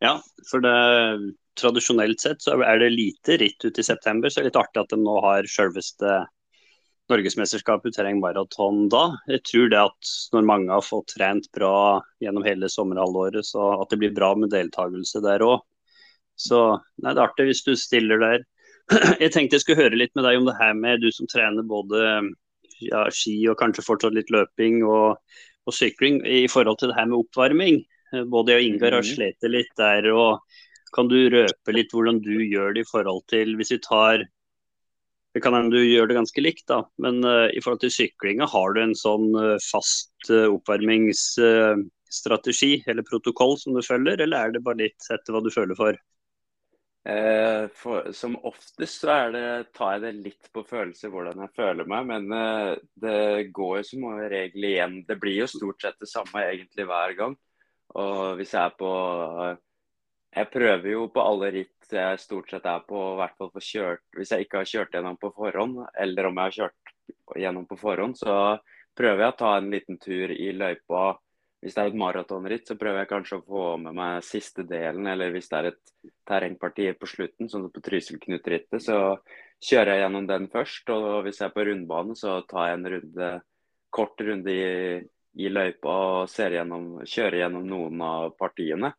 Ja, 0.00 0.14
for 0.48 0.64
det, 0.64 0.76
tradisjonelt 1.60 2.22
sett 2.22 2.42
så 2.42 2.56
er 2.64 2.80
det 2.80 2.92
lite 2.94 3.36
ritt 3.40 3.64
ut 3.64 3.78
i 3.78 3.84
september, 3.84 4.30
så 4.30 4.40
det 4.40 4.46
er 4.46 4.50
litt 4.50 4.62
artig 4.62 4.80
at 4.80 4.92
de 4.94 5.00
nå 5.00 5.16
har 5.26 5.48
sjølveste 5.48 6.20
norgesmesterskapet 7.10 7.96
terrengmaraton 7.96 8.86
da. 8.92 9.02
Jeg 9.30 9.42
tror 9.48 9.70
det 9.72 9.80
at 9.82 10.12
når 10.34 10.46
mange 10.46 10.72
har 10.72 10.86
fått 10.86 11.12
trent 11.16 11.50
bra 11.56 12.00
gjennom 12.22 12.46
hele 12.46 12.70
sommerhalvåret, 12.70 13.46
så 13.46 13.72
at 13.80 13.90
det 13.90 14.00
blir 14.02 14.14
bra 14.16 14.32
med 14.38 14.52
deltakelse 14.54 15.22
der 15.24 15.44
òg. 15.44 15.64
Så 16.40 16.60
nei, 17.02 17.12
det 17.12 17.18
er 17.18 17.26
artig 17.26 17.50
hvis 17.50 17.64
du 17.66 17.74
stiller 17.76 18.22
der. 18.22 18.46
Jeg 19.22 19.30
tenkte 19.34 19.56
jeg 19.56 19.62
skulle 19.64 19.82
høre 19.84 19.98
litt 19.98 20.14
med 20.18 20.24
deg 20.26 20.34
om 20.40 20.46
det 20.48 20.58
her 20.58 20.74
med 20.74 21.02
du 21.04 21.10
som 21.14 21.28
trener 21.30 21.62
både 21.66 21.98
ja, 22.82 23.04
ski 23.14 23.36
og 23.50 23.58
kanskje 23.60 23.86
fortsatt 23.86 24.16
litt 24.16 24.32
løping 24.34 24.80
og, 24.82 25.20
og 25.68 25.76
sykling, 25.76 26.14
i 26.26 26.48
forhold 26.50 26.78
til 26.80 26.90
det 26.90 26.98
her 26.98 27.08
med 27.10 27.20
oppvarming. 27.20 27.76
Både 28.32 28.56
jeg 28.56 28.60
og 28.60 28.66
Ingar 28.66 28.92
har 28.98 29.04
mhm. 29.04 29.14
slitt 29.14 29.40
litt 29.52 29.74
der. 29.78 30.02
og 30.10 30.30
Kan 30.96 31.06
du 31.12 31.18
røpe 31.30 31.70
litt 31.76 31.92
hvordan 31.94 32.18
du 32.24 32.34
gjør 32.42 32.70
det 32.74 32.82
i 32.82 32.90
forhold 32.90 33.22
til 33.30 33.48
hvis 33.60 33.72
vi 33.76 33.80
tar 33.84 34.16
det 35.30 35.38
kan 35.44 35.54
hende 35.54 35.76
du 35.76 35.82
gjør 35.86 36.08
det 36.10 36.18
ganske 36.18 36.42
likt, 36.42 36.66
da. 36.66 36.82
Men 37.02 37.22
uh, 37.22 37.46
i 37.54 37.60
forhold 37.62 37.82
til 37.84 37.94
syklinga, 37.94 38.46
har 38.50 38.68
du 38.74 38.80
en 38.82 38.98
sånn 38.98 39.30
uh, 39.36 39.62
fast 39.62 40.10
uh, 40.26 40.50
oppvarmingsstrategi 40.50 42.82
eller 42.90 43.06
protokoll 43.06 43.54
som 43.60 43.70
du 43.76 43.82
følger, 43.86 44.18
eller 44.24 44.36
er 44.40 44.50
det 44.56 44.66
bare 44.66 44.82
litt 44.82 44.98
etter 45.06 45.30
hva 45.30 45.40
du 45.44 45.50
føler 45.54 45.76
for? 45.78 45.94
For, 47.00 48.10
som 48.12 48.34
oftest 48.44 49.00
så 49.00 49.12
er 49.14 49.30
det, 49.32 49.44
tar 49.72 49.94
jeg 49.94 50.02
det 50.02 50.10
litt 50.26 50.50
på 50.52 50.60
følelse 50.68 51.08
hvordan 51.08 51.40
jeg 51.46 51.54
føler 51.56 51.88
meg, 51.88 52.10
men 52.10 52.26
det 53.00 53.48
går 53.56 53.78
jo 53.78 53.86
som 53.88 54.04
regel 54.20 54.66
igjen. 54.68 54.98
Det 55.08 55.16
blir 55.22 55.38
jo 55.38 55.48
stort 55.48 55.80
sett 55.80 55.96
det 56.02 56.10
samme 56.10 56.44
egentlig 56.44 56.84
hver 56.90 57.16
gang. 57.16 57.38
Og 57.96 58.36
hvis 58.38 58.52
jeg 58.52 58.62
er 58.68 58.76
på 58.78 58.92
Jeg 60.36 60.50
prøver 60.52 60.92
jo 60.92 61.08
på 61.10 61.24
alle 61.24 61.48
ritt 61.56 61.80
jeg 61.94 62.20
stort 62.22 62.50
sett 62.50 62.66
er 62.68 62.84
på, 62.86 62.98
hvert 63.18 63.36
fall 63.38 63.50
på 63.50 63.62
kjørt 63.64 64.02
Hvis 64.16 64.30
jeg 64.34 64.46
ikke 64.46 64.60
har 64.60 64.68
kjørt 64.68 64.94
gjennom 64.94 65.18
på 65.20 65.32
forhånd, 65.34 65.80
eller 65.98 66.28
om 66.28 66.38
jeg 66.38 66.44
har 66.44 66.56
kjørt 66.58 66.94
gjennom 67.40 67.66
på 67.66 67.78
forhånd, 67.80 68.16
så 68.18 68.34
prøver 68.96 69.24
jeg 69.24 69.34
å 69.34 69.38
ta 69.40 69.50
en 69.56 69.70
liten 69.72 69.98
tur 70.02 70.32
i 70.34 70.50
løypa. 70.54 71.18
Hvis 71.60 71.76
det 71.76 71.82
er 71.82 71.90
et 71.90 72.00
maratonritt, 72.00 72.64
så 72.68 72.76
prøver 72.80 73.02
jeg 73.02 73.10
kanskje 73.10 73.36
å 73.36 73.44
få 73.44 73.64
med 73.82 73.96
meg 73.96 74.24
siste 74.24 74.64
delen. 74.64 75.06
Eller 75.12 75.32
hvis 75.34 75.50
det 75.50 75.58
er 75.58 75.68
et 75.70 75.94
terrengparti 76.28 76.86
på 76.96 77.08
slutten, 77.10 77.50
sånn 77.52 77.66
som 77.66 77.74
på 77.74 77.82
Trysil-Knut-rittet, 77.84 78.80
så 78.80 78.98
kjører 79.60 79.92
jeg 79.92 80.04
gjennom 80.06 80.28
den 80.30 80.48
først. 80.52 80.92
Og 80.94 81.26
hvis 81.26 81.42
jeg 81.42 81.50
er 81.50 81.56
på 81.56 81.66
rundbane, 81.68 82.16
så 82.16 82.38
tar 82.48 82.70
jeg 82.70 82.78
en 82.78 82.90
runde, 82.94 83.32
kort 83.92 84.24
runde 84.24 84.54
i, 84.54 84.70
i 85.36 85.52
løypa 85.52 85.96
og 86.22 86.32
gjennom, 86.32 86.88
kjører 87.04 87.42
gjennom 87.42 87.68
noen 87.68 88.06
av 88.08 88.32
partiene. 88.40 88.94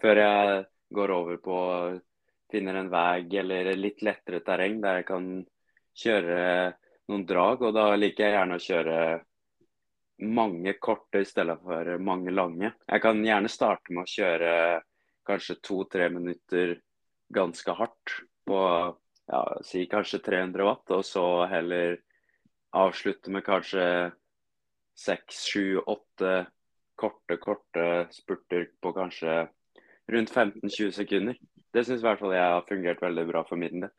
Før 0.00 0.22
jeg 0.24 0.64
går 0.96 1.12
over 1.14 1.44
på 1.44 1.58
finner 2.52 2.76
en 2.76 2.90
vei 2.92 3.24
eller 3.40 3.72
litt 3.76 4.02
lettere 4.04 4.42
terreng 4.44 4.80
der 4.82 5.00
jeg 5.00 5.08
kan 5.08 5.28
kjøre 5.96 6.40
noen 7.10 7.26
drag. 7.28 7.62
Og 7.64 7.76
da 7.76 7.86
liker 7.96 8.26
jeg 8.26 8.36
gjerne 8.36 8.58
å 8.58 8.64
kjøre 8.66 8.98
mange 10.22 10.74
korte 10.82 11.22
i 11.22 11.28
stedet 11.28 11.58
for 11.64 11.98
mange 11.98 12.32
lange. 12.34 12.72
Jeg 12.86 13.02
kan 13.02 13.20
gjerne 13.24 13.50
starte 13.50 13.94
med 13.94 14.06
å 14.06 14.12
kjøre 14.12 14.54
kanskje 15.26 15.60
to-tre 15.62 16.08
minutter 16.12 16.76
ganske 17.32 17.74
hardt 17.78 18.16
på 18.46 18.58
ja, 19.32 19.42
si 19.64 19.86
kanskje 19.90 20.22
300 20.24 20.66
watt, 20.66 20.90
og 20.94 21.04
så 21.06 21.26
heller 21.50 21.98
avslutte 22.76 23.32
med 23.32 23.44
kanskje 23.46 23.84
seks, 24.98 25.46
sju, 25.48 25.78
åtte 25.78 26.46
korte, 26.98 27.38
korte 27.40 27.88
spurter 28.14 28.68
på 28.82 28.92
kanskje 28.96 29.46
rundt 30.12 30.30
15-20 30.30 30.92
sekunder. 30.94 31.38
Det 31.72 31.84
syns 31.86 32.02
i 32.02 32.06
hvert 32.06 32.20
fall 32.20 32.34
jeg 32.36 32.54
har 32.54 32.68
fungert 32.68 33.02
veldig 33.02 33.26
bra 33.30 33.44
for 33.48 33.60
min 33.60 33.86
del. 33.86 33.92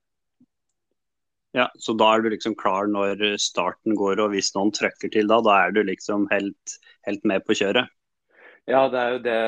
Ja, 1.53 1.67
så 1.77 1.93
da 1.93 2.07
er 2.15 2.23
du 2.23 2.31
liksom 2.33 2.55
klar 2.57 2.87
når 2.89 3.21
starten 3.41 3.93
går, 3.97 4.23
og 4.23 4.33
hvis 4.33 4.53
noen 4.55 4.73
trøkker 4.73 5.11
til 5.13 5.29
da, 5.29 5.37
da 5.45 5.59
er 5.67 5.75
du 5.75 5.83
liksom 5.85 6.25
helt, 6.31 6.77
helt 7.05 7.27
med 7.29 7.45
på 7.45 7.57
kjøret? 7.59 7.91
Ja, 8.63 8.85
det 8.87 8.99
er 8.99 9.09
jo 9.11 9.21
det. 9.23 9.39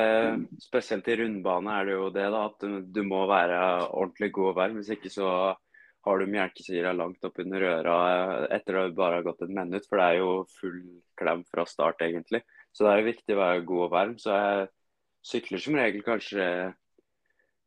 Spesielt 0.60 1.06
i 1.08 1.16
rundbane 1.22 1.72
er 1.72 1.86
det 1.88 1.94
jo 1.96 2.08
det, 2.12 2.26
da. 2.34 2.42
At 2.50 2.66
du, 2.92 3.00
må 3.08 3.22
være 3.30 3.60
ordentlig 3.88 4.28
god 4.36 4.50
og 4.50 4.58
varm. 4.58 4.76
Hvis 4.76 4.92
ikke 4.92 5.12
så 5.12 5.30
har 6.06 6.20
du 6.20 6.30
melkesyra 6.30 6.92
langt 6.94 7.24
opp 7.26 7.40
under 7.42 7.64
øra 7.66 7.94
etter 8.54 8.76
du 8.76 8.98
bare 8.98 9.18
har 9.18 9.26
gått 9.26 9.46
et 9.46 9.54
minutt. 9.56 9.88
For 9.88 9.98
det 9.98 10.08
er 10.08 10.20
jo 10.20 10.34
full 10.60 10.82
klem 11.18 11.46
fra 11.48 11.64
start, 11.66 12.04
egentlig. 12.04 12.42
Så 12.76 12.84
det 12.84 12.92
er 12.92 13.00
jo 13.00 13.08
viktig 13.08 13.36
å 13.36 13.40
være 13.40 13.64
god 13.72 13.86
og 13.86 13.94
varm. 13.96 14.18
Så 14.20 14.36
jeg 14.36 14.68
sykler 15.26 15.64
som 15.64 15.80
regel 15.80 16.04
kanskje 16.06 16.50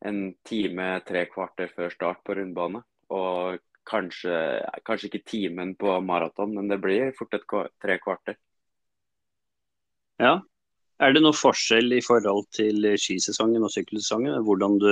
en 0.05 0.21
time, 0.47 0.91
tre 1.07 1.25
kvarter 1.33 1.73
før 1.73 1.91
start 1.97 2.21
på 2.23 2.37
rundbane. 2.37 2.85
Og 3.09 3.57
kanskje, 3.89 4.35
kanskje 4.87 5.09
ikke 5.09 5.25
timen 5.27 5.73
på 5.79 5.97
maraton, 6.05 6.53
men 6.55 6.69
det 6.71 6.79
blir 6.83 7.11
fort 7.17 7.33
et 7.35 7.45
tre 7.81 7.97
kvarter. 8.03 8.37
Ja. 10.19 10.39
Er 10.99 11.13
det 11.15 11.21
noe 11.23 11.35
forskjell 11.35 11.95
i 11.95 12.03
forhold 12.03 12.49
til 12.51 12.83
skisesongen 12.99 13.63
og 13.63 13.71
sykkelsesongen? 13.71 14.41
Hvordan 14.43 14.75
du 14.81 14.89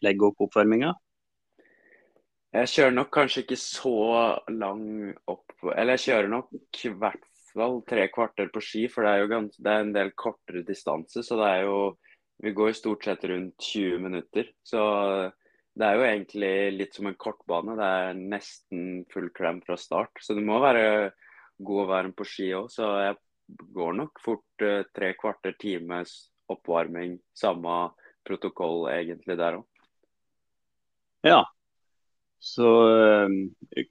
legger 0.00 0.30
opp 0.30 0.46
oppvarminga? 0.46 0.94
Jeg 2.52 2.70
kjører 2.72 2.94
nok 2.96 3.10
kanskje 3.12 3.42
ikke 3.46 3.56
så 3.56 3.92
lang 4.52 5.12
opp 5.32 5.54
Eller 5.72 5.96
jeg 5.96 6.02
kjører 6.04 6.26
nok 6.28 6.80
i 6.84 6.90
hvert 7.00 7.28
fall 7.52 7.78
tre 7.88 8.06
kvarter 8.12 8.50
på 8.52 8.60
ski, 8.64 8.82
for 8.92 9.04
det 9.04 9.12
er 9.12 9.22
jo 9.22 9.30
gans, 9.30 9.56
det 9.60 9.72
er 9.72 9.84
en 9.84 9.92
del 9.94 10.12
kortere 10.16 10.64
distanse. 10.64 11.24
Så 11.24 11.36
det 11.40 11.48
er 11.48 11.68
jo 11.68 11.78
Vi 12.42 12.50
går 12.56 12.72
jo 12.72 12.74
stort 12.74 13.04
sett 13.04 13.24
rundt 13.30 13.54
20 13.60 13.98
minutter. 14.02 14.48
Så 14.66 14.80
det 15.78 15.88
er 15.88 15.96
jo 15.96 16.04
egentlig 16.04 16.54
litt 16.76 16.96
som 16.96 17.08
en 17.08 17.16
kortbane. 17.18 17.76
Det 17.78 17.88
er 18.04 18.18
nesten 18.18 18.82
full 19.12 19.30
klem 19.32 19.62
fra 19.64 19.78
start. 19.80 20.20
Så 20.20 20.36
det 20.36 20.44
må 20.44 20.58
være 20.60 21.12
god 21.62 21.84
og 21.86 21.88
varm 21.88 22.12
på 22.16 22.26
ski 22.28 22.50
òg. 22.58 22.68
Så 22.72 22.88
jeg 23.00 23.16
går 23.72 23.96
nok 24.02 24.20
fort 24.24 24.66
uh, 24.66 24.82
tre 24.92 25.12
kvarter 25.18 25.56
times 25.60 26.14
oppvarming. 26.52 27.16
Samme 27.32 27.92
protokoll 28.26 28.90
egentlig 28.92 29.38
der 29.40 29.62
òg. 29.62 29.66
Ja. 31.24 31.42
Så 32.42 32.68
uh, 32.92 33.32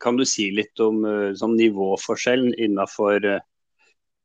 kan 0.03 0.19
du 0.19 0.25
si 0.27 0.51
litt 0.53 0.77
om 0.84 1.01
uh, 1.07 1.32
sånn 1.34 1.57
nivåforskjellen 1.57 2.53
innenfor 2.61 3.25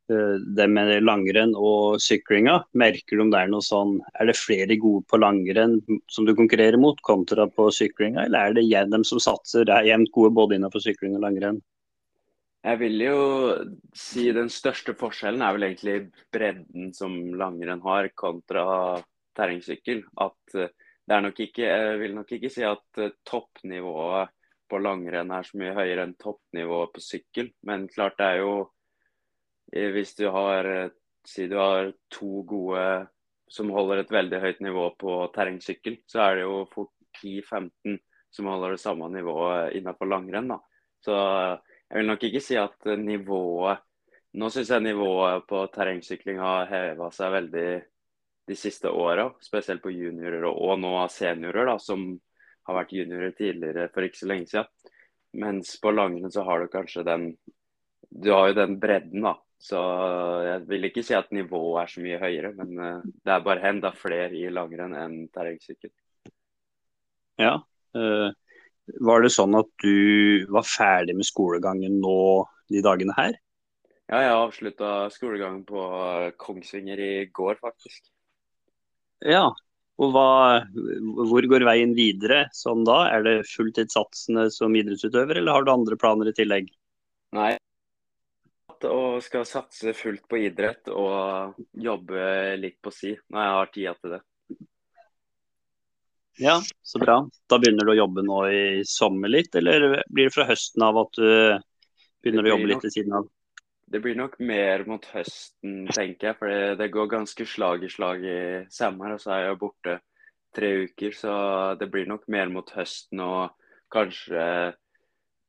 det 0.08 0.66
med 0.70 1.02
langrenn 1.02 1.54
og 1.58 2.00
syklinga. 2.02 2.60
Merker 2.78 3.18
du 3.18 3.24
om 3.24 3.30
det 3.32 3.40
er 3.42 3.52
noe 3.52 3.64
sånn 3.64 3.96
Er 4.14 4.28
det 4.30 4.36
flere 4.38 4.76
gode 4.80 5.02
på 5.10 5.18
langrenn 5.18 5.80
som 6.12 6.28
du 6.28 6.34
konkurrerer 6.38 6.78
mot, 6.80 7.00
kontra 7.06 7.48
på 7.50 7.68
syklinga, 7.74 8.26
eller 8.26 8.52
er 8.52 8.58
det 8.58 8.92
dem 8.92 9.04
som 9.04 9.22
satser, 9.22 9.68
er 9.70 9.88
jevnt 9.88 10.12
gode 10.14 10.34
både 10.36 10.58
innenfor 10.58 10.84
sykling 10.84 11.18
og 11.18 11.26
langrenn? 11.26 11.62
Jeg 12.66 12.80
vil 12.80 13.02
jo 13.04 13.18
si 13.94 14.24
den 14.34 14.48
største 14.50 14.96
forskjellen 14.98 15.42
er 15.44 15.54
vel 15.54 15.68
egentlig 15.68 15.98
bredden 16.34 16.88
som 16.96 17.12
langrenn 17.38 17.82
har 17.84 18.08
kontra 18.18 18.64
terrengsykkel. 19.38 20.02
At 20.18 20.56
eh, 20.58 20.72
det 21.06 21.14
er 21.14 21.22
nok 21.22 21.38
ikke 21.44 21.62
Jeg 21.62 22.00
vil 22.00 22.16
nok 22.16 22.32
ikke 22.34 22.50
si 22.50 22.64
at 22.66 23.02
eh, 23.02 23.14
toppnivået 23.28 24.32
på 24.66 24.80
langrenn 24.82 25.30
er 25.30 25.46
så 25.46 25.60
mye 25.60 25.76
høyere 25.76 26.08
enn 26.08 26.16
toppnivået 26.18 26.96
på 26.96 27.04
sykkel. 27.04 27.52
Men 27.62 27.86
klart 27.92 28.18
det 28.18 28.32
er 28.32 28.42
jo 28.42 28.56
eh, 28.64 28.72
Hvis 29.72 30.14
du 30.18 30.28
har 30.30 30.90
Si 31.26 31.48
du 31.50 31.56
har 31.58 31.88
to 32.14 32.44
gode 32.46 32.82
som 33.50 33.70
holder 33.74 34.04
et 34.04 34.12
veldig 34.14 34.38
høyt 34.42 34.60
nivå 34.62 34.84
på 34.98 35.14
terrengsykkel, 35.34 35.96
så 36.06 36.20
er 36.22 36.36
det 36.36 36.44
jo 36.44 36.60
fort 36.70 36.92
10-15 37.18 37.96
som 38.30 38.50
holder 38.50 38.76
det 38.76 38.82
samme 38.82 39.08
nivået 39.10 39.74
innenfor 39.78 40.06
langrenn. 40.10 40.52
da. 40.54 40.60
Så 41.02 41.16
jeg 41.16 41.98
vil 41.98 42.10
nok 42.10 42.24
ikke 42.28 42.42
si 42.44 42.58
at 42.60 42.90
nivået 42.98 43.82
Nå 44.36 44.50
syns 44.52 44.68
jeg 44.68 44.84
nivået 44.84 45.46
på 45.48 45.62
terrengsykling 45.72 46.36
har 46.42 46.66
heva 46.68 47.06
seg 47.14 47.30
veldig 47.32 47.68
de 48.50 48.56
siste 48.58 48.90
åra. 48.92 49.30
Spesielt 49.40 49.80
på 49.80 49.88
juniorer 49.94 50.44
og 50.50 50.74
nå 50.82 50.90
seniorer, 51.08 51.64
da, 51.70 51.78
som 51.80 52.02
har 52.68 52.76
vært 52.76 52.92
juniorer 52.92 53.32
tidligere 53.38 53.86
for 53.94 54.04
ikke 54.04 54.20
så 54.20 54.28
lenge 54.28 54.50
siden. 54.50 54.92
Mens 55.40 55.72
på 55.80 55.94
langrenn 55.94 56.34
så 56.34 56.44
har 56.44 56.60
du 56.60 56.68
kanskje 56.68 57.06
den 57.08 57.30
Du 58.10 58.28
har 58.34 58.50
jo 58.50 58.58
den 58.60 58.76
bredden, 58.80 59.24
da. 59.24 59.32
Så 59.56 59.78
jeg 60.44 60.64
vil 60.68 60.88
ikke 60.88 61.02
si 61.06 61.14
at 61.16 61.30
nivået 61.34 61.82
er 61.82 61.92
så 61.92 62.02
mye 62.04 62.18
høyere, 62.20 62.52
men 62.58 62.82
eh, 62.82 63.06
det 63.24 63.32
er 63.32 63.46
bare 63.46 63.70
enda 63.70 63.92
flere 63.96 64.28
i 64.36 64.50
langrenn 64.52 64.94
enn 64.96 65.16
terrengsykkel. 65.32 65.90
Ja, 67.40 67.56
øh, 67.96 68.28
var 69.02 69.24
det 69.24 69.32
sånn 69.34 69.56
at 69.58 69.68
du 69.82 70.46
var 70.52 70.66
ferdig 70.68 71.16
med 71.18 71.26
skolegangen 71.28 71.98
nå 72.02 72.18
de 72.72 72.82
dagene 72.84 73.16
her? 73.16 73.34
Ja, 74.06 74.20
jeg 74.22 74.34
avslutta 74.36 74.90
skolegangen 75.10 75.64
på 75.66 75.82
Kongsvinger 76.38 77.00
i 77.02 77.14
går, 77.34 77.56
faktisk. 77.58 78.04
Ja, 79.26 79.48
og 79.96 80.12
hva, 80.12 80.62
hvor 81.26 81.48
går 81.50 81.64
veien 81.66 81.96
videre 81.96 82.44
sånn 82.54 82.84
da? 82.86 83.06
Er 83.10 83.24
det 83.26 83.36
fulltidssatsene 83.50 84.46
som 84.54 84.76
idrettsutøver, 84.76 85.40
eller 85.40 85.56
har 85.56 85.66
du 85.66 85.72
andre 85.72 85.98
planer 85.98 86.30
i 86.30 86.36
tillegg? 86.36 86.68
Nei, 87.34 87.56
og 88.84 89.22
skal 89.24 89.46
satse 89.48 89.94
fullt 89.96 90.26
på 90.28 90.40
idrett 90.44 90.90
og 90.92 91.56
jobbe 91.72 92.56
litt 92.60 92.76
på 92.82 92.92
si 92.92 93.14
når 93.32 93.40
jeg 93.42 93.54
har 93.56 93.70
tida 93.72 93.94
til 94.00 94.16
det. 94.16 94.22
Ja, 96.36 96.58
så 96.82 97.00
bra. 97.00 97.22
Da 97.48 97.58
begynner 97.58 97.88
du 97.88 97.94
å 97.94 98.00
jobbe 98.02 98.24
nå 98.26 98.42
i 98.52 98.64
sommer 98.84 99.32
litt, 99.32 99.54
eller 99.56 100.02
blir 100.12 100.28
det 100.28 100.34
fra 100.34 100.44
høsten 100.50 100.84
av 100.84 100.98
at 101.06 101.16
du 101.16 101.30
begynner 102.20 102.44
å 102.44 102.52
jobbe 102.52 102.70
litt 102.74 102.84
ved 102.84 102.92
siden 102.92 103.16
av? 103.16 103.30
Det 103.86 104.02
blir 104.02 104.18
nok 104.18 104.34
mer 104.42 104.82
mot 104.84 105.04
høsten, 105.14 105.86
tenker 105.94 106.32
jeg. 106.32 106.36
For 106.40 106.50
det, 106.50 106.74
det 106.82 106.90
går 106.92 107.08
ganske 107.12 107.46
slag 107.46 107.86
i 107.86 107.90
slag 107.92 108.24
i 108.26 108.40
sommer, 108.74 109.14
og 109.14 109.22
så 109.22 109.32
er 109.36 109.44
jeg 109.46 109.60
borte 109.62 110.00
tre 110.56 110.72
uker. 110.88 111.14
Så 111.14 111.36
det 111.80 111.88
blir 111.92 112.10
nok 112.10 112.26
mer 112.32 112.50
mot 112.52 112.72
høsten 112.76 113.22
og 113.24 113.54
kanskje 113.94 114.42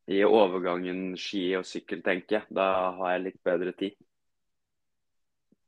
i 0.08 0.24
overgangen 0.24 1.18
ski 1.20 1.50
og 1.60 1.66
sykkel, 1.68 2.02
tenker 2.06 2.40
jeg. 2.40 2.48
Da 2.56 2.68
har 2.96 3.16
jeg 3.16 3.26
litt 3.26 3.42
bedre 3.46 3.74
tid. 3.76 3.98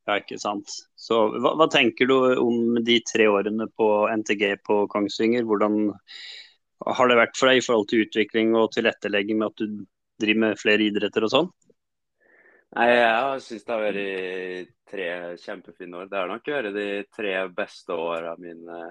Ja, 0.08 0.18
ikke 0.18 0.40
sant. 0.42 0.72
Så 0.98 1.20
hva, 1.36 1.54
hva, 1.60 1.68
tenker 1.70 2.08
du 2.10 2.16
om 2.42 2.80
de 2.86 2.98
tre 3.06 3.28
årene 3.30 3.68
på 3.78 4.08
NTG 4.10 4.56
på 4.66 4.82
Kongsvinger? 4.90 5.46
Hvordan 5.46 5.92
har 6.88 7.12
det 7.12 7.20
vært 7.20 7.38
for 7.38 7.52
deg 7.52 7.60
i 7.60 7.66
forhold 7.66 7.90
til 7.92 8.06
utvikling 8.08 8.56
og 8.58 8.72
tilrettelegging 8.74 9.42
med 9.42 9.52
at 9.52 9.62
du 9.62 9.84
driver 10.24 10.46
med 10.46 10.62
flere 10.62 10.88
idretter 10.88 11.28
og 11.28 11.34
sånn? 11.36 11.52
Nei, 12.78 12.88
Jeg 12.94 13.44
syns 13.44 13.66
det 13.66 13.76
har 13.76 13.86
vært 13.86 14.74
tre 14.90 15.12
kjempefine 15.44 16.02
år. 16.02 16.10
Det 16.10 16.20
har 16.20 16.32
nok 16.32 16.52
vært 16.56 16.74
de 16.74 16.90
tre 17.14 17.36
beste 17.54 17.94
åra 17.98 18.36
mine 18.42 18.82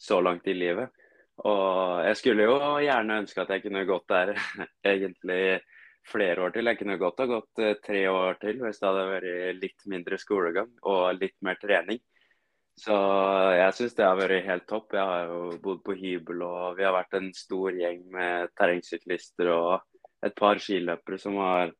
så 0.00 0.20
langt 0.24 0.48
i 0.48 0.56
livet. 0.56 0.92
Og 1.40 2.04
jeg 2.06 2.18
skulle 2.20 2.44
jo 2.46 2.56
gjerne 2.84 3.20
ønske 3.22 3.42
at 3.42 3.52
jeg 3.54 3.64
kunne 3.64 3.86
gått 3.88 4.08
der 4.12 4.34
egentlig 4.92 5.60
flere 6.08 6.44
år 6.44 6.54
til. 6.54 6.68
Jeg 6.68 6.78
kunne 6.80 6.98
godt 7.00 7.22
ha 7.22 7.28
gått 7.30 7.62
eh, 7.62 7.76
tre 7.84 8.06
år 8.10 8.40
til 8.42 8.62
hvis 8.62 8.80
det 8.80 8.88
hadde 8.88 9.10
vært 9.10 9.60
litt 9.62 9.86
mindre 9.90 10.18
skolegang 10.20 10.72
og 10.82 11.04
litt 11.18 11.38
mer 11.46 11.60
trening. 11.62 12.00
Så 12.78 12.94
jeg 13.52 13.76
syns 13.76 13.94
det 13.98 14.06
har 14.06 14.16
vært 14.16 14.46
helt 14.46 14.66
topp. 14.68 14.94
Jeg 14.96 15.04
har 15.04 15.28
jo 15.28 15.58
bodd 15.62 15.82
på 15.84 15.96
hybel 15.98 16.42
og 16.46 16.78
vi 16.78 16.86
har 16.86 16.94
vært 16.96 17.18
en 17.18 17.30
stor 17.36 17.76
gjeng 17.76 18.02
med 18.14 18.52
terrengsyklister 18.58 19.52
og 19.52 19.72
et 20.24 20.34
par 20.38 20.60
skiløpere 20.62 21.18
som 21.20 21.36
har 21.42 21.72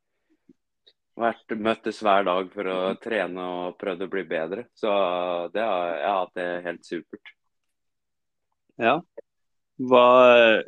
vært 1.19 1.55
møttes 1.61 2.01
hver 2.05 2.25
dag 2.29 2.49
for 2.53 2.69
å 2.73 2.79
trene 3.01 3.49
og 3.57 3.77
prøvd 3.81 4.07
å 4.07 4.11
bli 4.13 4.25
bedre. 4.29 4.67
Så 4.77 4.93
det 5.55 5.65
har, 5.65 5.97
jeg 5.97 6.09
har 6.09 6.21
hatt 6.21 6.39
det 6.39 6.49
helt 6.67 6.89
supert. 6.89 7.35
Ja, 8.81 8.97
hva, 9.89 10.07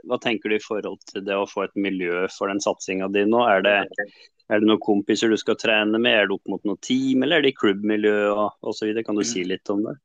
hva, 0.04 0.18
tenker 0.22 0.50
du 0.50 0.56
i 0.56 0.62
forhold 0.62 1.02
til 1.10 1.24
det 1.26 1.36
å 1.38 1.48
få 1.48 1.66
et 1.66 1.76
miljø 1.78 2.24
for 2.34 2.50
den 2.50 2.62
satsinga 2.62 3.10
di 3.12 3.24
nå? 3.28 3.42
Er 3.50 3.64
det, 3.64 3.76
er 4.48 4.60
det 4.60 4.68
noen 4.68 4.82
kompiser 4.82 5.32
du 5.32 5.38
skal 5.40 5.58
trene 5.60 6.00
med, 6.00 6.14
er 6.14 6.28
det 6.28 6.38
opp 6.38 6.50
mot 6.52 6.64
noe 6.68 6.80
team, 6.84 7.22
eller 7.22 7.38
er 7.38 7.46
det 7.46 7.54
i 7.54 7.60
klubbmiljø 7.60 8.16
osv.? 8.34 8.90
Kan 9.06 9.20
du 9.20 9.24
si 9.28 9.46
litt 9.48 9.70
om 9.72 9.84
det? 9.86 9.96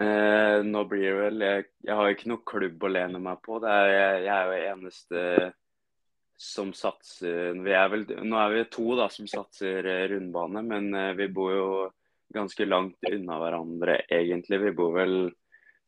Eh, 0.00 0.58
nå 0.64 0.84
blir 0.88 1.10
det 1.10 1.16
vel 1.18 1.42
jeg, 1.44 1.64
jeg, 1.84 1.96
har 1.98 2.08
ikke 2.08 2.30
noe 2.30 2.44
klubb 2.48 2.84
å 2.86 2.92
lene 2.92 3.20
meg 3.20 3.40
på. 3.44 3.58
Er, 3.60 3.88
jeg, 3.92 4.22
jeg, 4.24 4.36
er 4.36 4.46
jo 4.48 4.70
eneste 4.74 5.24
som 6.40 6.70
satser 6.72 7.58
er 7.68 7.90
vel, 7.92 8.06
Nå 8.24 8.38
er 8.40 8.54
vi 8.54 8.62
to 8.72 8.94
da 8.96 9.10
som 9.12 9.28
satser 9.28 9.84
eh, 9.84 10.06
rundbane, 10.14 10.62
men 10.64 10.94
eh, 10.96 11.12
vi 11.18 11.28
bor 11.36 11.52
jo 11.52 11.68
ganske 12.32 12.64
langt 12.64 13.10
unna 13.10 13.36
hverandre 13.42 13.98
egentlig. 14.08 14.62
Vi 14.64 14.72
bor 14.78 14.94
vel 14.94 15.16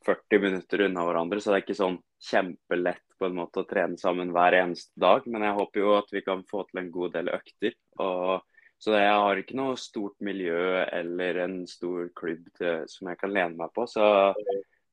40 0.06 0.42
minutter 0.42 0.84
unna 0.86 1.04
hverandre, 1.06 1.40
så 1.40 1.52
det 1.52 1.58
er 1.58 1.64
ikke 1.64 1.78
sånn 1.78 1.98
kjempelett 2.22 3.04
på 3.18 3.28
en 3.28 3.36
måte 3.38 3.62
å 3.62 3.68
trene 3.68 3.98
sammen 4.00 4.32
hver 4.34 4.56
eneste 4.58 4.92
dag. 5.00 5.26
Men 5.30 5.46
jeg 5.46 5.58
håper 5.58 5.82
jo 5.82 5.94
at 5.98 6.10
vi 6.14 6.24
kan 6.26 6.44
få 6.48 6.64
til 6.68 6.82
en 6.82 6.90
god 6.94 7.14
del 7.16 7.30
økter. 7.32 7.76
Og, 8.02 8.42
så 8.82 8.96
jeg 8.98 9.14
har 9.14 9.40
ikke 9.40 9.58
noe 9.58 9.78
stort 9.78 10.16
miljø 10.24 10.82
eller 10.84 11.42
en 11.44 11.56
stor 11.70 12.10
klubb 12.18 12.48
til, 12.58 12.84
som 12.90 13.12
jeg 13.12 13.20
kan 13.20 13.34
lene 13.34 13.58
meg 13.58 13.74
på. 13.76 13.86
Så 13.90 14.04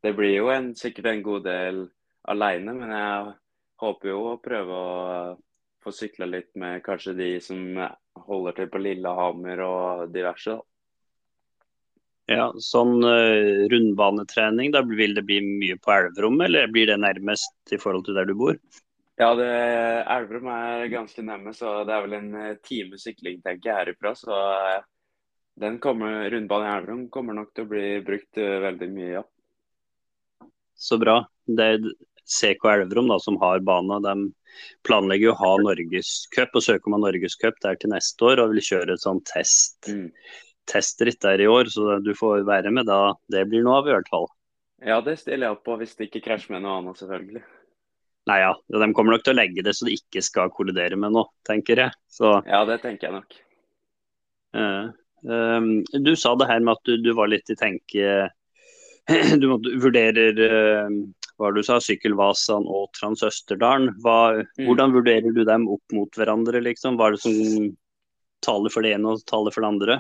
det 0.06 0.14
blir 0.18 0.36
jo 0.38 0.50
en, 0.54 0.74
sikkert 0.78 1.12
en 1.12 1.26
god 1.26 1.46
del 1.50 1.84
aleine, 2.30 2.76
men 2.78 2.94
jeg 2.94 3.38
håper 3.82 4.12
jo 4.12 4.20
å 4.30 4.40
prøve 4.44 4.80
å 4.80 5.38
få 5.84 5.94
sykla 5.96 6.28
litt 6.28 6.52
med 6.60 6.84
kanskje 6.86 7.16
de 7.18 7.30
som 7.44 7.62
holder 8.28 8.58
til 8.58 8.70
på 8.72 8.82
Lillehammer 8.84 9.64
og 9.66 10.10
diverse. 10.14 10.60
Ja, 12.30 12.52
Sånn 12.62 13.00
uh, 13.02 13.66
rundbanetrening, 13.72 14.70
da 14.76 14.84
vil 14.86 15.16
det 15.18 15.24
bli 15.26 15.40
mye 15.42 15.80
på 15.82 15.94
Elverum, 15.96 16.38
eller 16.46 16.70
blir 16.70 16.86
det 16.92 17.00
nærmest 17.02 17.74
i 17.74 17.80
forhold 17.82 18.06
til 18.06 18.20
der 18.20 18.28
du 18.30 18.36
bor? 18.38 18.60
Ja, 19.20 19.32
det, 19.36 19.48
Elverum 20.06 20.52
er 20.54 20.86
ganske 20.94 21.24
nærme, 21.26 21.56
så 21.58 21.80
det 21.88 21.96
er 21.96 22.04
vel 22.06 22.14
en 22.20 22.30
eh, 22.38 22.60
time 22.64 23.00
sykling 23.02 23.42
tenker 23.42 23.72
jeg 23.72 23.78
herifra. 23.80 24.14
Så 24.16 24.36
uh, 24.38 24.78
den 25.60 25.80
kommer, 25.82 26.30
rundbanen 26.30 26.70
i 26.70 26.76
Elverum 26.76 27.02
kommer 27.12 27.36
nok 27.36 27.50
til 27.56 27.66
å 27.66 27.72
bli 27.72 27.88
brukt 28.06 28.38
veldig 28.38 28.90
mye, 28.94 29.10
ja. 29.18 29.24
Så 30.80 31.00
bra. 31.02 31.18
Det 31.50 31.66
er 31.66 31.90
CK 32.30 32.68
Elverum 32.76 33.10
da, 33.10 33.18
som 33.20 33.40
har 33.42 33.66
bana. 33.66 33.98
De 34.06 34.30
planlegger 34.86 35.34
å 35.34 35.40
ha 35.42 35.50
norgescup 35.66 36.54
og 36.62 36.64
søker 36.64 36.94
om 36.94 37.02
norgescup 37.02 37.58
der 37.66 37.82
til 37.82 37.92
neste 37.92 38.30
år 38.30 38.44
og 38.46 38.54
vil 38.54 38.64
kjøre 38.70 38.96
et 38.96 39.08
sånn 39.08 39.26
test. 39.34 39.90
Mm 39.90 40.14
testritt 40.70 41.22
der 41.26 41.42
i 41.42 41.48
år, 41.50 41.72
så 41.74 41.98
du 42.04 42.12
får 42.18 42.46
være 42.48 42.74
med 42.74 42.88
da. 42.90 43.16
Det 43.32 43.46
blir 43.50 43.66
noe 43.66 43.80
av 43.82 43.90
i 43.90 43.96
hvert 43.96 44.12
fall. 44.12 44.30
Ja, 44.86 45.00
det 45.04 45.18
stiller 45.20 45.50
jeg 45.50 45.58
opp 45.58 45.66
på 45.68 45.76
hvis 45.80 45.98
det 45.98 46.08
ikke 46.08 46.24
krasjer 46.30 46.56
med 46.56 46.64
noe 46.64 46.78
annet, 46.80 47.00
selvfølgelig. 47.02 47.44
Nei 48.30 48.40
ja, 48.44 48.54
de 48.54 48.90
kommer 48.94 49.16
nok 49.16 49.26
til 49.26 49.34
å 49.34 49.40
legge 49.40 49.64
det 49.66 49.74
så 49.76 49.88
det 49.88 49.98
ikke 49.98 50.24
skal 50.24 50.52
kollidere 50.54 50.98
med 51.00 51.16
noe, 51.16 51.32
tenker 51.48 51.86
jeg. 51.86 51.96
Så, 52.12 52.40
ja, 52.48 52.64
det 52.70 52.80
tenker 52.84 53.10
jeg 53.10 53.16
nok. 53.18 53.40
Uh, 54.56 54.92
um, 55.26 55.72
du 56.06 56.14
sa 56.18 56.36
det 56.40 56.50
her 56.50 56.62
med 56.64 56.78
at 56.78 56.90
du, 56.90 56.98
du 57.02 57.12
var 57.18 57.30
litt 57.30 57.52
i 57.54 57.58
tenke 57.60 58.30
Du 59.42 59.46
vurderer 59.82 60.40
uh, 60.42 60.96
hva 61.40 61.52
du 61.56 61.62
sa, 61.66 61.80
Sykkelvasan 61.82 62.66
og 62.68 62.90
Transøsterdalen. 62.98 63.94
Hva, 64.04 64.44
mm. 64.44 64.66
Hvordan 64.68 64.94
vurderer 64.94 65.34
du 65.34 65.46
dem 65.48 65.70
opp 65.72 65.96
mot 65.96 66.20
hverandre, 66.20 66.62
liksom? 66.66 67.00
Hva 67.00 67.10
er 67.10 67.16
det 67.16 67.24
som 67.24 67.70
taler 68.46 68.74
for 68.74 68.86
det 68.86 68.94
ene 68.98 69.16
og 69.16 69.24
taler 69.30 69.56
for 69.56 69.64
det 69.64 69.72
andre? 69.72 70.00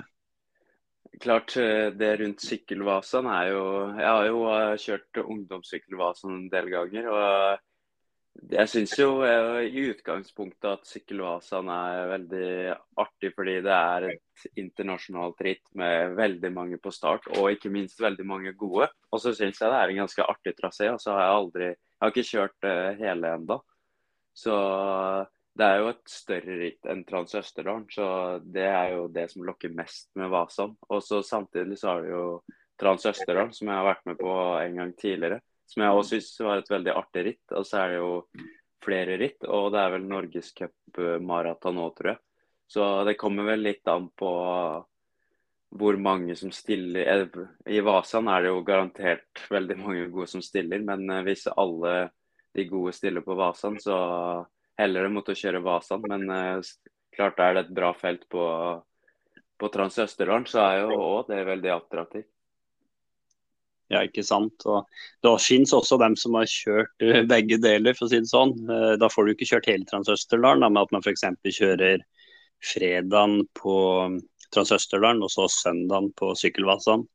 Klart, 1.19 1.55
det 1.99 2.09
rundt 2.19 2.43
sykkelvasen 2.45 3.25
er 3.27 3.47
jo 3.49 3.63
Jeg 3.97 4.07
har 4.07 4.27
jo 4.27 4.43
kjørt 4.79 5.19
ungdomssykkelvasen 5.23 6.35
en 6.35 6.45
del 6.53 6.69
ganger. 6.71 7.09
og 7.09 7.65
jeg 8.49 8.69
syns 8.71 8.93
jo 8.95 9.07
eh, 9.25 9.65
i 9.67 9.81
utgangspunktet 9.91 10.67
at 10.69 10.87
sykkelvasaen 10.87 11.69
er 11.73 12.11
veldig 12.13 12.51
artig, 13.01 13.31
fordi 13.35 13.55
det 13.65 13.73
er 13.75 14.05
et 14.13 14.45
internasjonalt 14.61 15.41
ritt 15.43 15.65
med 15.79 16.15
veldig 16.17 16.51
mange 16.55 16.79
på 16.81 16.93
start, 16.95 17.27
og 17.35 17.49
ikke 17.51 17.71
minst 17.73 17.99
veldig 17.99 18.25
mange 18.27 18.53
gode. 18.57 18.87
Og 19.11 19.21
så 19.23 19.33
syns 19.35 19.59
jeg 19.59 19.73
det 19.73 19.81
er 19.81 19.93
en 19.93 20.01
ganske 20.03 20.27
artig 20.33 20.55
trasé, 20.55 20.87
og 20.93 21.01
så 21.03 21.17
har 21.17 21.25
jeg 21.25 21.41
aldri 21.41 21.67
Jeg 21.69 22.05
har 22.05 22.13
ikke 22.13 22.29
kjørt 22.29 22.69
hele 23.01 23.33
enda. 23.35 23.59
Så 24.31 24.55
det 25.57 25.65
er 25.65 25.81
jo 25.81 25.89
et 25.91 26.11
større 26.11 26.55
ritt 26.59 26.87
enn 26.87 27.03
Trans 27.07 27.35
Østerdalen, 27.35 27.87
så 27.91 28.05
det 28.43 28.67
er 28.69 28.93
jo 28.95 29.07
det 29.11 29.25
som 29.31 29.43
lokker 29.47 29.73
mest 29.75 30.09
med 30.19 30.29
Vasan. 30.31 30.75
Og 30.89 31.03
så 31.03 31.23
samtidig 31.25 31.79
så 31.81 31.93
har 31.93 32.05
du 32.05 32.11
jo 32.13 32.25
Trans 32.79 33.05
Østerdalen, 33.09 33.51
som 33.55 33.67
jeg 33.67 33.79
har 33.81 33.89
vært 33.89 34.05
med 34.07 34.19
på 34.21 34.35
en 34.61 34.79
gang 34.79 34.93
tidligere 34.95 35.41
som 35.69 35.83
jeg 35.83 35.95
også 35.95 36.17
syns 36.17 36.45
var 36.45 36.61
et 36.61 36.71
veldig 36.71 36.93
artig 36.97 37.25
ritt. 37.27 37.53
Og 37.53 37.65
så 37.67 37.83
er 37.83 37.93
det 37.93 37.99
jo 37.99 38.13
flere 38.83 39.17
ritt, 39.21 39.45
og 39.45 39.71
det 39.73 39.81
er 39.81 39.93
vel 39.93 40.07
norgescupmaraton 40.09 41.77
nå, 41.77 41.89
tror 41.97 42.13
jeg. 42.13 42.21
Så 42.69 42.85
det 43.05 43.17
kommer 43.21 43.49
vel 43.49 43.65
litt 43.65 43.89
an 43.89 44.07
på 44.17 44.31
hvor 45.79 45.97
mange 46.01 46.33
som 46.37 46.49
stiller. 46.53 47.05
Eh, 47.05 47.41
I 47.69 47.81
Vasan 47.85 48.29
er 48.31 48.45
det 48.45 48.53
jo 48.53 48.63
garantert 48.65 49.43
veldig 49.53 49.77
mange 49.77 50.07
gode 50.13 50.29
som 50.31 50.41
stiller, 50.41 50.81
men 50.85 51.05
eh, 51.13 51.25
hvis 51.27 51.45
alle 51.53 52.09
de 52.57 52.65
gode 52.69 52.95
stiller 52.97 53.25
på 53.25 53.37
Vasan, 53.37 53.77
så 53.81 53.97
heller 54.79 55.05
det 55.05 55.13
mot 55.13 55.29
å 55.29 55.37
kjøre 55.37 55.61
Vasan. 55.65 56.03
Men 56.09 56.25
eh, 56.33 56.71
klart 57.15 57.39
er 57.43 57.55
det 57.55 57.65
et 57.67 57.77
bra 57.79 57.93
felt 57.97 58.25
på, 58.31 58.43
på 59.59 59.71
Trans 59.73 59.99
Østerdalen, 60.01 60.47
så 60.49 60.63
er 60.65 60.83
jo 60.83 60.99
òg 60.99 61.31
det 61.31 61.45
veldig 61.49 61.73
attraktivt. 61.75 62.29
Ja, 63.89 64.03
ikke 64.05 64.21
sant. 64.21 64.61
Og 64.69 64.85
da 65.25 65.31
finnes 65.41 65.73
også 65.73 65.97
dem 65.97 66.13
som 66.19 66.35
har 66.37 66.49
kjørt 66.49 66.91
uh, 67.01 67.23
begge 67.25 67.57
deler, 67.61 67.95
for 67.97 68.05
å 68.05 68.11
si 68.11 68.19
det 68.21 68.29
sånn. 68.29 68.53
Uh, 68.69 68.93
da 69.01 69.09
får 69.09 69.25
du 69.25 69.33
ikke 69.33 69.47
kjørt 69.49 69.69
hele 69.71 69.87
Transøsterdalen, 69.89 70.67
med 70.69 70.83
at 70.83 70.93
man 70.93 71.01
f.eks. 71.01 71.25
kjører 71.57 72.03
fredagen 72.61 73.39
på 73.57 73.77
um, 74.05 74.19
Transøsterdalen 74.53 75.25
og 75.25 75.33
så 75.33 75.47
søndagen 75.49 76.11
på 76.21 76.35
Sykkelvasan. 76.37 77.07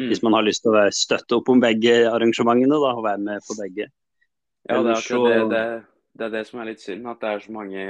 Mm. 0.00 0.10
Hvis 0.10 0.22
man 0.24 0.36
har 0.36 0.44
lyst 0.44 0.66
til 0.66 0.76
å 0.76 0.84
støtte 0.92 1.38
opp 1.38 1.48
om 1.52 1.64
begge 1.64 1.96
arrangementene 2.10 2.76
da, 2.76 2.92
og 2.92 3.06
være 3.08 3.24
med 3.24 3.48
på 3.48 3.56
begge. 3.56 3.88
Ja, 4.68 4.78
det 4.84 4.92
er, 4.92 5.00
akkurat 5.00 5.32
det, 5.32 5.48
det, 5.52 5.64
det 6.18 6.26
er 6.26 6.34
det 6.34 6.44
som 6.48 6.60
er 6.60 6.70
litt 6.72 6.82
synd, 6.82 7.08
at 7.08 7.22
det 7.22 7.30
er 7.30 7.44
så 7.44 7.54
mange 7.54 7.84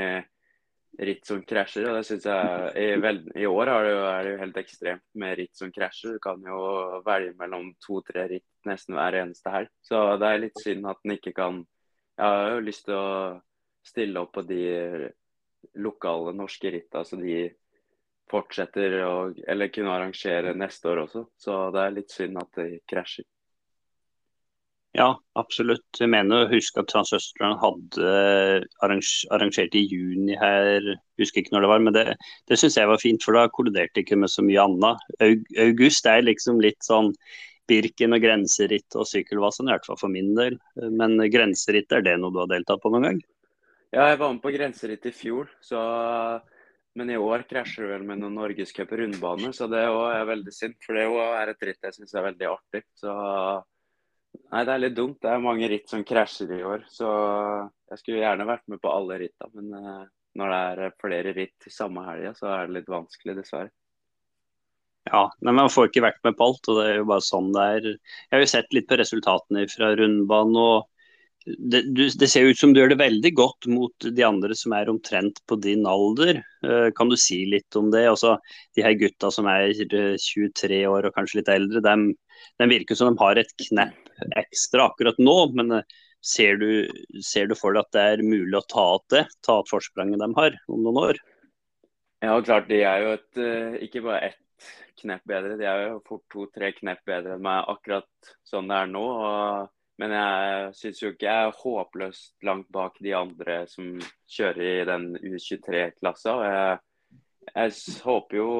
ritt 1.00 1.26
som 1.26 1.40
krasjer. 1.48 1.88
og 1.88 1.96
det 1.96 2.04
synes 2.06 2.26
jeg 2.28 2.72
I, 2.76 3.42
i 3.42 3.46
år 3.48 3.70
er 3.72 3.84
det, 3.86 3.92
jo, 3.92 4.02
er 4.04 4.24
det, 4.24 4.32
jo, 4.32 4.40
helt 4.42 4.58
ekstremt 4.60 5.04
med 5.14 5.36
ritt 5.38 5.56
som 5.56 5.72
krasjer. 5.72 6.16
Du 6.16 6.22
kan 6.22 6.42
jo 6.44 6.58
velge 7.06 7.32
mellom 7.38 7.72
to-tre 7.84 8.26
ritt 8.34 8.68
nesten 8.68 8.98
hver 8.98 9.16
eneste 9.22 9.54
helg. 9.54 9.72
Så 9.82 10.02
det 10.20 10.28
er 10.28 10.44
litt 10.44 10.62
synd 10.62 10.86
at 10.90 11.00
den 11.02 11.16
ikke 11.16 11.34
kan 11.36 11.64
Jeg 12.20 12.28
har 12.28 12.50
jo 12.52 12.64
lyst 12.66 12.84
til 12.84 12.94
å 12.94 13.40
stille 13.82 14.20
opp 14.20 14.34
på 14.36 14.42
de 14.46 14.62
lokale 15.80 16.34
norske 16.36 16.70
ritta, 16.70 17.04
så 17.04 17.16
de 17.16 17.46
fortsetter 18.30 18.98
å 19.06 19.14
Eller 19.48 19.72
kunne 19.72 19.94
arrangere 19.96 20.54
neste 20.54 20.92
år 20.92 21.06
også. 21.06 21.24
Så 21.36 21.70
det 21.72 21.80
er 21.82 21.96
litt 21.96 22.12
synd 22.12 22.38
at 22.38 22.60
de 22.60 22.82
krasjer. 22.88 23.26
Ja, 24.92 25.14
absolutt. 25.40 25.86
Jeg 25.96 26.10
mener 26.12 26.42
å 26.42 26.50
huske 26.50 26.82
at 26.82 26.90
transøsteren 26.92 27.54
hadde 27.62 28.10
arrangert 28.84 29.76
i 29.78 29.86
juni 29.88 30.36
her, 30.36 30.84
husker 31.20 31.40
ikke 31.40 31.54
når 31.54 31.64
det 31.64 31.70
var. 31.70 31.84
Men 31.86 31.96
det, 31.96 32.04
det 32.50 32.58
syns 32.60 32.76
jeg 32.76 32.90
var 32.90 33.00
fint, 33.00 33.24
for 33.24 33.38
da 33.38 33.46
kolliderte 33.56 34.02
ikke 34.02 34.20
med 34.20 34.32
så 34.32 34.44
mye 34.44 34.66
annet. 34.66 35.08
August 35.64 36.08
er 36.10 36.26
liksom 36.26 36.60
litt 36.64 36.84
sånn 36.84 37.14
Birken 37.70 38.12
og 38.12 38.20
grenseritt 38.20 38.98
og 38.98 39.06
sykkelvasen, 39.08 39.68
i 39.70 39.72
hvert 39.72 39.86
fall 39.88 40.00
for 40.00 40.12
min 40.12 40.34
del. 40.36 40.58
Men 40.92 41.16
grenseritt, 41.32 41.92
er 41.94 42.04
det 42.04 42.18
noe 42.20 42.34
du 42.34 42.42
har 42.42 42.50
deltatt 42.50 42.82
på 42.82 42.92
noen 42.92 43.06
gang? 43.06 43.20
Ja, 43.94 44.10
jeg 44.10 44.18
var 44.20 44.32
med 44.34 44.42
på 44.44 44.52
grenseritt 44.52 45.08
i 45.08 45.12
fjor, 45.14 45.48
så 45.64 45.80
men 46.98 47.08
i 47.08 47.16
år 47.16 47.46
krasjer 47.48 47.86
det 47.86 47.92
vel 47.94 48.02
med 48.04 48.20
noen 48.20 48.34
norgescup 48.36 48.90
rundbane, 48.92 49.54
så 49.56 49.64
det 49.72 49.80
er 49.80 50.26
veldig 50.28 50.52
synd. 50.52 50.76
For 50.84 50.98
det 50.98 51.06
er 51.08 51.52
et 51.52 51.64
ritt 51.64 51.86
jeg 51.88 51.96
syns 51.96 52.12
er 52.12 52.26
veldig 52.26 52.48
artig. 52.50 52.82
Så 53.00 53.14
Nei, 54.52 54.64
det 54.68 54.72
er 54.72 54.80
litt 54.82 54.96
dumt. 54.96 55.18
Det 55.22 55.30
er 55.32 55.44
mange 55.44 55.68
ritt 55.70 55.92
som 55.92 56.04
krasjer 56.04 56.50
i 56.58 56.64
år. 56.66 56.84
Så 56.92 57.08
jeg 57.92 58.00
skulle 58.00 58.20
gjerne 58.20 58.48
vært 58.48 58.66
med 58.72 58.80
på 58.82 58.92
alle 58.92 59.20
ritta, 59.22 59.48
men 59.56 59.72
uh, 59.72 60.02
når 60.40 60.52
det 60.52 60.88
er 60.88 60.98
flere 61.00 61.32
ritt 61.36 61.70
samme 61.72 62.04
helga, 62.06 62.34
så 62.36 62.50
er 62.52 62.66
det 62.66 62.80
litt 62.80 62.92
vanskelig, 62.92 63.36
dessverre. 63.40 63.72
Ja, 65.10 65.24
men 65.42 65.56
man 65.58 65.70
får 65.72 65.88
ikke 65.88 66.04
vært 66.04 66.20
med 66.24 66.36
på 66.38 66.46
alt, 66.46 66.68
og 66.70 66.78
det 66.78 66.84
er 66.88 67.00
jo 67.00 67.08
bare 67.10 67.24
sånn 67.26 67.50
det 67.54 67.62
er. 67.76 67.88
Jeg 67.96 68.36
har 68.36 68.44
jo 68.44 68.50
sett 68.52 68.76
litt 68.76 68.86
på 68.90 68.98
resultatene 69.00 69.64
fra 69.72 69.90
rundbanen, 69.98 70.58
og 70.62 70.91
det, 71.46 71.82
du, 71.94 72.04
det, 72.06 72.28
ser 72.30 72.46
ut 72.46 72.58
som 72.58 72.72
du 72.72 72.80
gjør 72.80 72.92
det 72.92 73.00
veldig 73.00 73.32
godt 73.38 73.66
mot 73.70 74.06
de 74.16 74.24
andre 74.26 74.54
som 74.58 74.74
er 74.76 74.90
omtrent 74.92 75.40
på 75.50 75.58
din 75.62 75.86
alder. 75.88 76.42
Uh, 76.64 76.88
kan 76.94 77.10
du 77.10 77.16
si 77.18 77.42
litt 77.50 77.78
om 77.78 77.90
det? 77.94 78.04
Altså, 78.10 78.36
de 78.76 78.84
her 78.86 78.94
gutta 79.00 79.32
som 79.34 79.48
er 79.50 79.72
23 79.74 80.84
år 80.90 81.08
og 81.08 81.16
kanskje 81.16 81.40
litt 81.40 81.50
eldre, 81.52 81.82
de, 81.82 82.14
de 82.62 82.70
virker 82.70 82.98
som 82.98 83.10
de 83.10 83.22
har 83.22 83.40
et 83.42 83.54
knepp 83.68 84.02
ekstra 84.38 84.86
akkurat 84.90 85.18
nå, 85.18 85.36
men 85.56 85.78
eh, 85.78 85.98
ser 86.22 86.60
du, 86.60 86.86
ser 87.24 87.48
du 87.50 87.56
for 87.58 87.74
deg 87.74 87.86
at 87.86 87.96
det 87.96 88.06
er 88.12 88.24
mulig 88.26 88.54
å 88.58 88.64
ta 88.70 88.86
igjen 88.94 89.10
det? 89.16 89.24
Ta 89.42 89.58
igjen 89.58 89.70
forspranget 89.70 90.22
de 90.22 90.30
har 90.38 90.58
om 90.70 90.86
noen 90.86 91.02
år? 91.02 91.20
Ja, 92.22 92.38
klart. 92.44 92.68
De 92.70 92.78
er 92.86 93.02
jo 93.02 93.12
et, 93.16 93.42
eh, 93.42 93.78
ikke 93.88 94.04
bare 94.06 94.30
ett 94.30 94.38
knepp 95.02 95.24
bedre, 95.26 95.56
de 95.58 95.66
er 95.66 95.86
jo 95.88 96.02
fort 96.06 96.22
to-tre 96.30 96.70
knepp 96.76 97.00
bedre 97.08 97.34
enn 97.34 97.42
meg 97.42 97.66
akkurat 97.72 98.34
sånn 98.46 98.68
det 98.70 98.76
er 98.78 98.92
nå. 98.92 99.02
Og, 99.02 99.72
men 100.00 100.14
jeg 100.16 100.70
syns 100.78 101.02
jo 101.02 101.10
ikke 101.12 101.28
jeg 101.28 101.48
er 101.48 101.58
håpløst 101.62 102.46
langt 102.48 102.70
bak 102.72 102.96
de 103.04 103.12
andre 103.16 103.58
som 103.70 103.90
kjører 104.30 104.62
i 104.64 104.86
den 104.88 105.10
U23-klassa. 105.18 106.36
Jeg, 106.46 106.78
jeg 107.52 108.00
håper 108.06 108.38
jo 108.38 108.54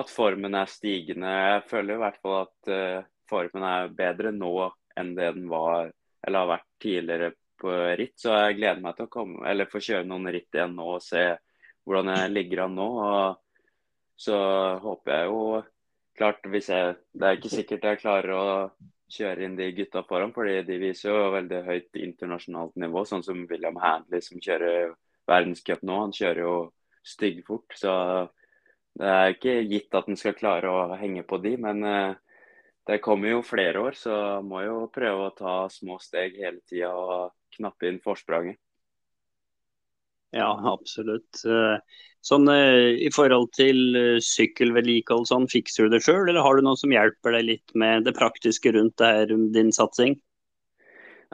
at 0.00 0.12
formen 0.12 0.56
er 0.56 0.70
stigende. 0.70 1.28
Jeg 1.28 1.66
føler 1.70 1.96
i 1.96 2.02
hvert 2.02 2.18
fall 2.22 2.38
at 2.42 2.72
uh, 2.72 3.06
formen 3.30 3.66
er 3.68 3.94
bedre 3.96 4.32
nå 4.34 4.54
enn 4.96 5.14
det 5.16 5.30
den 5.36 5.48
var 5.52 5.92
eller 6.26 6.42
har 6.42 6.52
vært 6.56 6.68
tidligere 6.82 7.30
på 7.60 7.72
ritt. 8.00 8.16
Så 8.18 8.34
jeg 8.34 8.58
gleder 8.58 8.82
meg 8.82 8.96
til 8.96 9.06
å 9.06 9.12
komme, 9.12 9.44
eller 9.48 9.70
få 9.70 9.82
kjøre 9.84 10.08
noen 10.08 10.30
ritt 10.34 10.56
igjen 10.56 10.74
nå 10.76 10.88
og 10.96 11.04
se 11.04 11.28
hvordan 11.86 12.12
jeg 12.16 12.32
ligger 12.34 12.64
an 12.64 12.76
nå. 12.76 12.88
Og 13.06 14.26
så 14.26 14.36
håper 14.82 15.12
jeg 15.14 15.30
jo 15.30 15.40
klart 16.16 16.46
hvis 16.50 16.70
jeg, 16.72 16.96
Det 17.12 17.28
er 17.28 17.38
ikke 17.38 17.52
sikkert 17.52 17.88
jeg 17.90 18.00
klarer 18.02 18.32
å 18.34 18.46
kjøre 19.12 19.46
inn 19.46 19.56
de 19.58 19.70
gutta 19.76 20.02
foran, 20.06 20.32
fordi 20.34 20.60
de 20.66 20.78
viser 20.82 21.12
jo 21.12 21.32
veldig 21.34 21.62
høyt 21.66 22.00
internasjonalt 22.00 22.74
nivå. 22.80 23.04
Sånn 23.06 23.24
som 23.26 23.44
William 23.50 23.78
Handley 23.82 24.24
som 24.24 24.42
kjører 24.42 24.94
verdenscup 25.28 25.82
nå. 25.86 26.00
Han 26.04 26.14
kjører 26.16 26.42
jo 26.42 26.56
styggfort. 27.06 27.76
Så 27.78 27.94
det 28.98 29.10
er 29.12 29.34
ikke 29.34 29.56
gitt 29.70 29.94
at 29.94 30.08
han 30.10 30.18
skal 30.18 30.38
klare 30.38 30.72
å 30.72 30.98
henge 30.98 31.24
på 31.28 31.38
de, 31.44 31.54
men 31.60 31.82
uh, 31.84 32.16
det 32.86 33.02
kommer 33.04 33.34
jo 33.34 33.42
flere 33.46 33.82
år, 33.82 33.98
så 33.98 34.40
må 34.46 34.62
jo 34.64 34.76
prøve 34.94 35.26
å 35.26 35.34
ta 35.36 35.56
små 35.72 35.98
steg 36.02 36.38
hele 36.38 36.62
tida 36.70 36.92
og 36.94 37.34
knappe 37.56 37.90
inn 37.90 37.98
forspranget. 38.02 38.60
Ja, 40.34 40.48
absolutt. 40.72 41.42
Eh, 41.46 41.78
sånn 42.26 42.48
eh, 42.50 42.96
I 43.06 43.10
forhold 43.14 43.52
til 43.56 43.98
eh, 43.98 44.22
sykkelvedlikehold, 44.24 45.28
sånn, 45.30 45.48
fikser 45.50 45.86
du 45.86 45.96
det 45.96 46.02
sjøl, 46.06 46.26
eller 46.26 46.42
har 46.42 46.56
du 46.56 46.66
noen 46.66 46.80
som 46.80 46.94
hjelper 46.94 47.36
deg 47.38 47.50
litt 47.50 47.76
med 47.78 48.06
det 48.08 48.16
praktiske 48.16 48.74
rundt 48.74 48.96
det 49.02 49.12
her, 49.12 49.36
din 49.54 49.72
satsing? 49.74 50.18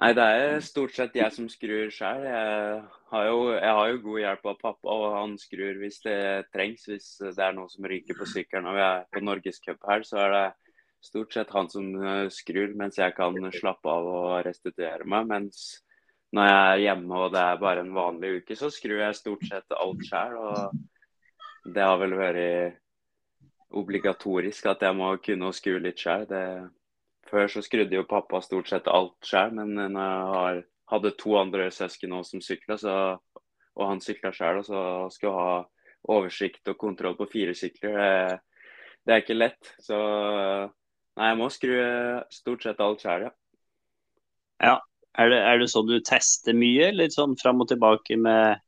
Nei, 0.01 0.11
det 0.17 0.25
er 0.25 0.63
stort 0.65 0.95
sett 0.97 1.17
jeg 1.17 1.33
som 1.35 1.49
skrur 1.53 1.91
sjøl. 1.93 2.25
Jeg, 2.25 2.83
jeg, 3.13 3.73
har 3.77 3.91
jo 3.91 4.03
god 4.07 4.21
hjelp 4.23 4.49
av 4.53 4.61
pappa, 4.61 4.95
og 4.97 5.17
han 5.19 5.37
skrur 5.41 5.79
hvis 5.83 6.01
det 6.05 6.19
trengs. 6.55 6.87
Hvis 6.89 7.09
det 7.23 7.45
er 7.45 7.53
noe 7.57 7.69
som 7.71 7.87
ryker 7.87 8.17
på 8.19 8.29
sykkelen 8.29 8.71
og 8.71 8.79
vi 8.79 8.85
er 8.87 9.05
på 9.13 9.23
norgescup 9.23 9.85
her, 9.89 10.05
så 10.09 10.23
er 10.25 10.35
det 10.37 10.47
stort 11.05 11.37
sett 11.37 11.53
han 11.53 11.69
som 11.69 11.93
skrur, 12.33 12.73
mens 12.79 12.99
jeg 12.99 13.15
kan 13.19 13.37
slappe 13.53 13.93
av 13.93 14.09
og 14.09 14.35
restituere 14.49 15.05
meg. 15.05 15.29
Mens 15.29 15.83
når 16.33 16.49
jeg 16.49 16.61
er 16.61 16.83
hjemme 16.87 17.19
og 17.25 17.33
det 17.35 17.43
er 17.45 17.61
bare 17.61 17.85
en 17.85 17.95
vanlig 17.97 18.37
uke, 18.41 18.57
så 18.57 18.71
skrur 18.73 19.03
jeg 19.03 19.19
stort 19.19 19.45
sett 19.49 19.77
alt 19.77 20.05
sjøl. 20.09 20.37
Og 20.41 21.73
det 21.75 21.85
har 21.85 21.99
vel 22.01 22.17
vært 22.19 22.79
obligatorisk 23.73 24.69
at 24.73 24.85
jeg 24.85 24.97
må 24.97 25.15
kunne 25.25 25.49
å 25.49 25.57
skru 25.57 25.79
litt 25.81 26.01
sjøl. 26.01 26.25
Før 27.29 27.49
så 27.53 27.63
skrudde 27.65 27.97
jo 27.97 28.09
pappa 28.09 28.41
stort 28.45 28.69
sett 28.73 28.89
alt 28.89 29.17
sjøl, 29.29 29.55
men 29.61 29.77
når 29.77 30.03
jeg 30.03 30.31
har 30.33 30.63
hadde 30.93 31.15
to 31.19 31.37
andre 31.41 31.71
søsken 31.73 32.13
også 32.17 32.37
som 32.37 32.45
sykla, 32.45 32.77
og 33.73 33.89
han 33.89 34.03
sykla 34.05 34.33
sjøl. 34.37 34.61
Og 34.61 34.69
så 34.69 34.83
skulle 35.15 35.35
ha 35.39 35.59
oversikt 36.13 36.69
og 36.69 36.79
kontroll 36.81 37.17
på 37.19 37.31
fire 37.33 37.57
sykler. 37.57 37.97
Det, 37.97 38.39
det 39.07 39.15
er 39.15 39.25
ikke 39.25 39.39
lett. 39.39 39.75
Så 39.83 39.99
nei, 39.99 41.29
jeg 41.31 41.41
må 41.41 41.51
skru 41.53 41.77
stort 42.33 42.67
sett 42.67 42.83
alt 42.85 43.05
sjøl, 43.05 43.29
ja. 43.29 43.35
ja. 44.69 44.79
Er 45.21 45.29
det, 45.29 45.39
er 45.45 45.59
det 45.61 45.69
sånn 45.69 45.89
du 45.91 45.99
tester 46.01 46.57
mye, 46.57 46.89
litt 46.97 47.13
sånn 47.13 47.37
fram 47.41 47.61
og 47.61 47.69
tilbake 47.69 48.17
med 48.17 48.61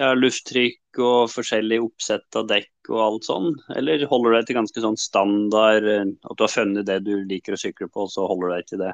ja, 0.00 0.12
lufttrykk 0.16 1.00
og 1.04 1.28
forskjellig 1.32 1.80
oppsett 1.84 2.38
av 2.40 2.48
dekk 2.48 2.90
og 2.92 3.00
alt 3.04 3.28
sånn? 3.28 3.50
Eller 3.76 4.06
holder 4.08 4.32
du 4.32 4.38
deg 4.38 4.48
til 4.48 4.58
ganske 4.62 4.84
sånn 4.84 5.00
standard, 5.00 5.88
eh, 5.88 6.08
at 6.08 6.38
du 6.38 6.44
har 6.46 6.52
funnet 6.52 6.88
det 6.88 7.02
du 7.04 7.14
liker 7.28 7.56
å 7.56 7.60
sykle 7.60 7.90
på, 7.92 8.06
og 8.06 8.12
så 8.14 8.26
holder 8.30 8.48
du 8.48 8.54
deg 8.56 8.70
til 8.70 8.84
det? 8.86 8.92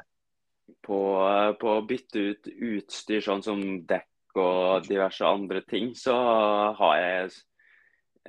På, 0.85 0.99
eh, 1.29 1.51
på 1.61 1.75
å 1.77 1.85
bytte 1.87 2.25
ut 2.33 2.51
utstyr 2.73 3.23
sånn 3.23 3.45
som 3.45 3.63
dekk 3.87 4.39
og 4.39 4.87
diverse 4.87 5.25
andre 5.25 5.63
ting, 5.67 5.93
så 5.97 6.15
har 6.79 6.97
jeg 6.99 7.37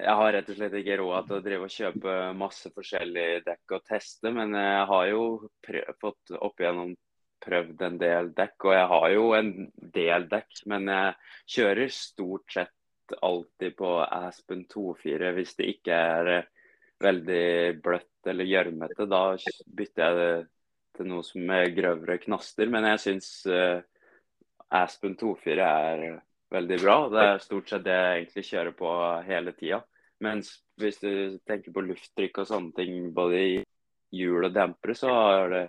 jeg 0.00 0.16
har 0.16 0.32
rett 0.32 0.48
og 0.48 0.56
slett 0.56 0.74
ikke 0.78 0.96
råd 0.96 1.26
til 1.26 1.36
å 1.36 1.42
drive 1.44 1.66
og 1.66 1.72
kjøpe 1.74 2.12
masse 2.38 2.70
forskjellige 2.72 3.42
dekk 3.44 3.74
og 3.76 3.82
teste, 3.84 4.30
men 4.32 4.54
jeg 4.56 4.84
har 4.88 5.06
jo 5.10 5.24
prøv, 5.66 5.90
fått 6.00 6.32
opp 6.38 6.62
igjennom 6.62 6.94
prøvd 7.44 7.82
en 7.86 7.98
del 8.00 8.30
dekk, 8.36 8.68
og 8.68 8.76
jeg 8.76 8.86
har 8.92 9.08
jo 9.14 9.26
en 9.38 9.50
del 9.96 10.28
dekk. 10.30 10.62
Men 10.72 10.88
jeg 10.92 11.16
kjører 11.56 11.92
stort 11.94 12.56
sett 12.56 13.16
alltid 13.26 13.76
på 13.78 13.90
Aspen 14.04 14.64
2.4 14.70 15.34
hvis 15.36 15.56
det 15.58 15.68
ikke 15.74 16.00
er 16.14 16.32
eh, 16.36 16.48
veldig 17.00 17.44
bløtt 17.82 18.30
eller 18.30 18.48
gjørmete. 18.48 19.08
Da 19.10 19.22
bytter 19.66 20.04
jeg 20.04 20.18
det 20.20 20.32
til 20.98 21.08
noe 21.10 21.24
som 21.26 21.54
er 21.54 21.72
grøvere 21.74 22.18
knaster. 22.22 22.68
Men 22.70 22.86
jeg 22.92 23.02
syns 23.06 23.30
uh, 23.48 23.80
Aspen 24.80 25.16
2.4 25.18 25.56
er 25.64 26.04
veldig 26.52 26.78
bra. 26.82 26.96
Det 27.12 27.24
er 27.24 27.42
stort 27.44 27.72
sett 27.72 27.86
det 27.86 27.96
jeg 27.96 28.18
egentlig 28.18 28.46
kjører 28.50 28.76
på 28.76 28.92
hele 29.26 29.54
tida. 29.56 29.80
Mens 30.20 30.52
hvis 30.80 31.00
du 31.00 31.38
tenker 31.48 31.72
på 31.72 31.84
lufttrykk 31.86 32.42
og 32.42 32.50
sånne 32.50 32.76
ting, 32.76 33.08
både 33.16 33.40
i 33.40 33.54
hjul 34.12 34.44
og 34.44 34.52
dempere, 34.52 34.96
så 34.98 35.12
har 35.14 35.52
det 35.54 35.64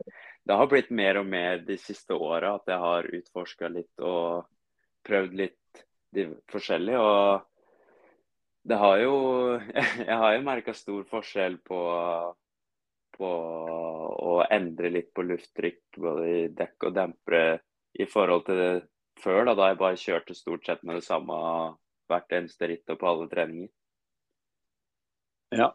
det 0.48 0.58
har 0.58 0.68
blitt 0.68 0.90
mer 0.90 1.20
og 1.22 1.28
mer 1.30 1.62
de 1.66 1.78
siste 1.78 2.18
åra 2.18 2.56
at 2.58 2.70
jeg 2.72 2.82
har 2.82 3.10
utforska 3.18 3.70
litt 3.70 4.04
og 4.06 4.48
prøvd 5.06 5.36
litt 5.38 5.84
de 6.16 6.28
forskjellige. 6.52 7.02
Og 7.02 8.70
det 8.70 8.78
har 8.82 9.02
jo 9.04 9.16
Jeg 10.10 10.18
har 10.24 10.36
jo 10.36 10.46
merka 10.48 10.74
stor 10.78 11.04
forskjell 11.10 11.60
på, 11.68 11.82
på 13.18 13.32
å 14.32 14.40
endre 14.50 14.94
litt 14.94 15.12
på 15.14 15.26
lufttrykk, 15.28 15.84
både 15.98 16.32
i 16.32 16.42
dekk 16.58 16.90
og 16.90 16.98
dempere, 16.98 17.60
i 18.00 18.08
forhold 18.08 18.48
til 18.48 18.58
det 18.58 18.72
før, 19.22 19.44
da, 19.46 19.54
da 19.54 19.70
jeg 19.70 19.80
bare 19.82 20.00
kjørte 20.00 20.36
stort 20.38 20.66
sett 20.66 20.84
med 20.88 20.98
det 20.98 21.06
samme 21.06 21.36
hvert 22.10 22.34
eneste 22.34 22.70
ritt 22.72 22.90
og 22.90 23.00
på 23.00 23.10
alle 23.10 23.28
treninger. 23.30 23.70
Ja. 25.52 25.70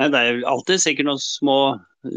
Det 0.00 0.16
er 0.16 0.42
alltid 0.48 0.80
sikkert 0.80 1.10
noen 1.10 1.20
små 1.20 1.60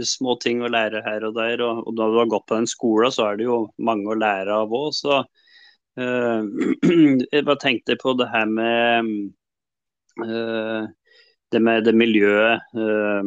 små 0.08 0.36
ting 0.42 0.64
å 0.64 0.72
lære 0.72 1.04
her 1.06 1.26
og 1.28 1.36
der. 1.38 1.62
Og, 1.64 1.84
og 1.88 1.98
da 1.98 2.10
du 2.10 2.20
har 2.22 2.32
gått 2.32 2.48
på 2.50 2.58
den 2.60 2.70
skolen, 2.70 3.14
så 3.14 3.30
er 3.30 3.40
det 3.40 3.48
jo 3.50 3.60
mange 3.78 4.12
å 4.12 4.20
lære 4.20 4.64
av 4.64 4.74
òg. 4.74 4.90
Så 4.96 5.22
uh, 5.22 6.42
jeg 7.34 7.46
bare 7.46 7.62
tenkte 7.62 8.00
på 8.02 8.16
det 8.20 8.30
her 8.34 8.50
med 8.50 9.14
uh, 10.24 10.90
det 11.54 11.62
med 11.62 11.86
det 11.86 11.94
miljøet. 11.98 12.64
Uh, 12.74 13.22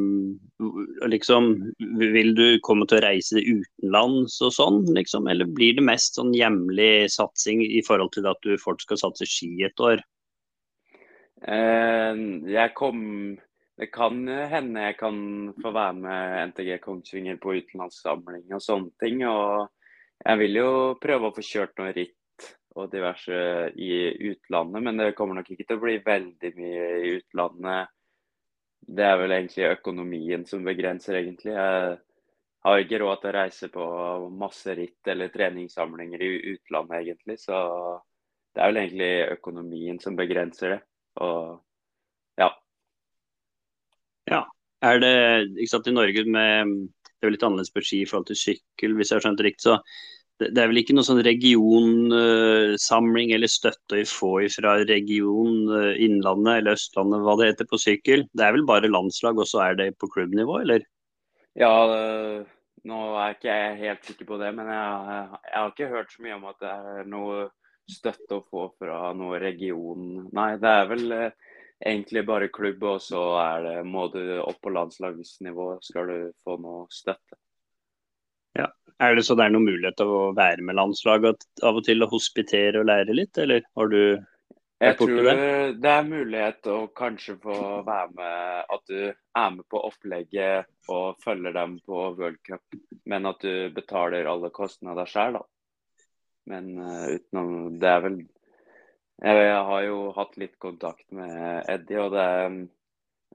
liksom, 1.07 1.53
vil 2.01 2.33
du 2.39 2.59
komme 2.65 2.89
til 2.89 2.99
å 2.99 3.05
reise 3.05 3.43
utenlands 3.43 4.41
og 4.43 4.55
sånn, 4.57 4.85
liksom? 4.97 5.29
Eller 5.31 5.49
blir 5.49 5.77
det 5.77 5.85
mest 5.87 6.17
sånn 6.19 6.33
hjemlig 6.35 7.11
satsing 7.13 7.63
i 7.67 7.85
forhold 7.87 8.15
til 8.17 8.29
at 8.31 8.41
du 8.47 8.57
fort 8.61 8.83
skal 8.85 9.03
satse 9.05 9.29
ski 9.29 9.57
et 9.67 9.89
år? 9.93 10.05
jeg 11.47 12.71
kom 12.75 13.01
det 13.77 13.91
kan 13.93 14.23
hende 14.29 14.85
jeg 14.89 14.97
kan 14.97 15.17
få 15.61 15.73
være 15.75 15.97
med 16.01 16.53
NTG 16.53 16.79
Kongsvinger 16.85 17.37
på 17.41 17.59
utenlandssamling 17.59 18.55
og 18.57 18.63
sånne 18.65 18.93
ting. 19.03 19.21
Og 19.29 19.67
jeg 20.25 20.41
vil 20.41 20.61
jo 20.63 20.71
prøve 21.01 21.29
å 21.29 21.35
få 21.37 21.45
kjørt 21.45 21.77
noe 21.81 21.93
ritt 21.97 22.15
og 22.77 22.91
diverse 22.93 23.37
i 23.81 23.93
utlandet, 24.31 24.83
men 24.85 25.01
det 25.01 25.13
kommer 25.17 25.39
nok 25.39 25.51
ikke 25.53 25.65
til 25.65 25.79
å 25.79 25.85
bli 25.85 25.99
veldig 26.05 26.51
mye 26.57 26.89
i 27.05 27.13
utlandet. 27.19 27.93
Det 28.87 29.07
er 29.07 29.17
vel 29.19 29.35
egentlig 29.35 29.71
økonomien 29.71 30.45
som 30.47 30.65
begrenser, 30.65 31.19
egentlig. 31.21 31.55
Jeg 31.57 31.97
har 32.67 32.83
ikke 32.83 33.01
råd 33.03 33.23
til 33.23 33.31
å 33.31 33.37
reise 33.37 33.71
på 33.73 33.87
masse 34.37 34.77
ritt 34.79 35.11
eller 35.11 35.33
treningssamlinger 35.33 36.23
i 36.23 36.31
utlandet, 36.53 37.01
egentlig. 37.01 37.39
Så 37.43 37.57
det 38.55 38.63
er 38.63 38.71
vel 38.73 38.83
egentlig 38.85 39.11
økonomien 39.39 39.99
som 40.03 40.19
begrenser 40.19 40.77
det. 40.77 40.81
Og 41.25 41.57
ja. 42.41 42.51
Ja. 44.31 44.43
Er 44.87 45.01
det 45.03 45.15
ikke 45.57 45.73
sant, 45.73 45.89
i 45.91 45.97
Norge 45.97 46.27
med 46.29 46.75
Det 47.07 47.25
er 47.25 47.31
jo 47.31 47.35
litt 47.35 47.47
annerledes 47.47 47.73
på 47.73 47.85
ski 47.85 48.03
i 48.03 48.09
forhold 48.09 48.29
til 48.29 48.43
sykkel, 48.43 48.97
hvis 48.97 49.11
jeg 49.11 49.19
har 49.19 49.25
skjønt 49.25 49.41
det 49.41 49.49
riktig. 49.49 49.65
så 49.65 49.75
det, 50.37 50.51
det 50.53 50.61
er 50.61 50.69
vel 50.69 50.83
ikke 50.83 50.95
noe 50.97 51.07
sånn 51.07 51.25
regionsamling 51.25 53.29
eller 53.33 53.49
støtte 53.49 54.03
å 54.03 54.11
få 54.11 54.33
fra 54.53 54.73
region 54.83 55.55
eh, 55.79 56.03
Innlandet 56.05 56.61
eller 56.61 56.77
Østlandet, 56.77 57.25
hva 57.25 57.35
det 57.41 57.49
heter, 57.53 57.67
på 57.71 57.81
sykkel? 57.81 58.21
Det 58.37 58.45
er 58.45 58.53
vel 58.57 58.67
bare 58.69 58.93
landslag, 58.93 59.35
og 59.41 59.47
så 59.49 59.59
er 59.65 59.73
det 59.81 59.99
på 60.01 60.11
klubbnivå, 60.13 60.55
eller? 60.67 60.81
Ja, 61.57 61.73
nå 62.87 62.99
er 63.17 63.35
ikke 63.35 63.49
jeg 63.49 63.79
helt 63.81 64.05
sikker 64.07 64.29
på 64.29 64.37
det, 64.43 64.51
men 64.59 64.69
jeg, 64.69 65.23
jeg, 65.49 65.57
har 65.57 65.73
ikke 65.73 65.95
hørt 65.95 66.13
så 66.13 66.27
mye 66.27 66.37
om 66.37 66.45
at 66.51 66.59
det 66.61 66.73
er 66.73 67.09
noe 67.11 67.37
støtte 67.91 68.37
å 68.37 68.45
få 68.51 68.67
fra 68.77 68.99
noen 69.17 69.41
region. 69.43 70.27
Nei, 70.37 70.51
det 70.61 70.75
er 70.83 70.91
vel 70.91 71.15
eh, 71.15 71.46
egentlig 71.85 72.25
bare 72.27 72.49
klubb, 72.53 72.83
og 72.83 73.03
så 73.05 73.23
er 73.41 73.67
det, 73.67 73.75
må 73.89 74.07
du 74.13 74.23
opp 74.41 74.61
på 74.65 74.73
landslagsnivå 74.73 75.75
skal 75.85 76.13
du 76.13 76.31
få 76.45 76.57
noe 76.63 76.87
støtte. 76.93 77.39
Ja. 78.57 78.71
Er 79.03 79.13
det 79.13 79.27
så 79.27 79.35
det 79.37 79.45
er 79.45 79.53
noen 79.53 79.69
mulighet 79.69 79.99
til 80.01 80.09
å 80.09 80.21
være 80.37 80.65
med 80.65 80.79
landslaget 80.79 81.45
av 81.67 81.77
og 81.77 81.85
til 81.85 82.07
og 82.07 82.15
hospitere 82.15 82.81
og 82.81 82.89
lære 82.89 83.17
litt, 83.19 83.37
eller 83.43 83.67
har 83.77 83.93
du 83.93 84.01
jeg 84.77 84.99
tror 84.99 85.23
det? 85.25 85.35
det 85.81 85.89
er 85.89 86.05
mulighet 86.05 86.69
å 86.69 86.79
kanskje 86.93 87.39
få 87.41 87.55
være 87.87 88.11
med 88.13 88.73
At 88.75 88.83
du 88.91 88.99
er 89.09 89.55
med 89.55 89.65
på 89.73 89.81
opplegget 89.89 90.69
og 90.93 91.17
følger 91.25 91.55
dem 91.57 91.79
på 91.87 92.03
World 92.19 92.37
Cup, 92.45 92.77
men 93.09 93.29
at 93.31 93.41
du 93.41 93.73
betaler 93.73 94.29
alle 94.29 94.53
kostnader 94.53 95.09
sjøl, 95.09 95.39
da. 95.39 95.47
Men 96.53 96.69
uh, 96.79 97.07
utenom 97.17 97.79
Det 97.81 97.89
er 97.91 98.05
vel 98.05 98.19
jeg 99.25 99.61
har 99.69 99.83
jo 99.87 100.01
hatt 100.17 100.37
litt 100.37 100.59
kontakt 100.61 101.07
med 101.17 101.65
Eddie, 101.73 102.01
og 102.03 102.13
det, 102.13 102.27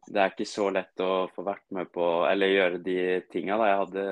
det, 0.07 0.19
er 0.19 0.29
ikke 0.29 0.45
så 0.45 0.69
lett 0.69 1.01
å 1.01 1.27
få 1.33 1.45
vært 1.47 1.65
med 1.73 1.89
på 1.93 2.07
eller 2.29 2.53
gjøre 2.53 2.81
de 2.85 2.97
tinga. 3.33 3.57
Jeg 3.65 3.79
hadde 3.79 4.05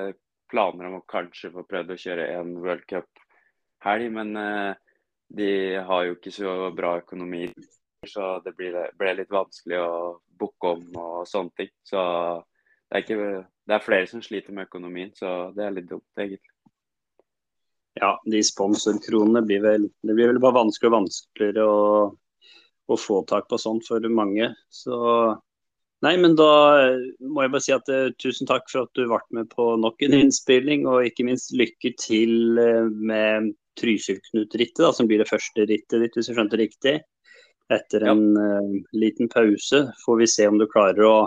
planer 0.50 0.88
om 0.88 0.98
å 0.98 1.06
kanskje 1.06 1.52
få 1.54 1.64
prøvd 1.70 1.94
å 1.94 2.00
kjøre 2.04 2.28
en 2.40 2.56
World 2.58 2.86
Cup-helg, 2.90 4.10
men 4.16 4.34
uh, 4.34 4.74
de 5.30 5.52
har 5.86 6.08
jo 6.08 6.18
ikke 6.18 6.34
så 6.34 6.56
bra 6.74 6.96
økonomi. 7.04 7.46
Så 8.08 8.38
det 8.42 8.56
ble 8.56 9.12
litt 9.14 9.30
vanskelig 9.30 9.78
å 9.78 9.94
booke 10.40 10.74
om 10.74 10.86
og 10.96 11.28
sånne 11.28 11.52
ting. 11.54 11.70
Så 11.86 12.00
det 12.88 12.96
er, 12.96 13.04
ikke, 13.04 13.42
det 13.68 13.76
er 13.76 13.84
flere 13.84 14.08
som 14.10 14.22
sliter 14.24 14.56
med 14.56 14.66
økonomien, 14.66 15.12
så 15.14 15.52
det 15.54 15.66
er 15.66 15.76
litt 15.76 15.90
dumt, 15.90 16.08
egentlig 16.18 16.42
ja, 17.98 18.14
de 18.30 18.40
sponsorkronene 18.44 19.42
blir 19.42 19.62
vel 19.64 19.86
Det 20.02 20.14
blir 20.14 20.30
vel 20.30 20.40
bare 20.42 20.60
vanskeligere 20.60 20.94
og 20.94 20.98
vanskeligere 21.02 21.66
å, 21.66 21.84
å 22.90 22.98
få 22.98 23.22
tak 23.28 23.48
på 23.50 23.58
sånt 23.58 23.86
for 23.88 24.04
mange. 24.14 24.52
Så 24.70 24.98
Nei, 26.00 26.14
men 26.16 26.32
da 26.32 26.48
må 27.20 27.42
jeg 27.44 27.52
bare 27.52 27.60
si 27.60 27.72
at 27.74 27.88
uh, 27.92 28.08
tusen 28.22 28.48
takk 28.48 28.70
for 28.72 28.86
at 28.86 28.92
du 28.96 29.02
ble 29.04 29.18
med 29.36 29.50
på 29.52 29.74
nok 29.76 30.00
en 30.06 30.16
innspilling, 30.16 30.86
og 30.88 31.04
ikke 31.04 31.26
minst 31.28 31.52
lykke 31.52 31.92
til 32.00 32.56
uh, 32.56 32.88
med 32.88 33.50
Trysil-Knut-rittet, 33.80 34.86
som 34.96 35.10
blir 35.10 35.20
det 35.20 35.28
første 35.28 35.66
rittet 35.68 36.00
ditt, 36.00 36.16
hvis 36.16 36.30
jeg 36.30 36.38
skjønte 36.38 36.60
riktig. 36.60 36.94
Etter 37.70 38.06
en 38.08 38.24
ja. 38.32 38.62
uh, 38.62 38.96
liten 38.96 39.28
pause 39.28 39.84
får 40.06 40.22
vi 40.22 40.30
se 40.38 40.48
om 40.48 40.56
du 40.56 40.64
klarer 40.72 41.04
å 41.04 41.18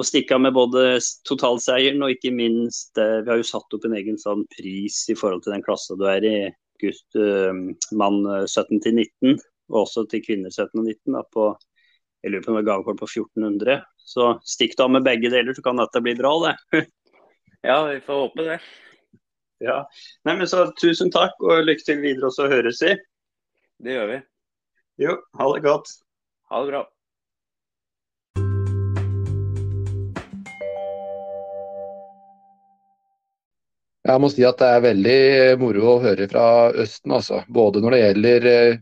og 0.00 0.06
stikke 0.08 0.36
av 0.36 0.42
med 0.46 0.56
både 0.56 0.96
totalseieren 1.28 2.00
og 2.04 2.14
ikke 2.14 2.32
minst 2.32 2.98
eh, 3.00 3.20
Vi 3.20 3.32
har 3.32 3.40
jo 3.40 3.46
satt 3.46 3.76
opp 3.76 3.86
en 3.86 3.96
egen 3.98 4.18
sånn 4.20 4.46
pris 4.54 5.02
i 5.12 5.16
forhold 5.18 5.44
til 5.44 5.54
den 5.54 5.64
klassa 5.66 5.96
du 5.98 6.06
er 6.08 6.24
i, 6.26 6.36
gutt, 6.80 7.18
uh, 7.20 7.52
mann 8.00 8.22
17 8.46 8.80
til 8.80 8.94
19, 8.96 9.40
og 9.68 9.82
også 9.82 10.06
til 10.08 10.22
kvinner 10.24 10.52
17 10.52 10.80
og 10.80 10.86
19. 10.86 11.16
Da, 11.16 11.24
på, 11.34 11.50
jeg 12.24 12.32
lurer 12.32 12.46
på 12.46 12.54
noe 12.54 12.64
gavekort 12.66 13.02
på 13.02 13.08
1400. 13.10 13.82
Så 14.10 14.30
stikk 14.48 14.78
da 14.80 14.88
med 14.88 15.04
begge 15.04 15.28
deler, 15.32 15.52
så 15.54 15.64
kan 15.66 15.80
dette 15.80 16.02
bli 16.04 16.16
bra, 16.18 16.32
det. 16.46 16.84
ja, 17.68 17.82
vi 17.90 18.00
får 18.06 18.22
håpe 18.24 18.46
det. 18.48 18.56
Ja. 19.60 19.82
Nei, 20.24 20.38
men 20.38 20.48
så 20.48 20.70
Tusen 20.80 21.12
takk, 21.12 21.36
og 21.44 21.66
lykke 21.68 21.84
til 21.84 22.00
videre, 22.00 22.30
og 22.30 22.36
så 22.36 22.48
høres 22.50 22.80
vi. 22.86 22.96
Det 23.84 23.98
gjør 23.98 24.14
vi. 24.14 24.22
Jo, 25.04 25.20
ha 25.36 25.52
det 25.52 25.62
godt. 25.68 25.92
Ha 26.50 26.64
det 26.64 26.72
bra. 26.72 26.86
Jeg 34.10 34.22
må 34.22 34.30
si 34.32 34.44
at 34.46 34.58
det 34.60 34.68
er 34.68 34.84
veldig 34.84 35.18
moro 35.60 35.86
å 35.94 35.98
høre 36.02 36.26
fra 36.30 36.44
Østen, 36.82 37.14
altså. 37.14 37.42
Både 37.48 37.82
når 37.82 37.94
det 37.94 38.00
gjelder 38.00 38.46
eh, 38.50 38.78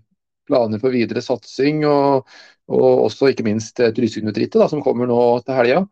planer 0.48 0.80
for 0.82 0.94
videre 0.94 1.22
satsing, 1.24 1.82
og, 1.88 2.28
og 2.72 3.04
også 3.08 3.32
ikke 3.32 3.46
minst 3.46 3.80
Trysilnutrittet, 3.80 4.64
som 4.72 4.84
kommer 4.84 5.10
nå 5.10 5.20
til 5.44 5.58
helga. 5.58 5.82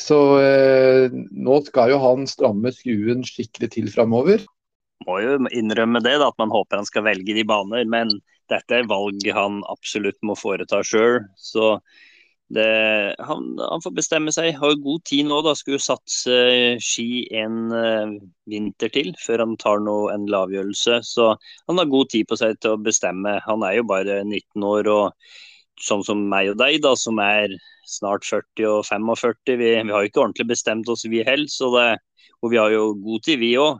Så 0.00 0.18
eh, 0.40 1.12
nå 1.12 1.60
skal 1.66 1.94
jo 1.94 2.00
han 2.02 2.28
stramme 2.30 2.72
skruen 2.74 3.24
skikkelig 3.26 3.70
til 3.76 3.90
framover. 3.92 4.44
Må 5.08 5.16
jo 5.24 5.38
innrømme 5.56 6.02
det, 6.04 6.18
da, 6.20 6.28
at 6.28 6.40
man 6.40 6.52
håper 6.52 6.80
han 6.80 6.88
skal 6.88 7.06
velge 7.08 7.36
de 7.36 7.44
baner. 7.48 7.86
Men 7.88 8.12
dette 8.52 8.76
er 8.76 8.88
valg 8.90 9.24
han 9.34 9.60
absolutt 9.72 10.18
må 10.26 10.36
foreta 10.38 10.82
sjøl. 10.86 11.22
Så 11.36 11.76
det, 12.50 13.14
han, 13.22 13.44
han, 13.62 13.82
får 13.82 13.92
bestemme 13.94 14.32
seg. 14.34 14.56
Har 14.58 14.74
god 14.82 15.04
tid 15.06 15.28
nå, 15.28 15.38
da. 15.46 15.54
Skulle 15.54 15.78
satse 15.82 16.38
ski 16.82 17.22
en 17.38 17.70
uh, 17.70 18.16
vinter 18.50 18.90
til 18.90 19.12
før 19.22 19.44
han 19.44 19.54
tar 19.60 19.82
noe 19.86 20.10
endelig 20.14 20.40
avgjørelse. 20.40 20.98
Så 21.06 21.28
han 21.36 21.78
har 21.78 21.92
god 21.92 22.10
tid 22.10 22.26
på 22.30 22.40
seg 22.40 22.58
til 22.58 22.74
å 22.74 22.82
bestemme. 22.82 23.38
Han 23.46 23.62
er 23.66 23.78
jo 23.78 23.86
bare 23.92 24.20
19 24.24 24.66
år 24.66 24.90
og 24.90 25.30
sånn 25.80 26.02
som 26.04 26.26
meg 26.28 26.50
og 26.52 26.58
deg, 26.60 26.80
da, 26.84 26.96
som 26.98 27.22
er 27.22 27.54
snart 27.88 28.26
40 28.26 28.66
og 28.68 28.82
45. 28.88 29.38
Vi, 29.54 29.70
vi 29.70 29.94
har 29.94 30.02
jo 30.02 30.10
ikke 30.10 30.24
ordentlig 30.24 30.50
bestemt 30.50 30.90
oss, 30.90 31.06
vi 31.06 31.22
heller. 31.26 32.02
Og 32.40 32.50
vi 32.50 32.58
har 32.58 32.74
jo 32.74 32.92
god 32.98 33.26
tid, 33.26 33.38
vi 33.42 33.54
òg. 33.60 33.78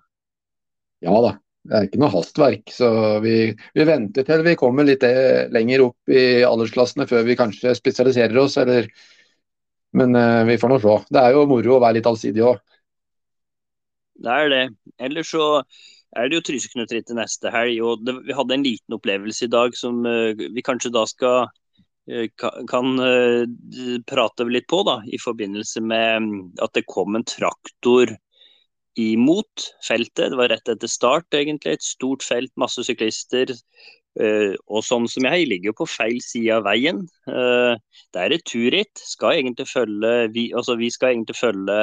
Ja 1.03 1.17
da. 1.25 1.35
Det 1.61 1.77
er 1.77 1.87
ikke 1.87 2.01
noe 2.01 2.13
hastverk. 2.15 2.73
Så 2.73 2.89
vi, 3.25 3.35
vi, 3.77 3.87
venter 3.89 4.25
til 4.27 4.45
vi 4.47 4.57
kommer 4.59 4.87
litt 4.89 5.05
eh, 5.07 5.47
lenger 5.53 5.85
opp 5.91 6.13
i 6.13 6.41
aldersklassene 6.47 7.07
før 7.11 7.27
vi 7.27 7.37
kanskje 7.39 7.75
spesialiserer 7.77 8.41
oss. 8.41 8.57
Eller, 8.63 8.89
men 9.97 10.17
uh, 10.17 10.43
vi 10.49 10.57
får 10.61 10.73
nå 10.73 10.81
se. 10.81 10.97
Det 11.13 11.21
er 11.21 11.37
jo 11.37 11.47
moro 11.51 11.77
å 11.77 11.83
være 11.83 11.99
litt 11.99 12.09
allsidig 12.09 12.45
òg. 12.49 12.61
Det 14.21 14.37
er 14.37 14.53
det. 14.53 14.65
Ellers 15.01 15.33
så 15.33 15.47
er 16.17 16.29
det 16.29 16.39
jo 16.39 16.45
Tryseknutrittet 16.49 17.17
neste 17.19 17.53
helg. 17.53 17.77
og 17.85 18.07
det, 18.07 18.17
Vi 18.29 18.37
hadde 18.37 18.57
en 18.57 18.65
liten 18.65 18.97
opplevelse 18.97 19.47
i 19.47 19.53
dag 19.53 19.77
som 19.77 20.01
uh, 20.09 20.33
vi 20.33 20.65
kanskje 20.65 20.95
da 20.97 21.07
skal 21.09 21.51
kan, 22.41 22.65
kan 22.67 22.97
prate 24.09 24.47
litt 24.49 24.65
på, 24.73 24.81
da, 24.83 24.97
i 25.07 25.19
forbindelse 25.21 25.83
med 25.85 26.25
mm, 26.25 26.39
at 26.65 26.73
det 26.75 26.83
kom 26.91 27.15
en 27.15 27.27
traktor 27.29 28.11
imot 28.99 29.71
feltet. 29.87 30.33
Det 30.33 30.39
var 30.39 30.51
rett 30.53 30.69
etter 30.69 30.91
start, 30.91 31.29
egentlig. 31.37 31.77
Et 31.77 31.87
stort 31.87 32.25
felt, 32.27 32.53
masse 32.61 32.83
syklister. 32.87 33.53
Uh, 34.19 34.57
og 34.67 34.83
sånn 34.83 35.07
som 35.07 35.29
jeg 35.29 35.47
ligger 35.47 35.71
jo 35.71 35.77
på 35.85 35.87
feil 35.87 36.19
side 36.25 36.57
av 36.57 36.67
veien. 36.67 37.05
Uh, 37.31 37.79
det 38.11 38.25
er 38.25 38.35
et. 38.35 39.03
Skal 39.07 39.39
egentlig 39.39 39.69
følge 39.71 40.29
vi, 40.35 40.49
altså 40.57 40.75
vi 40.81 40.91
skal 40.91 41.15
egentlig 41.15 41.39
følge 41.39 41.79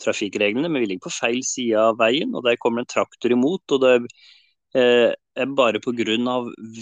trafikkreglene, 0.00 0.70
men 0.70 0.82
vi 0.82 0.92
ligger 0.92 1.08
på 1.08 1.16
feil 1.18 1.42
side 1.44 1.76
av 1.78 1.98
veien. 2.00 2.34
og 2.34 2.44
Der 2.46 2.56
kommer 2.56 2.82
en 2.82 2.90
traktor 2.90 3.34
imot. 3.34 3.64
og 3.72 3.80
det 3.84 3.94
uh, 4.76 5.12
er 5.12 5.56
bare 5.56 5.80
pga. 5.80 6.16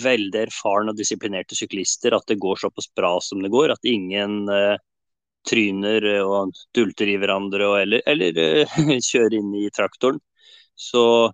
veldig 0.03 0.41
erfarne 0.47 0.95
og 0.95 0.99
disiplinerte 0.99 1.59
syklister 1.59 2.15
at 2.15 2.27
det 2.29 2.39
går 2.39 2.57
såpass 2.63 2.89
bra 2.95 3.19
som 3.21 3.43
det 3.43 3.51
går. 3.51 3.73
At 3.75 3.85
ingen 3.85 4.49
uh, 4.49 4.77
tryner 5.47 6.05
og 6.25 6.55
dulter 6.75 7.11
i 7.11 7.17
hverandre 7.21 7.69
og, 7.69 7.79
eller, 7.85 8.03
eller 8.09 8.41
uh, 8.67 8.93
kjører 9.11 9.39
inn 9.39 9.55
i 9.59 9.69
traktoren. 9.75 10.21
Så 10.77 11.33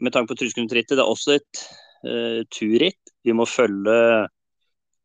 med 0.00 0.14
tanke 0.14 0.32
på 0.32 0.40
Truskunutrittet, 0.40 0.96
det 0.96 1.04
er 1.04 1.10
også 1.12 1.36
et 1.36 1.64
uh, 2.06 2.40
turritt. 2.52 3.14
Vi 3.26 3.36
må 3.36 3.46
følge 3.48 3.96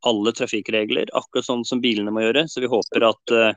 alle 0.06 0.32
trafikkregler, 0.38 1.10
akkurat 1.18 1.48
sånn 1.48 1.66
som 1.68 1.82
bilene 1.84 2.14
må 2.14 2.24
gjøre. 2.24 2.46
Så 2.52 2.64
vi 2.64 2.72
håper 2.72 3.08
at 3.10 3.36
uh, 3.36 3.52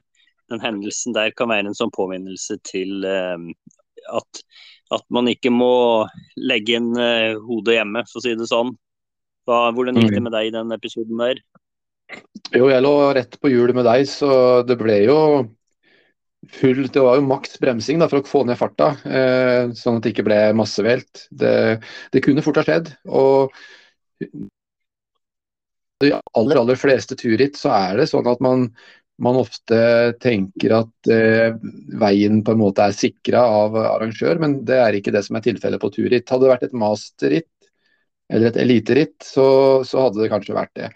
den 0.48 0.64
hendelsen 0.64 1.16
der 1.16 1.34
kan 1.36 1.50
være 1.52 1.68
en 1.70 1.76
sånn 1.76 1.92
påminnelse 1.92 2.56
til 2.64 3.04
at, 3.04 4.38
at, 4.96 5.02
man 5.12 5.28
ikke 5.28 5.50
må 5.52 6.06
legge 6.40 6.78
inn 6.78 6.94
hodet 7.44 7.74
hjemme, 7.76 8.00
for 8.08 8.16
å 8.16 8.24
si 8.24 8.32
det 8.32 8.46
sånn. 8.48 8.70
Hva, 9.44 9.66
hvordan 9.76 10.00
gikk 10.00 10.14
det 10.14 10.22
mm. 10.22 10.24
med 10.24 10.34
deg 10.38 10.48
i 10.48 10.54
den 10.54 10.72
episoden 10.72 11.20
der? 11.20 11.42
Jo, 12.54 12.68
jeg 12.72 12.82
lå 12.84 12.92
rett 13.16 13.36
på 13.42 13.50
hjulet 13.52 13.76
med 13.76 13.86
deg, 13.88 14.06
så 14.08 14.30
det 14.66 14.78
ble 14.80 15.00
jo 15.04 15.18
full 16.54 16.86
Det 16.94 17.02
var 17.02 17.18
jo 17.18 17.24
maks 17.26 17.58
bremsing 17.60 17.98
da, 18.00 18.06
for 18.08 18.22
å 18.22 18.28
få 18.28 18.44
ned 18.46 18.56
farta, 18.60 18.92
eh, 19.04 19.72
sånn 19.76 19.98
at 19.98 20.06
det 20.06 20.12
ikke 20.14 20.24
ble 20.28 20.38
massevelt. 20.56 21.26
Det, 21.34 21.50
det 22.14 22.22
kunne 22.24 22.44
fort 22.46 22.60
ha 22.60 22.64
skjedd. 22.68 22.92
og 23.08 23.52
de 26.02 26.12
aller, 26.38 26.60
aller 26.60 26.78
fleste 26.78 27.16
turritt 27.18 27.58
så 27.58 27.72
er 27.74 27.98
det 27.98 28.06
sånn 28.10 28.28
at 28.30 28.40
man, 28.44 28.68
man 29.22 29.38
ofte 29.40 29.78
tenker 30.22 30.76
at 30.78 31.10
eh, 31.10 31.56
veien 31.98 32.42
på 32.46 32.54
en 32.54 32.62
måte 32.62 32.86
er 32.86 32.94
sikra 32.96 33.42
av 33.64 33.78
arrangør, 33.82 34.38
men 34.42 34.60
det 34.68 34.78
er 34.78 34.98
ikke 34.98 35.14
det 35.14 35.24
som 35.26 35.38
er 35.38 35.46
tilfellet 35.48 35.82
på 35.82 35.90
turritt. 35.96 36.30
Hadde 36.30 36.46
det 36.46 36.52
vært 36.54 36.68
et 36.68 36.78
masterritt 36.78 37.50
eller 38.30 38.50
et 38.50 38.60
eliteritt, 38.62 39.16
så, 39.24 39.48
så 39.88 40.06
hadde 40.06 40.22
det 40.22 40.30
kanskje 40.32 40.56
vært 40.56 40.74
det. 40.78 40.92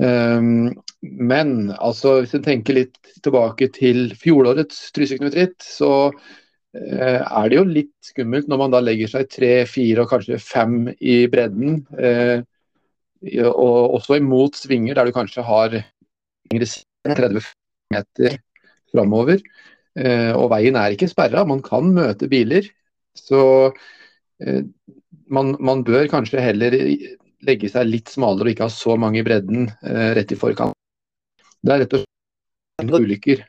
Um, 0.00 0.70
men 1.02 1.50
altså, 1.76 2.20
hvis 2.22 2.32
en 2.38 2.44
tenker 2.44 2.76
litt 2.78 2.94
tilbake 3.20 3.68
til 3.74 4.14
fjorårets 4.16 4.78
Trysil-Knut 4.96 5.60
så 5.60 5.92
uh, 6.08 7.20
er 7.20 7.50
det 7.50 7.58
jo 7.58 7.64
litt 7.68 7.92
skummelt 8.08 8.48
når 8.48 8.62
man 8.62 8.72
da 8.72 8.80
legger 8.80 9.12
seg 9.12 9.28
tre, 9.28 9.52
fire 9.68 10.06
og 10.06 10.12
kanskje 10.14 10.40
fem 10.40 10.86
i 10.96 11.24
bredden. 11.32 11.82
Uh, 11.92 12.40
og 13.50 13.98
også 13.98 14.16
imot 14.16 14.56
svinger 14.56 14.96
der 14.96 15.10
du 15.10 15.12
kanskje 15.12 15.44
har 15.44 15.76
30 16.48 17.42
meter 17.92 18.38
framover. 18.94 19.44
Uh, 19.98 20.32
og 20.32 20.48
veien 20.54 20.78
er 20.80 20.96
ikke 20.96 21.10
sperra, 21.10 21.44
man 21.44 21.60
kan 21.66 21.92
møte 21.92 22.30
biler. 22.30 22.72
Så 23.18 23.72
man, 25.28 25.50
man 25.60 25.82
bør 25.84 26.06
kanskje 26.08 26.40
heller 26.40 26.72
legge 27.46 27.70
seg 27.72 27.88
litt 27.88 28.12
smalere 28.12 28.48
og 28.48 28.54
ikke 28.54 28.66
ha 28.68 28.72
så 28.74 28.96
mange 29.00 29.20
i 29.20 29.26
bredden 29.26 29.68
eh, 29.68 30.10
rett 30.18 30.32
i 30.34 30.38
forkant. 30.38 30.76
Det 31.60 31.74
er 31.74 31.82
rett 31.84 31.96
og 31.96 32.04
slett 32.04 33.06
ulykker. 33.06 33.44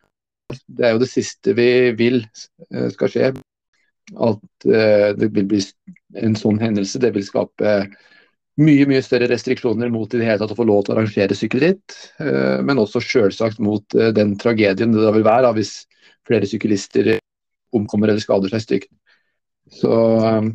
Det 0.67 0.87
er 0.87 0.95
jo 0.95 1.01
det 1.01 1.09
siste 1.11 1.55
vi 1.55 1.69
vil 1.97 2.21
eh, 2.23 2.89
skal 2.95 3.11
skje. 3.11 3.33
At 4.11 4.67
eh, 4.67 5.11
det 5.17 5.31
vil 5.35 5.47
bli 5.53 5.61
en 6.21 6.35
sånn 6.39 6.59
hendelse. 6.61 6.99
Det 6.99 7.13
vil 7.15 7.27
skape 7.27 7.75
mye 8.61 8.87
mye 8.89 9.01
større 9.05 9.29
restriksjoner 9.31 9.91
mot 9.93 10.11
i 10.13 10.19
det 10.19 10.27
hele 10.27 10.41
tatt 10.41 10.53
å 10.53 10.57
få 10.57 10.65
lov 10.67 10.83
til 10.85 10.93
å 10.93 10.97
arrangere 10.97 11.37
sykkelritt. 11.37 11.95
Eh, 12.23 12.59
men 12.65 12.81
også 12.81 13.03
selvsagt 13.03 13.61
mot 13.63 13.95
eh, 13.95 14.11
den 14.15 14.35
tragedien 14.41 14.93
det 14.93 15.05
da 15.05 15.13
vil 15.15 15.27
være 15.27 15.47
da, 15.47 15.53
hvis 15.55 15.85
flere 16.27 16.49
syklister 16.49 17.15
omkommer 17.75 18.11
eller 18.11 18.23
skader 18.23 18.51
seg 18.51 18.65
stygt. 18.65 18.91
Så 19.71 19.91
eh, 20.27 20.51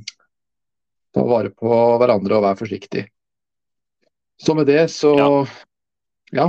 ta 1.17 1.25
vare 1.25 1.53
på 1.57 1.83
hverandre 2.03 2.39
og 2.39 2.45
vær 2.45 2.61
forsiktig. 2.61 3.07
Så 4.37 4.55
med 4.55 4.67
det, 4.69 4.89
så 4.93 5.17
ja. 5.19 5.29
ja. 6.33 6.47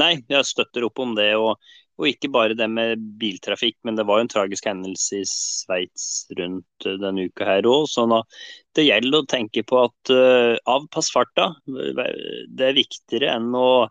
Nei, 0.00 0.14
jeg 0.30 0.48
støtter 0.48 0.86
opp 0.86 1.00
om 1.04 1.12
det. 1.16 1.28
Og, 1.36 1.58
og, 1.98 2.06
ikke 2.08 2.30
bare 2.32 2.56
det 2.56 2.68
med 2.72 3.02
biltrafikk, 3.20 3.76
men 3.84 3.98
det 3.98 4.06
var 4.08 4.20
jo 4.20 4.26
en 4.26 4.32
tragisk 4.32 4.68
hendelse 4.70 5.20
i 5.20 5.26
Sveits 5.28 6.06
rundt 6.38 6.86
uh, 6.88 6.96
denne 7.02 7.28
uka 7.28 7.48
her 7.48 7.68
òg. 7.68 7.84
Sånn 7.92 8.14
at 8.16 8.40
det 8.76 8.86
gjelder 8.88 9.20
å 9.20 9.28
tenke 9.28 9.64
på 9.68 9.82
at 9.82 10.14
uh, 10.14 10.56
avpass 10.72 11.12
farta. 11.12 11.50
Det 11.68 12.68
er 12.70 12.78
viktigere 12.78 13.34
enn 13.36 13.52
å, 13.58 13.86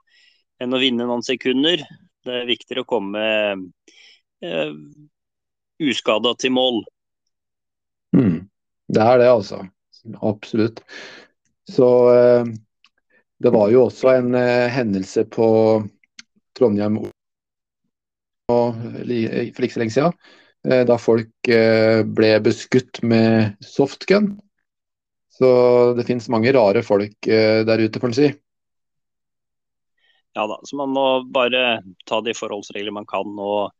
enn 0.62 0.74
å 0.74 0.82
vinne 0.82 1.06
noen 1.06 1.26
sekunder. 1.26 1.86
Det 2.26 2.42
er 2.42 2.50
viktigere 2.50 2.86
å 2.86 2.90
komme 2.90 3.26
uh, 4.42 4.74
uskada 5.82 6.34
til 6.42 6.58
mål. 6.58 6.82
Mm. 8.18 8.48
Det 8.92 9.04
er 9.06 9.22
det, 9.22 9.30
altså. 9.30 9.62
Absolutt. 10.26 10.82
Så 11.70 11.90
eh, 12.14 12.46
det 13.42 13.54
var 13.54 13.72
jo 13.74 13.88
også 13.88 14.14
en 14.18 14.36
eh, 14.38 14.70
hendelse 14.72 15.26
på 15.32 15.48
Trondheim 16.58 17.00
for 18.52 18.76
ikke 19.08 19.74
så 19.74 19.84
lenge 19.84 19.96
siden. 19.96 20.16
Eh, 20.68 20.84
da 20.88 20.98
folk 21.02 21.52
ble 22.18 22.32
beskutt 22.44 23.02
med 23.08 23.58
softgun. 23.66 24.34
Så 25.32 25.50
det 25.98 26.06
finnes 26.06 26.30
mange 26.30 26.52
rare 26.54 26.84
folk 26.86 27.16
der 27.26 27.82
ute, 27.82 28.02
får 28.02 28.12
en 28.12 28.18
si. 28.18 28.28
Ja 30.38 30.46
da, 30.48 30.60
så 30.64 30.78
man 30.80 30.94
må 30.96 31.06
bare 31.34 31.82
ta 32.08 32.22
de 32.24 32.36
forholdsregler 32.38 32.94
man 32.96 33.08
kan 33.10 33.28
og 33.36 33.74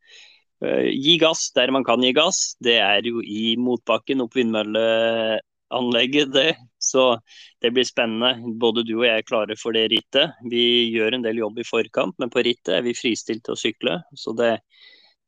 uh, 0.66 0.88
gi 0.90 1.16
gass 1.22 1.52
der 1.56 1.72
man 1.72 1.86
kan 1.88 2.04
gi 2.04 2.12
gass. 2.16 2.56
Det 2.60 2.80
er 2.82 3.06
jo 3.08 3.22
i 3.24 3.56
motbakken 3.62 4.24
opp 4.26 4.36
vindmølleanlegget, 4.36 6.34
det. 6.36 6.50
Så 6.82 7.06
det 7.62 7.72
blir 7.76 7.86
spennende. 7.86 8.54
Både 8.60 8.84
du 8.88 8.96
og 8.98 9.06
jeg 9.06 9.22
er 9.22 9.28
klare 9.28 9.58
for 9.60 9.78
det 9.78 9.88
rittet. 9.94 10.38
Vi 10.50 10.90
gjør 10.92 11.18
en 11.18 11.26
del 11.26 11.42
jobb 11.44 11.62
i 11.62 11.68
forkant, 11.68 12.18
men 12.20 12.34
på 12.34 12.44
rittet 12.46 12.74
er 12.80 12.86
vi 12.86 12.98
fristilt 12.98 13.46
til 13.46 13.56
å 13.56 13.62
sykle. 13.62 14.00
Så 14.18 14.34
det, 14.38 14.56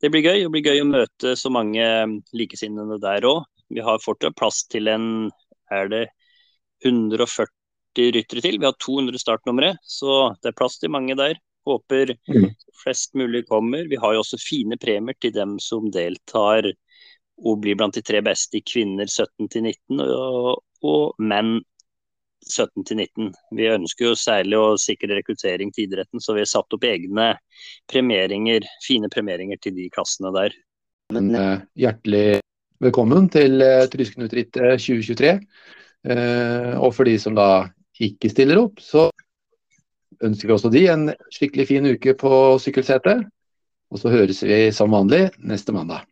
det 0.01 0.09
blir 0.13 0.25
gøy. 0.25 0.43
Det 0.45 0.53
blir 0.53 0.69
gøy 0.71 0.83
å 0.83 0.89
møte 0.89 1.35
så 1.39 1.53
mange 1.53 1.85
likesinnede 2.33 2.97
der 3.03 3.29
òg. 3.29 3.43
Vi 3.73 3.85
har 3.85 4.01
fortsatt 4.03 4.37
plass 4.37 4.65
til 4.69 4.89
en 4.91 5.05
er 5.73 5.89
det 5.89 6.03
140 6.85 7.47
ryttere 8.17 8.43
til. 8.43 8.59
Vi 8.59 8.67
har 8.67 8.77
200 8.81 9.21
startnumre, 9.21 9.75
så 9.81 10.33
det 10.41 10.51
er 10.51 10.57
plass 10.57 10.79
til 10.81 10.93
mange 10.93 11.15
der. 11.19 11.37
Håper 11.67 12.15
mm. 12.27 12.49
flest 12.81 13.13
mulig 13.15 13.45
kommer. 13.47 13.87
Vi 13.87 13.99
har 14.01 14.15
jo 14.15 14.23
også 14.23 14.41
fine 14.41 14.77
premier 14.81 15.15
til 15.21 15.33
dem 15.35 15.55
som 15.63 15.87
deltar 15.93 16.67
og 17.41 17.61
blir 17.63 17.77
blant 17.79 17.95
de 17.97 18.03
tre 18.05 18.21
beste 18.25 18.59
i 18.59 18.65
kvinner 18.65 19.09
17 19.09 19.49
til 19.51 19.69
19 19.69 20.01
og, 20.03 20.61
og 20.85 21.23
menn 21.23 21.57
17 22.43 22.85
til 22.87 22.99
19. 22.99 23.31
Vi 23.57 23.69
ønsker 23.71 24.09
jo 24.09 24.19
særlig 24.19 24.59
å 24.59 24.75
sikre 24.81 25.15
rekruttering 25.17 25.71
til 25.73 25.87
idretten, 25.87 26.21
så 26.21 26.35
vi 26.35 26.43
har 26.43 26.51
satt 26.51 26.75
opp 26.75 26.87
egne 26.87 27.33
premieringer, 27.91 28.67
fine 28.83 29.09
premieringer 29.11 29.61
til 29.63 29.75
de 29.77 29.89
klassene 29.93 30.33
der. 30.35 30.55
Men 31.15 31.31
uh, 31.35 31.63
hjertelig 31.79 32.41
velkommen 32.83 33.29
til 33.33 33.63
uh, 33.63 33.85
Trysknutrittet 33.91 34.81
2023. 34.83 35.35
Uh, 36.03 36.73
og 36.83 36.91
for 36.97 37.07
de 37.07 37.17
som 37.21 37.35
da 37.37 37.67
ikke 38.03 38.31
stiller 38.31 38.59
opp, 38.59 38.81
så 38.83 39.07
ønsker 40.23 40.49
vi 40.49 40.55
også 40.55 40.71
de 40.73 40.87
en 40.91 41.09
skikkelig 41.33 41.69
fin 41.69 41.91
uke 41.93 42.15
på 42.19 42.33
sykkelsetet. 42.63 43.27
Og 43.93 44.01
så 44.01 44.09
høres 44.09 44.41
vi 44.43 44.65
som 44.73 44.93
vanlig 44.95 45.27
neste 45.37 45.75
mandag. 45.75 46.07